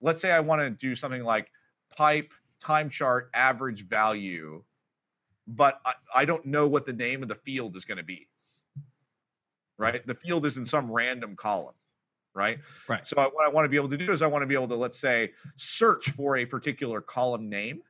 let's 0.00 0.22
say 0.22 0.30
I 0.30 0.40
want 0.40 0.62
to 0.62 0.70
do 0.70 0.94
something 0.94 1.24
like 1.24 1.50
pipe 1.96 2.32
time 2.60 2.88
chart 2.88 3.30
average 3.34 3.86
value, 3.86 4.62
but 5.46 5.80
I, 5.84 5.94
I 6.14 6.24
don't 6.24 6.46
know 6.46 6.68
what 6.68 6.86
the 6.86 6.92
name 6.92 7.22
of 7.22 7.28
the 7.28 7.34
field 7.34 7.76
is 7.76 7.84
going 7.84 7.98
to 7.98 8.04
be. 8.04 8.28
Right? 9.78 10.06
The 10.06 10.14
field 10.14 10.46
is 10.46 10.56
in 10.56 10.64
some 10.64 10.90
random 10.90 11.34
column, 11.34 11.74
right? 12.34 12.60
Right. 12.88 13.04
So 13.04 13.16
I, 13.18 13.24
what 13.24 13.44
I 13.44 13.48
want 13.48 13.64
to 13.64 13.68
be 13.68 13.76
able 13.76 13.88
to 13.88 13.96
do 13.96 14.12
is 14.12 14.22
I 14.22 14.28
want 14.28 14.42
to 14.42 14.46
be 14.46 14.54
able 14.54 14.68
to, 14.68 14.76
let's 14.76 15.00
say, 15.00 15.32
search 15.56 16.10
for 16.10 16.36
a 16.36 16.46
particular 16.46 17.00
column 17.00 17.48
name, 17.48 17.82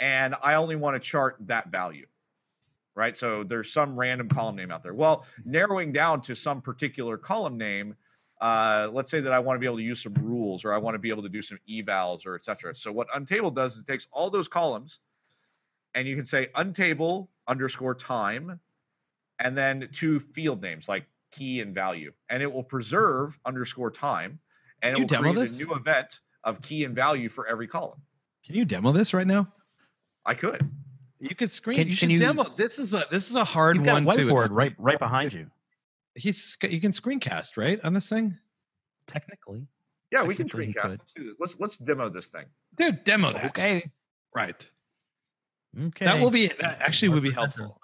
and 0.00 0.34
I 0.42 0.54
only 0.54 0.74
want 0.74 0.94
to 0.96 1.00
chart 1.00 1.36
that 1.42 1.68
value, 1.68 2.06
right? 3.00 3.16
So 3.16 3.42
there's 3.44 3.72
some 3.72 3.98
random 3.98 4.28
column 4.28 4.56
name 4.56 4.70
out 4.70 4.82
there. 4.82 4.92
Well, 4.92 5.24
narrowing 5.46 5.90
down 5.90 6.20
to 6.22 6.36
some 6.36 6.60
particular 6.60 7.16
column 7.16 7.56
name, 7.56 7.96
uh, 8.42 8.90
let's 8.92 9.10
say 9.10 9.20
that 9.20 9.32
I 9.32 9.38
want 9.38 9.56
to 9.56 9.58
be 9.58 9.64
able 9.64 9.78
to 9.78 9.82
use 9.82 10.02
some 10.02 10.12
rules, 10.12 10.66
or 10.66 10.74
I 10.74 10.76
want 10.76 10.96
to 10.96 10.98
be 10.98 11.08
able 11.08 11.22
to 11.22 11.30
do 11.30 11.40
some 11.40 11.58
evals, 11.66 12.26
or 12.26 12.34
etc. 12.34 12.74
So 12.74 12.92
what 12.92 13.08
untable 13.08 13.54
does 13.54 13.76
is 13.76 13.84
it 13.84 13.86
takes 13.86 14.06
all 14.12 14.28
those 14.28 14.48
columns, 14.48 15.00
and 15.94 16.06
you 16.06 16.14
can 16.14 16.26
say 16.26 16.48
untable 16.54 17.28
underscore 17.48 17.94
time, 17.94 18.60
and 19.38 19.56
then 19.56 19.88
two 19.92 20.20
field 20.20 20.60
names 20.60 20.86
like 20.86 21.06
key 21.30 21.62
and 21.62 21.74
value, 21.74 22.12
and 22.28 22.42
it 22.42 22.52
will 22.52 22.62
preserve 22.62 23.38
underscore 23.46 23.90
time, 23.90 24.38
and 24.82 24.94
Can 24.94 25.04
it 25.04 25.10
will 25.10 25.22
create 25.22 25.36
this? 25.36 25.58
a 25.58 25.64
new 25.64 25.74
event 25.74 26.20
of 26.44 26.60
key 26.60 26.84
and 26.84 26.94
value 26.94 27.30
for 27.30 27.48
every 27.48 27.66
column. 27.66 28.02
Can 28.44 28.56
you 28.56 28.66
demo 28.66 28.92
this 28.92 29.14
right 29.14 29.26
now? 29.26 29.50
I 30.26 30.34
could. 30.34 30.70
You 31.20 31.34
could 31.34 31.50
screen. 31.50 31.76
Can- 31.76 31.86
you 31.88 31.90
can 31.92 31.96
should 31.96 32.10
you- 32.12 32.18
demo. 32.18 32.44
This 32.44 32.78
is 32.78 32.94
a 32.94 33.04
this 33.10 33.28
is 33.30 33.36
a 33.36 33.44
hard 33.44 33.76
You've 33.76 33.84
got 33.84 34.02
a 34.02 34.04
one 34.04 34.16
too. 34.16 34.26
whiteboard 34.26 34.48
right 34.50 34.74
right 34.78 34.98
behind 34.98 35.32
you. 35.32 35.50
He's 36.14 36.56
you 36.62 36.80
can 36.80 36.90
screencast 36.92 37.56
right 37.56 37.78
on 37.84 37.92
this 37.94 38.08
thing, 38.08 38.36
Technically. 39.06 39.66
Yeah, 40.10 40.24
we 40.24 40.34
can 40.34 40.48
screencast. 40.48 40.80
could. 40.82 40.90
Let's 40.98 41.12
do 41.12 41.24
this. 41.24 41.34
Let's 41.38 41.56
let's 41.60 41.76
demo 41.76 42.08
this 42.08 42.28
thing. 42.28 42.46
dude. 42.76 43.04
Demo 43.04 43.32
that. 43.32 43.44
Okay. 43.46 43.90
Right. 44.34 44.68
Okay. 45.78 46.04
That 46.04 46.20
will 46.20 46.30
be 46.30 46.48
that 46.48 46.80
actually 46.80 47.10
would 47.10 47.22
be 47.22 47.30
helpful. 47.30 47.78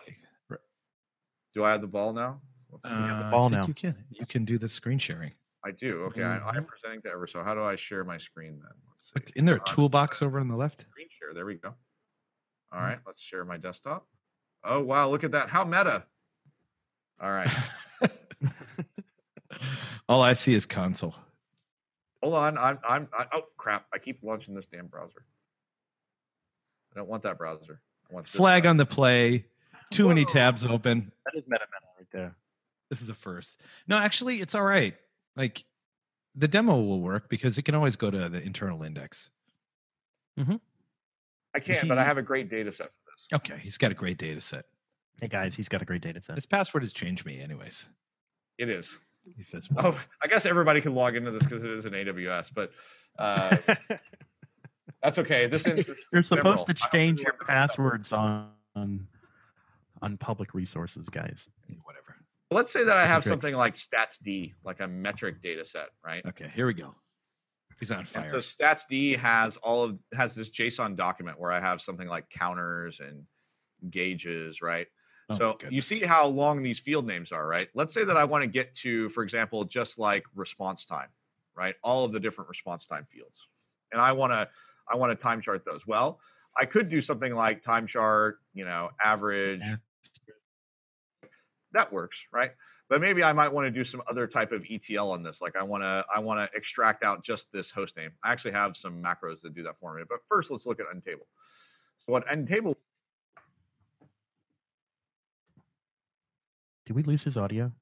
Do 1.54 1.62
I 1.64 1.70
have 1.72 1.80
the 1.80 1.86
ball 1.86 2.12
now? 2.12 2.40
Let's 2.70 2.88
see. 2.88 2.94
Uh, 2.94 3.22
the 3.24 3.30
ball 3.30 3.46
I 3.46 3.48
think 3.50 3.60
now. 3.62 3.66
you 3.68 3.74
can. 3.74 3.94
You 4.10 4.26
can 4.26 4.44
do 4.44 4.58
the 4.58 4.68
screen 4.68 4.98
sharing. 4.98 5.32
I 5.64 5.70
do. 5.70 6.02
Okay, 6.04 6.22
I, 6.22 6.36
I'm 6.38 6.64
Mhm. 6.64 6.66
presenting 6.66 7.02
to 7.02 7.10
ever. 7.10 7.26
So 7.26 7.42
how 7.42 7.54
do 7.54 7.62
I 7.62 7.76
share 7.76 8.04
my 8.04 8.18
screen 8.18 8.58
then? 8.60 8.70
Let's 8.90 9.10
Look, 9.14 9.26
see. 9.28 9.32
Isn't 9.36 9.46
there 9.46 9.56
a 9.56 9.60
On 9.60 9.64
toolbox 9.66 10.20
over 10.22 10.38
on 10.38 10.48
the 10.48 10.56
left? 10.56 10.82
Screen 10.90 11.08
share. 11.18 11.32
There 11.34 11.46
we 11.46 11.54
go. 11.56 11.74
All 12.76 12.82
Hmm. 12.82 12.94
let's 13.06 13.20
share 13.22 13.44
my 13.44 13.56
desktop. 13.56 14.06
Oh 14.62 14.80
wow, 14.80 15.08
look 15.10 15.24
at 15.24 15.32
that. 15.32 15.48
How 15.48 15.64
meta. 15.64 16.04
All 17.20 17.30
right. 17.32 17.48
All 20.08 20.22
I 20.22 20.34
see 20.34 20.54
is 20.54 20.66
console. 20.66 21.14
Hold 22.22 22.34
on. 22.34 22.58
I'm 22.58 22.78
I'm 22.86 23.08
I, 23.16 23.26
oh 23.32 23.42
crap. 23.56 23.86
I 23.94 23.98
keep 23.98 24.18
launching 24.22 24.54
this 24.54 24.66
damn 24.66 24.86
browser. 24.88 25.24
I 26.92 26.98
don't 26.98 27.08
want 27.08 27.22
that 27.22 27.38
browser. 27.38 27.80
I 28.10 28.14
want 28.14 28.26
this 28.26 28.34
Flag 28.34 28.64
browser. 28.64 28.70
on 28.70 28.76
the 28.76 28.86
play. 28.86 29.46
Too 29.90 30.08
many 30.08 30.24
tabs 30.24 30.64
open. 30.64 31.12
That 31.24 31.38
is 31.38 31.44
meta 31.46 31.64
meta 31.72 31.86
right 31.98 32.06
there. 32.12 32.36
This 32.90 33.02
is 33.02 33.08
a 33.08 33.14
first. 33.14 33.60
No, 33.88 33.96
actually, 33.96 34.40
it's 34.40 34.54
all 34.54 34.64
right. 34.64 34.94
Like 35.36 35.64
the 36.34 36.48
demo 36.48 36.80
will 36.82 37.00
work 37.00 37.28
because 37.28 37.56
it 37.58 37.62
can 37.62 37.74
always 37.74 37.96
go 37.96 38.10
to 38.10 38.28
the 38.28 38.42
internal 38.42 38.82
index. 38.82 39.30
I 41.56 41.60
can't, 41.60 41.88
but 41.88 41.98
I 41.98 42.04
have 42.04 42.18
a 42.18 42.22
great 42.22 42.50
data 42.50 42.72
set 42.72 42.88
for 42.88 43.10
this. 43.16 43.28
Okay, 43.34 43.58
he's 43.60 43.78
got 43.78 43.90
a 43.90 43.94
great 43.94 44.18
data 44.18 44.40
set. 44.40 44.66
Hey 45.20 45.28
guys, 45.28 45.54
he's 45.56 45.68
got 45.68 45.80
a 45.80 45.86
great 45.86 46.02
data 46.02 46.20
set. 46.20 46.34
His 46.36 46.44
password 46.44 46.82
has 46.82 46.92
changed 46.92 47.24
me, 47.24 47.40
anyways. 47.40 47.88
It 48.58 48.68
is. 48.68 48.98
He 49.36 49.42
says, 49.42 49.68
Oh, 49.78 49.98
I 50.22 50.26
guess 50.26 50.44
everybody 50.46 50.80
can 50.82 50.94
log 50.94 51.16
into 51.16 51.30
this 51.30 51.42
because 51.42 51.64
it 51.64 51.70
is 51.70 51.86
an 51.86 51.92
AWS, 51.94 52.50
but 52.54 52.70
uh, 53.18 53.56
that's 55.02 55.18
okay. 55.18 55.46
This 55.46 55.66
instance, 55.66 55.88
is 55.98 56.06
You're 56.12 56.20
ephemeral. 56.20 56.58
supposed 56.58 56.78
to 56.78 56.88
change 56.92 57.20
your 57.22 57.32
want 57.32 57.40
to 57.40 57.54
mess 57.54 57.62
up. 57.64 57.68
passwords 57.70 58.12
on 58.12 58.50
on, 58.76 59.06
on 60.02 60.16
public 60.18 60.52
resources, 60.52 61.08
guys. 61.08 61.40
whatever. 61.84 62.16
Let's 62.50 62.70
say 62.72 62.84
that 62.84 62.96
I 62.96 63.06
have 63.06 63.20
Metric. 63.24 63.32
something 63.32 63.54
like 63.56 63.76
StatsD, 63.76 64.52
like 64.64 64.80
a 64.80 64.86
metric 64.86 65.42
data 65.42 65.64
set, 65.64 65.88
right? 66.04 66.24
Okay, 66.26 66.48
here 66.54 66.66
we 66.66 66.74
go. 66.74 66.94
He's 67.78 67.90
on 67.90 68.06
And 68.14 68.26
so 68.26 68.38
StatsD 68.38 69.18
has 69.18 69.56
all 69.58 69.84
of 69.84 69.98
has 70.14 70.34
this 70.34 70.50
JSON 70.50 70.96
document 70.96 71.38
where 71.38 71.52
I 71.52 71.60
have 71.60 71.80
something 71.80 72.08
like 72.08 72.30
counters 72.30 73.00
and 73.00 73.24
gauges, 73.90 74.62
right? 74.62 74.86
Oh 75.28 75.36
so 75.36 75.58
you 75.68 75.82
see 75.82 76.00
how 76.00 76.26
long 76.26 76.62
these 76.62 76.78
field 76.78 77.06
names 77.06 77.32
are, 77.32 77.46
right? 77.46 77.68
Let's 77.74 77.92
say 77.92 78.04
that 78.04 78.16
I 78.16 78.24
want 78.24 78.42
to 78.42 78.48
get 78.48 78.74
to, 78.76 79.08
for 79.10 79.22
example, 79.22 79.64
just 79.64 79.98
like 79.98 80.24
response 80.34 80.86
time, 80.86 81.08
right? 81.54 81.74
All 81.82 82.04
of 82.04 82.12
the 82.12 82.20
different 82.20 82.48
response 82.48 82.86
time 82.86 83.06
fields. 83.10 83.46
And 83.92 84.00
I 84.00 84.12
want 84.12 84.32
to 84.32 84.48
I 84.90 84.96
want 84.96 85.10
to 85.10 85.22
time 85.22 85.42
chart 85.42 85.64
those. 85.64 85.86
Well, 85.86 86.20
I 86.58 86.64
could 86.64 86.88
do 86.88 87.00
something 87.00 87.34
like 87.34 87.62
time 87.62 87.86
chart, 87.86 88.38
you 88.54 88.64
know, 88.64 88.90
average. 89.02 89.60
Yeah. 89.64 89.76
That 91.72 91.92
works, 91.92 92.22
right? 92.32 92.52
But 92.88 93.00
maybe 93.00 93.24
I 93.24 93.32
might 93.32 93.48
want 93.52 93.66
to 93.66 93.70
do 93.70 93.82
some 93.84 94.00
other 94.08 94.26
type 94.28 94.52
of 94.52 94.64
ETL 94.70 95.10
on 95.10 95.22
this. 95.24 95.40
Like 95.40 95.56
I 95.56 95.62
want 95.62 95.82
to 95.82 96.04
I 96.14 96.20
want 96.20 96.38
to 96.38 96.56
extract 96.56 97.02
out 97.04 97.24
just 97.24 97.50
this 97.52 97.70
host 97.70 97.96
name. 97.96 98.10
I 98.22 98.30
actually 98.32 98.52
have 98.52 98.76
some 98.76 99.02
macros 99.02 99.40
that 99.42 99.54
do 99.54 99.62
that 99.64 99.78
for 99.80 99.94
me. 99.94 100.02
But 100.08 100.18
first, 100.28 100.50
let's 100.52 100.66
look 100.66 100.78
at 100.78 100.86
untable. 100.94 101.26
So 101.98 102.12
what 102.12 102.24
untable 102.28 102.76
Did 106.84 106.94
we 106.94 107.02
lose 107.02 107.22
his 107.22 107.36
audio? 107.36 107.72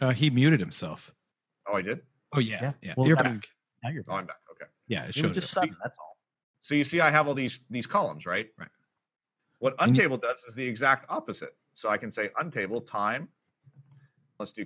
Uh, 0.00 0.10
he 0.10 0.30
muted 0.30 0.60
himself. 0.60 1.14
Oh, 1.68 1.76
I 1.76 1.82
did. 1.82 2.00
Oh 2.34 2.40
yeah, 2.40 2.60
Yeah. 2.62 2.72
yeah. 2.82 2.94
Well, 2.96 3.06
You're 3.06 3.16
that- 3.16 3.24
back. 3.24 3.48
Now 3.82 3.90
you're 3.90 4.04
Oh, 4.08 4.14
I'm 4.14 4.26
back. 4.26 4.36
back. 4.46 4.56
Okay. 4.62 4.70
Yeah, 4.88 5.04
it 5.04 5.10
It 5.10 5.14
showed 5.14 5.28
was 5.28 5.34
just 5.44 5.56
up. 5.56 5.64
sudden. 5.64 5.76
That's 5.82 5.98
all. 5.98 6.16
So 6.62 6.74
you 6.74 6.84
see, 6.84 7.00
I 7.00 7.10
have 7.10 7.28
all 7.28 7.34
these 7.34 7.60
these 7.68 7.86
columns, 7.86 8.24
right? 8.24 8.48
Right. 8.58 8.70
What 9.58 9.76
untable 9.76 10.20
does 10.20 10.42
is 10.44 10.54
the 10.54 10.66
exact 10.66 11.04
opposite. 11.10 11.54
So 11.74 11.90
I 11.90 11.98
can 11.98 12.10
say 12.10 12.30
untable 12.40 12.88
time. 12.88 13.28
Let's 14.38 14.52
do. 14.52 14.64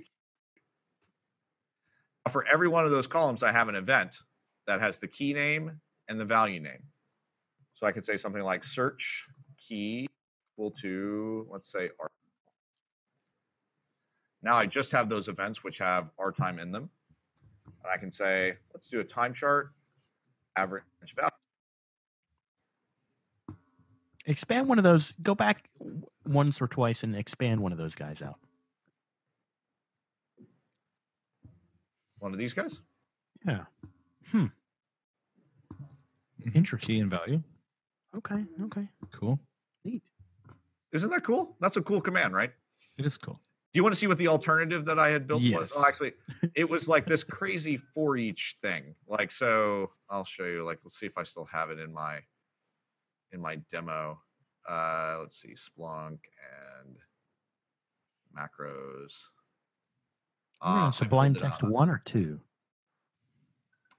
Uh, 2.25 2.29
for 2.29 2.45
every 2.47 2.67
one 2.67 2.85
of 2.85 2.91
those 2.91 3.07
columns, 3.07 3.43
I 3.43 3.51
have 3.51 3.69
an 3.69 3.75
event 3.75 4.17
that 4.67 4.81
has 4.81 4.97
the 4.97 5.07
key 5.07 5.33
name 5.33 5.79
and 6.07 6.19
the 6.19 6.25
value 6.25 6.59
name. 6.59 6.83
So 7.75 7.87
I 7.87 7.91
could 7.91 8.03
say 8.03 8.17
something 8.17 8.41
like 8.43 8.65
search 8.65 9.25
key 9.57 10.07
equal 10.53 10.71
to, 10.81 11.47
let's 11.51 11.71
say, 11.71 11.89
R. 11.99 12.09
Now 14.41 14.55
I 14.55 14.65
just 14.65 14.91
have 14.91 15.09
those 15.09 15.27
events 15.27 15.63
which 15.63 15.77
have 15.79 16.09
R 16.17 16.31
time 16.31 16.59
in 16.59 16.71
them. 16.71 16.89
And 17.83 17.91
I 17.93 17.97
can 17.97 18.11
say, 18.11 18.55
let's 18.73 18.87
do 18.87 18.99
a 18.99 19.03
time 19.03 19.33
chart, 19.33 19.71
average 20.57 20.83
value. 21.15 21.29
Expand 24.25 24.67
one 24.67 24.77
of 24.77 24.83
those. 24.83 25.13
Go 25.23 25.33
back 25.33 25.69
once 26.25 26.61
or 26.61 26.67
twice 26.67 27.03
and 27.03 27.15
expand 27.15 27.59
one 27.61 27.71
of 27.71 27.77
those 27.77 27.95
guys 27.95 28.21
out. 28.21 28.39
One 32.19 32.33
of 32.33 32.39
these 32.39 32.53
guys. 32.53 32.79
Yeah. 33.45 33.65
Hmm. 34.31 34.45
Mhm. 36.43 36.55
Interesting. 36.55 36.95
Key 36.95 36.99
and 37.01 37.11
value. 37.11 37.41
Okay. 38.15 38.45
Okay. 38.63 38.87
Cool. 39.11 39.39
Neat. 39.83 40.03
Isn't 40.91 41.09
that 41.11 41.23
cool? 41.23 41.55
That's 41.59 41.77
a 41.77 41.81
cool 41.81 42.01
command, 42.01 42.33
right? 42.33 42.51
It 42.97 43.05
is 43.05 43.17
cool. 43.17 43.39
Do 43.71 43.77
you 43.77 43.83
want 43.83 43.93
to 43.93 43.99
see 43.99 44.07
what 44.07 44.17
the 44.17 44.27
alternative 44.27 44.83
that 44.85 44.97
I 44.97 45.09
had 45.09 45.27
built 45.27 45.43
was? 45.43 45.71
Oh, 45.75 45.79
Yes. 45.81 45.87
actually, 45.87 46.13
it 46.55 46.67
was 46.67 46.87
like 46.87 47.05
this 47.05 47.23
crazy 47.23 47.77
for 47.77 48.17
each 48.17 48.57
thing. 48.61 48.95
Like, 49.07 49.31
so 49.31 49.91
I'll 50.09 50.25
show 50.25 50.45
you. 50.45 50.65
Like, 50.65 50.79
let's 50.83 50.99
see 50.99 51.05
if 51.05 51.17
I 51.17 51.23
still 51.23 51.45
have 51.45 51.69
it 51.69 51.79
in 51.79 51.93
my 51.93 52.19
in 53.31 53.39
my 53.39 53.57
demo. 53.71 54.19
Uh, 54.67 55.17
let's 55.21 55.39
see, 55.39 55.53
Splunk 55.53 56.17
and 56.83 56.97
macros. 58.35 59.13
I 60.61 60.91
Sublime 60.91 61.35
Text 61.35 61.63
one 61.63 61.89
or 61.89 62.01
two. 62.05 62.39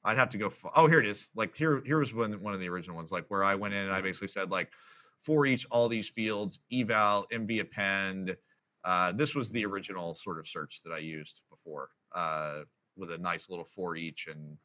I'd 0.05 0.17
have 0.17 0.31
to 0.31 0.39
go. 0.39 0.47
f- 0.47 0.73
Oh, 0.75 0.87
here 0.87 1.01
it 1.01 1.07
is. 1.07 1.29
Like 1.35 1.55
here, 1.57 1.83
here 1.85 1.99
was 1.99 2.15
one 2.15 2.33
one 2.43 2.55
of 2.55 2.61
the 2.61 2.69
original 2.69 2.97
ones. 2.97 3.13
Like 3.13 3.27
where 3.29 3.45
I 3.45 3.55
went 3.55 3.75
in 3.75 3.81
and 3.81 3.93
I 3.93 4.01
basically 4.01 4.29
said 4.29 4.51
like, 4.51 4.71
for 5.19 5.45
each 5.47 5.67
all 5.71 5.89
these 5.89 6.09
fields, 6.09 6.61
eval, 6.73 7.27
mvappend. 7.33 8.37
Uh, 8.85 9.13
this 9.13 9.35
was 9.35 9.51
the 9.51 9.65
original 9.67 10.15
sort 10.15 10.39
of 10.39 10.49
search 10.49 10.81
that 10.85 10.93
I 10.93 10.99
used 10.99 11.43
before, 11.51 11.91
uh, 12.15 12.61
with 12.97 13.11
a 13.11 13.19
nice 13.19 13.51
little 13.51 13.67
for 13.67 13.95
each. 13.95 14.27
And 14.27 14.57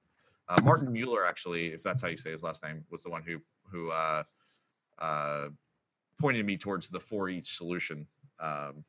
uh, 0.47 0.61
Martin 0.61 0.93
Mueller, 0.93 1.25
actually, 1.25 1.67
if 1.73 1.81
that's 1.81 2.01
how 2.01 2.07
you 2.07 2.17
say 2.17 2.31
his 2.31 2.41
last 2.41 2.63
name, 2.63 2.85
was 2.89 3.03
the 3.03 3.09
one 3.09 3.23
who 3.23 3.39
who 3.69 3.91
uh, 3.91 4.23
uh, 4.99 5.49
pointed 6.17 6.45
me 6.45 6.55
towards 6.55 6.89
the 6.89 6.99
for 6.99 7.27
each 7.27 7.57
solution. 7.57 8.07
Um, 8.39 8.85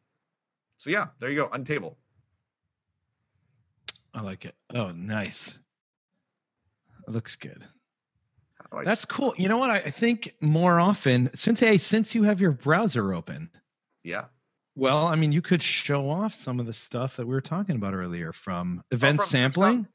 so 0.77 0.91
yeah, 0.91 1.09
there 1.19 1.31
you 1.31 1.37
go. 1.37 1.49
Untable. 1.49 1.97
I 4.17 4.23
like 4.23 4.45
it. 4.47 4.55
Oh, 4.75 4.89
nice. 4.91 5.59
It 7.07 7.13
looks 7.13 7.37
good. 7.37 7.63
I 8.73 8.83
That's 8.83 9.05
cool. 9.05 9.35
You 9.37 9.49
know 9.49 9.59
what? 9.59 9.71
I 9.71 9.77
I 9.77 9.91
think 9.91 10.35
more 10.41 10.81
often, 10.81 11.31
since 11.35 11.61
hey, 11.61 11.77
since 11.77 12.15
you 12.15 12.25
have 12.25 12.41
your 12.41 12.51
browser 12.51 13.13
open, 13.15 13.51
yeah. 14.03 14.25
well, 14.75 15.07
I 15.07 15.15
mean, 15.15 15.31
you 15.33 15.43
could 15.43 15.63
show 15.63 16.11
off 16.11 16.35
some 16.35 16.59
of 16.59 16.67
the 16.67 16.73
stuff 16.73 17.17
that 17.17 17.27
we 17.27 17.35
were 17.35 17.41
talking 17.41 17.77
about 17.77 17.95
earlier 17.95 18.33
from 18.33 18.83
event 18.91 19.21
Oh, 19.21 19.23
from- 19.23 19.29
from 19.29 19.31
sampling. 19.31 19.89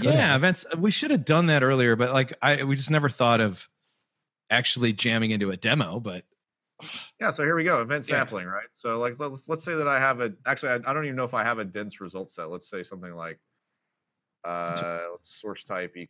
Yeah, 0.00 0.34
events. 0.34 0.64
We 0.76 0.90
should 0.90 1.10
have 1.10 1.24
done 1.26 1.46
that 1.48 1.62
earlier, 1.62 1.94
but 1.94 2.12
like, 2.12 2.34
I 2.40 2.64
we 2.64 2.74
just 2.74 2.90
never 2.90 3.10
thought 3.10 3.40
of 3.40 3.68
actually 4.48 4.92
jamming 4.94 5.30
into 5.30 5.50
a 5.50 5.56
demo. 5.56 6.00
But 6.00 6.24
Yeah, 7.20 7.30
so 7.32 7.44
here 7.44 7.54
we 7.54 7.64
go, 7.64 7.82
event 7.82 8.08
Yeah. 8.08 8.16
sampling, 8.16 8.46
right? 8.46 8.68
So 8.72 8.98
like 8.98 9.20
let's 9.20 9.46
let's 9.48 9.62
say 9.62 9.74
that 9.74 9.86
I 9.86 10.00
have 10.00 10.20
a 10.20 10.32
actually 10.46 10.70
I, 10.70 10.74
I 10.90 10.92
don't 10.94 11.04
even 11.04 11.16
know 11.16 11.24
if 11.24 11.34
I 11.34 11.44
have 11.44 11.58
a 11.58 11.64
dense 11.64 12.00
result 12.00 12.30
set. 12.30 12.50
Let's 12.50 12.68
say 12.70 12.82
something 12.82 13.14
like 13.14 13.38
uh 14.44 14.98
let's 15.12 15.40
source 15.40 15.64
type 15.64 15.96
e- 15.96 16.08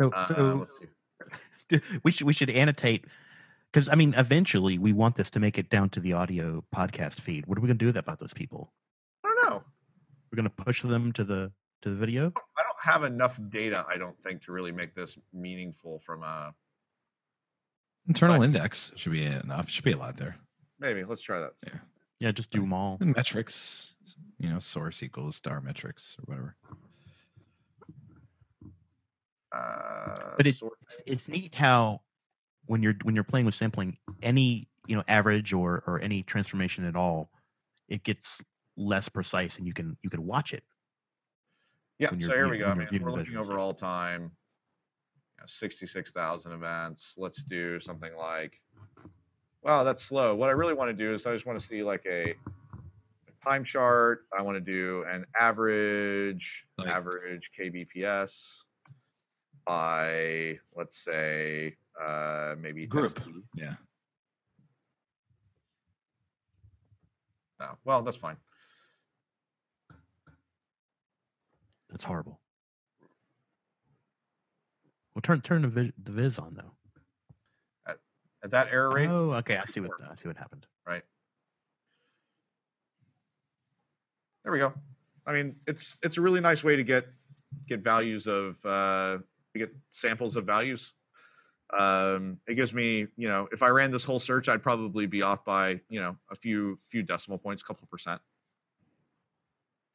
So, 0.00 0.10
uh, 0.10 0.28
so 0.28 0.66
let's 0.68 0.78
see. 0.78 1.80
we 2.04 2.10
should 2.12 2.26
we 2.26 2.32
should 2.32 2.50
annotate 2.50 3.04
because 3.72 3.88
I 3.88 3.94
mean 3.96 4.14
eventually 4.16 4.78
we 4.78 4.92
want 4.92 5.16
this 5.16 5.30
to 5.30 5.40
make 5.40 5.58
it 5.58 5.70
down 5.70 5.90
to 5.90 6.00
the 6.00 6.12
audio 6.12 6.64
podcast 6.74 7.20
feed. 7.20 7.46
What 7.46 7.58
are 7.58 7.60
we 7.60 7.66
gonna 7.68 7.78
do 7.78 7.88
about 7.98 8.18
those 8.18 8.32
people? 8.32 8.72
I 9.24 9.34
don't 9.42 9.50
know. 9.50 9.62
We're 10.30 10.36
gonna 10.36 10.50
push 10.50 10.82
them 10.82 11.12
to 11.14 11.24
the 11.24 11.50
to 11.82 11.90
the 11.90 11.96
video. 11.96 12.32
I 12.36 12.62
don't 12.62 12.80
have 12.80 13.04
enough 13.04 13.38
data, 13.50 13.84
I 13.88 13.96
don't 13.98 14.16
think, 14.22 14.44
to 14.44 14.52
really 14.52 14.72
make 14.72 14.94
this 14.94 15.16
meaningful 15.32 16.00
from 16.06 16.22
a 16.22 16.54
internal 18.06 18.38
But- 18.38 18.44
index 18.44 18.92
should 18.96 19.12
be 19.12 19.24
enough. 19.24 19.68
Should 19.68 19.84
be 19.84 19.92
a 19.92 19.96
lot 19.98 20.16
there. 20.16 20.36
maybe 20.78 21.02
let's 21.04 21.22
try 21.22 21.40
that. 21.40 21.54
Yeah, 21.66 21.78
just 22.20 22.50
do 22.50 22.60
them 22.60 22.72
all. 22.72 22.98
And 23.00 23.14
metrics, 23.14 23.94
you 24.38 24.48
know, 24.48 24.58
source 24.58 25.02
equals 25.02 25.36
star 25.36 25.60
metrics 25.60 26.16
or 26.18 26.24
whatever. 26.26 26.56
Uh 29.52 30.34
But 30.36 30.46
it- 30.46 30.56
It's, 30.60 31.02
it's 31.06 31.28
neat 31.28 31.54
how 31.54 32.00
when 32.66 32.82
you're 32.82 32.94
when 33.02 33.14
you're 33.14 33.24
playing 33.24 33.46
with 33.46 33.54
sampling, 33.54 33.96
any 34.22 34.68
you 34.86 34.96
know 34.96 35.04
average 35.08 35.52
or 35.52 35.82
or 35.86 36.00
any 36.00 36.22
transformation 36.22 36.84
at 36.84 36.96
all, 36.96 37.30
it 37.88 38.02
gets 38.04 38.38
less 38.76 39.08
precise 39.08 39.56
and 39.56 39.66
you 39.66 39.72
can 39.72 39.96
you 40.02 40.10
can 40.10 40.26
watch 40.26 40.52
it. 40.52 40.64
yeah, 41.98 42.10
so 42.10 42.16
here 42.16 42.44
view- 42.44 42.50
we 42.50 42.58
go. 42.58 42.68
when 42.68 42.86
I 42.86 42.90
mean, 42.90 43.02
we're 43.02 43.12
looking 43.12 43.36
over 43.36 43.58
all 43.58 43.74
time. 43.74 44.22
You 44.22 45.42
know, 45.42 45.46
66,000 45.46 46.52
events. 46.52 47.14
Let's 47.16 47.42
do 47.44 47.78
something 47.80 48.14
like 48.16 48.60
Wow, 49.62 49.84
that's 49.84 50.02
slow. 50.04 50.34
What 50.34 50.48
I 50.48 50.52
really 50.52 50.74
want 50.74 50.88
to 50.90 50.94
do 50.94 51.12
is 51.14 51.26
I 51.26 51.32
just 51.34 51.46
want 51.46 51.60
to 51.60 51.66
see 51.66 51.82
like 51.82 52.04
a, 52.06 52.34
time 53.46 53.64
chart. 53.64 54.26
I 54.36 54.42
want 54.42 54.56
to 54.56 54.60
do 54.60 55.04
an 55.08 55.24
average, 55.38 56.64
Like- 56.78 56.88
average 56.88 57.50
KBPS 57.58 58.58
by 59.66 60.58
let's 60.74 60.98
say 61.04 61.76
uh 62.02 62.54
maybe 62.58 62.86
Group. 62.86 63.14
test- 63.14 63.28
Yeah. 63.54 63.74
No, 67.60 67.76
well, 67.84 68.02
that's 68.02 68.16
fine. 68.16 68.36
That's 71.90 72.04
horrible. 72.04 72.40
Well, 75.14 75.22
turn 75.22 75.40
turn 75.40 75.62
the 75.62 75.68
viz, 75.68 75.90
the 76.02 76.12
viz 76.12 76.38
on 76.38 76.54
though. 76.54 76.72
At 78.44 78.50
that 78.52 78.68
error 78.70 78.90
rate, 78.92 79.08
Oh, 79.08 79.32
okay. 79.34 79.56
I 79.56 79.64
see 79.70 79.80
what 79.80 79.90
I 80.00 80.14
see 80.14 80.28
what 80.28 80.36
happened. 80.36 80.66
right? 80.86 81.02
There 84.44 84.52
we 84.52 84.58
go. 84.58 84.72
I 85.26 85.32
mean, 85.32 85.56
it's 85.66 85.98
it's 86.02 86.16
a 86.16 86.20
really 86.20 86.40
nice 86.40 86.62
way 86.64 86.76
to 86.76 86.82
get 86.84 87.06
get 87.66 87.80
values 87.80 88.26
of 88.26 88.64
uh, 88.64 89.18
to 89.52 89.58
get 89.58 89.74
samples 89.90 90.36
of 90.36 90.44
values. 90.46 90.94
Um, 91.76 92.38
it 92.46 92.54
gives 92.54 92.72
me, 92.72 93.08
you 93.16 93.28
know, 93.28 93.46
if 93.52 93.62
I 93.62 93.68
ran 93.68 93.90
this 93.90 94.04
whole 94.04 94.18
search, 94.18 94.48
I'd 94.48 94.62
probably 94.62 95.04
be 95.04 95.20
off 95.20 95.44
by, 95.44 95.80
you 95.90 96.00
know, 96.00 96.16
a 96.30 96.34
few 96.34 96.78
few 96.88 97.02
decimal 97.02 97.36
points, 97.38 97.62
a 97.62 97.66
couple 97.66 97.86
percent. 97.90 98.20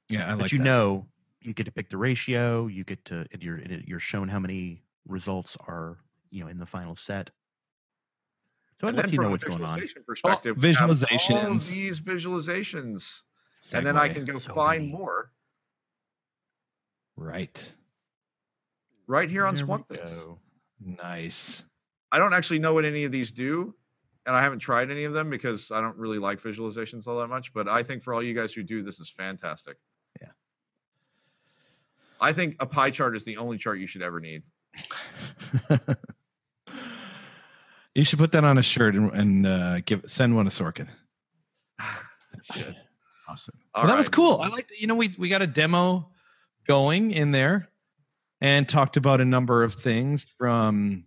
Yeah, 0.09 0.27
I 0.27 0.31
like. 0.31 0.39
but 0.39 0.51
you 0.51 0.59
that. 0.59 0.63
know, 0.65 1.07
you 1.41 1.53
get 1.53 1.63
to 1.63 1.71
pick 1.71 1.89
the 1.89 1.97
ratio. 1.97 2.67
You 2.67 2.83
get 2.83 3.03
to 3.05 3.25
and 3.31 3.41
you're 3.41 3.55
and 3.55 3.71
it- 3.71 3.87
you're 3.87 3.99
shown 3.99 4.27
how 4.27 4.39
many 4.39 4.83
results 5.07 5.57
are 5.67 5.97
you 6.29 6.43
know 6.43 6.49
in 6.49 6.59
the 6.59 6.65
final 6.65 6.95
set. 6.95 7.31
So 8.84 8.88
it 8.88 8.89
and 8.89 8.97
lets 8.97 9.13
you 9.13 9.19
know 9.21 9.29
what's 9.29 9.45
going 9.45 9.63
on. 9.63 9.79
visualization 9.79 10.01
oh, 10.01 10.05
perspective, 10.05 10.57
we 10.61 10.73
have 10.73 10.81
all 10.84 10.91
of 10.91 10.97
visualizations. 10.97 11.71
these 11.71 11.99
visualizations, 12.01 13.21
and 13.73 13.86
then 13.86 13.95
I 13.95 14.09
can 14.09 14.25
go 14.25 14.39
So 14.39 14.53
find 14.53 14.84
many. 14.88 14.91
more. 14.97 15.31
Right. 17.15 17.71
right 19.07 19.29
here 19.29 19.45
on 19.45 19.55
There 19.55 19.65
we 19.65 19.71
Splunkbase. 19.71 20.09
go. 20.09 20.39
Nice. 20.81 21.63
I 22.11 22.17
don't 22.19 22.34
actually 22.34 22.59
know 22.59 22.73
what 22.73 22.84
any 22.84 23.05
of 23.05 23.13
these 23.13 23.31
do, 23.31 23.73
and 24.25 24.36
I 24.36 24.41
haven't 24.41 24.59
tried 24.59 24.91
any 24.91 25.05
of 25.05 25.13
them 25.13 25.29
because 25.29 25.71
I 25.71 25.79
don't 25.79 25.95
really 25.95 26.19
like 26.19 26.41
visualizations 26.41 27.07
all 27.07 27.19
that 27.19 27.27
much. 27.29 27.53
But 27.53 27.69
I 27.69 27.84
think 27.84 28.03
for 28.03 28.13
all 28.13 28.21
you 28.21 28.34
guys 28.34 28.51
who 28.51 28.63
do, 28.63 28.84
this 28.84 28.99
is 28.99 29.09
fantastic. 29.09 29.77
Yeah. 30.21 30.27
I 32.19 32.34
think 32.34 32.57
a 32.59 32.65
pie 32.65 32.91
chart 32.91 33.15
is 33.15 33.23
the 33.23 33.38
only 33.38 33.57
chart 33.57 33.79
you 33.79 33.88
should 33.88 34.01
ever 34.01 34.19
need. 34.19 34.43
you 37.95 38.03
should 38.03 38.19
put 38.19 38.31
that 38.33 38.43
on 38.43 38.57
a 38.57 38.63
shirt 38.63 38.95
and, 38.95 39.11
and 39.13 39.47
uh, 39.47 39.79
give 39.81 40.03
send 40.07 40.35
one 40.35 40.45
to 40.45 40.51
Sorkin. 40.51 40.87
Shit. 42.53 42.75
Awesome. 43.27 43.55
Well, 43.75 43.87
that 43.87 43.97
was 43.97 44.09
cool. 44.09 44.37
I 44.41 44.47
like 44.49 44.67
that. 44.67 44.79
You 44.79 44.87
know, 44.87 44.95
we 44.95 45.13
we 45.17 45.29
got 45.29 45.41
a 45.41 45.47
demo 45.47 46.09
going 46.67 47.11
in 47.11 47.31
there 47.31 47.69
and 48.41 48.67
talked 48.67 48.97
about 48.97 49.21
a 49.21 49.25
number 49.25 49.63
of 49.63 49.75
things 49.75 50.25
from 50.37 51.05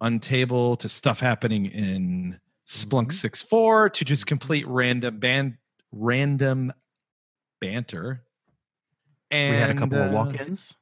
Untable 0.00 0.78
to 0.78 0.88
stuff 0.88 1.18
happening 1.18 1.66
in 1.66 2.38
Splunk 2.68 3.08
Mhm. 3.08 3.46
6.4 3.48 3.92
to 3.94 4.04
just 4.04 4.26
complete 4.26 4.66
random 4.68 5.18
band 5.18 5.56
random 5.90 6.72
banter. 7.60 8.22
And 9.30 9.54
we 9.54 9.60
had 9.60 9.70
a 9.70 9.74
couple 9.74 9.98
of 10.00 10.10
uh, 10.10 10.14
walk-ins. 10.14 10.74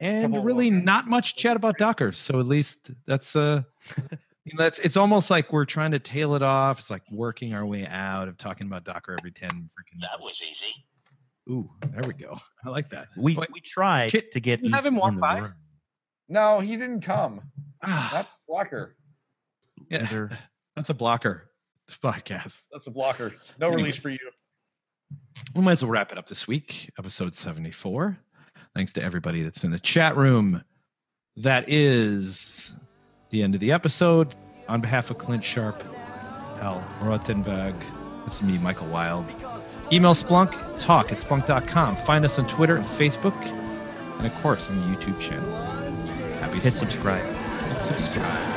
and 0.00 0.44
really 0.44 0.70
walk-ins. 0.70 0.84
not 0.84 1.06
much 1.06 1.36
chat 1.36 1.56
about 1.56 1.78
Docker. 1.78 2.10
So 2.12 2.40
at 2.40 2.46
least 2.46 2.90
that's 3.06 3.36
uh 3.36 3.62
you 4.44 4.54
know, 4.56 4.62
that's 4.62 4.78
it's 4.80 4.96
almost 4.96 5.30
like 5.30 5.52
we're 5.52 5.64
trying 5.64 5.92
to 5.92 5.98
tail 5.98 6.34
it 6.34 6.42
off. 6.42 6.78
It's 6.78 6.90
like 6.90 7.02
working 7.10 7.54
our 7.54 7.64
way 7.64 7.86
out 7.86 8.28
of 8.28 8.36
talking 8.36 8.66
about 8.66 8.84
Docker 8.84 9.16
every 9.18 9.30
10 9.32 9.48
freaking 9.50 9.96
minutes. 9.98 10.12
That 10.16 10.22
was 10.22 10.42
easy. 10.42 10.74
Ooh, 11.50 11.70
there 11.92 12.06
we 12.06 12.14
go. 12.14 12.36
I 12.64 12.68
like 12.70 12.90
that. 12.90 13.08
We 13.16 13.36
Wait, 13.36 13.48
we 13.52 13.60
tried 13.60 14.10
Kit, 14.10 14.32
to 14.32 14.40
get 14.40 14.62
you 14.62 14.70
have 14.72 14.84
him 14.86 14.96
walk 14.96 15.18
by? 15.18 15.40
room. 15.40 15.54
No, 16.28 16.60
he 16.60 16.76
didn't 16.76 17.02
come. 17.02 17.40
That's 17.82 18.28
blocker. 18.48 18.96
yeah, 19.90 20.02
Either- 20.04 20.30
that's 20.76 20.90
a 20.90 20.94
blocker 20.94 21.50
podcast. 22.02 22.62
That's 22.72 22.86
a 22.86 22.90
blocker. 22.90 23.34
No 23.60 23.68
release 23.68 23.82
release 23.84 23.96
for 23.98 24.08
you. 24.10 24.18
We 25.54 25.60
might 25.62 25.72
as 25.72 25.82
well 25.82 25.92
wrap 25.92 26.10
it 26.12 26.18
up 26.18 26.26
this 26.28 26.48
week, 26.48 26.90
episode 26.98 27.34
74. 27.36 28.16
Thanks 28.74 28.92
to 28.94 29.02
everybody 29.02 29.42
that's 29.42 29.62
in 29.64 29.70
the 29.70 29.78
chat 29.78 30.16
room. 30.16 30.64
That 31.36 31.66
is 31.68 32.72
the 33.34 33.42
end 33.42 33.54
of 33.54 33.60
the 33.60 33.72
episode. 33.72 34.34
On 34.68 34.80
behalf 34.80 35.10
of 35.10 35.18
Clint 35.18 35.44
Sharp, 35.44 35.82
Hal 36.60 36.82
Rottenberg, 37.00 37.74
this 38.24 38.40
is 38.40 38.42
me, 38.42 38.56
Michael 38.58 38.86
Wilde. 38.86 39.30
Email 39.92 40.14
Splunk, 40.14 40.52
talk 40.78 41.12
at 41.12 41.18
splunk.com. 41.18 41.96
Find 41.96 42.24
us 42.24 42.38
on 42.38 42.46
Twitter 42.46 42.76
and 42.76 42.86
Facebook, 42.86 43.38
and 44.18 44.26
of 44.26 44.34
course 44.36 44.70
on 44.70 44.76
the 44.80 44.96
YouTube 44.96 45.20
channel. 45.20 45.50
Happy 46.40 46.54
hit 46.54 46.72
Splunk. 46.72 46.72
subscribe. 46.72 47.24
Hit 47.72 47.82
subscribe. 47.82 48.53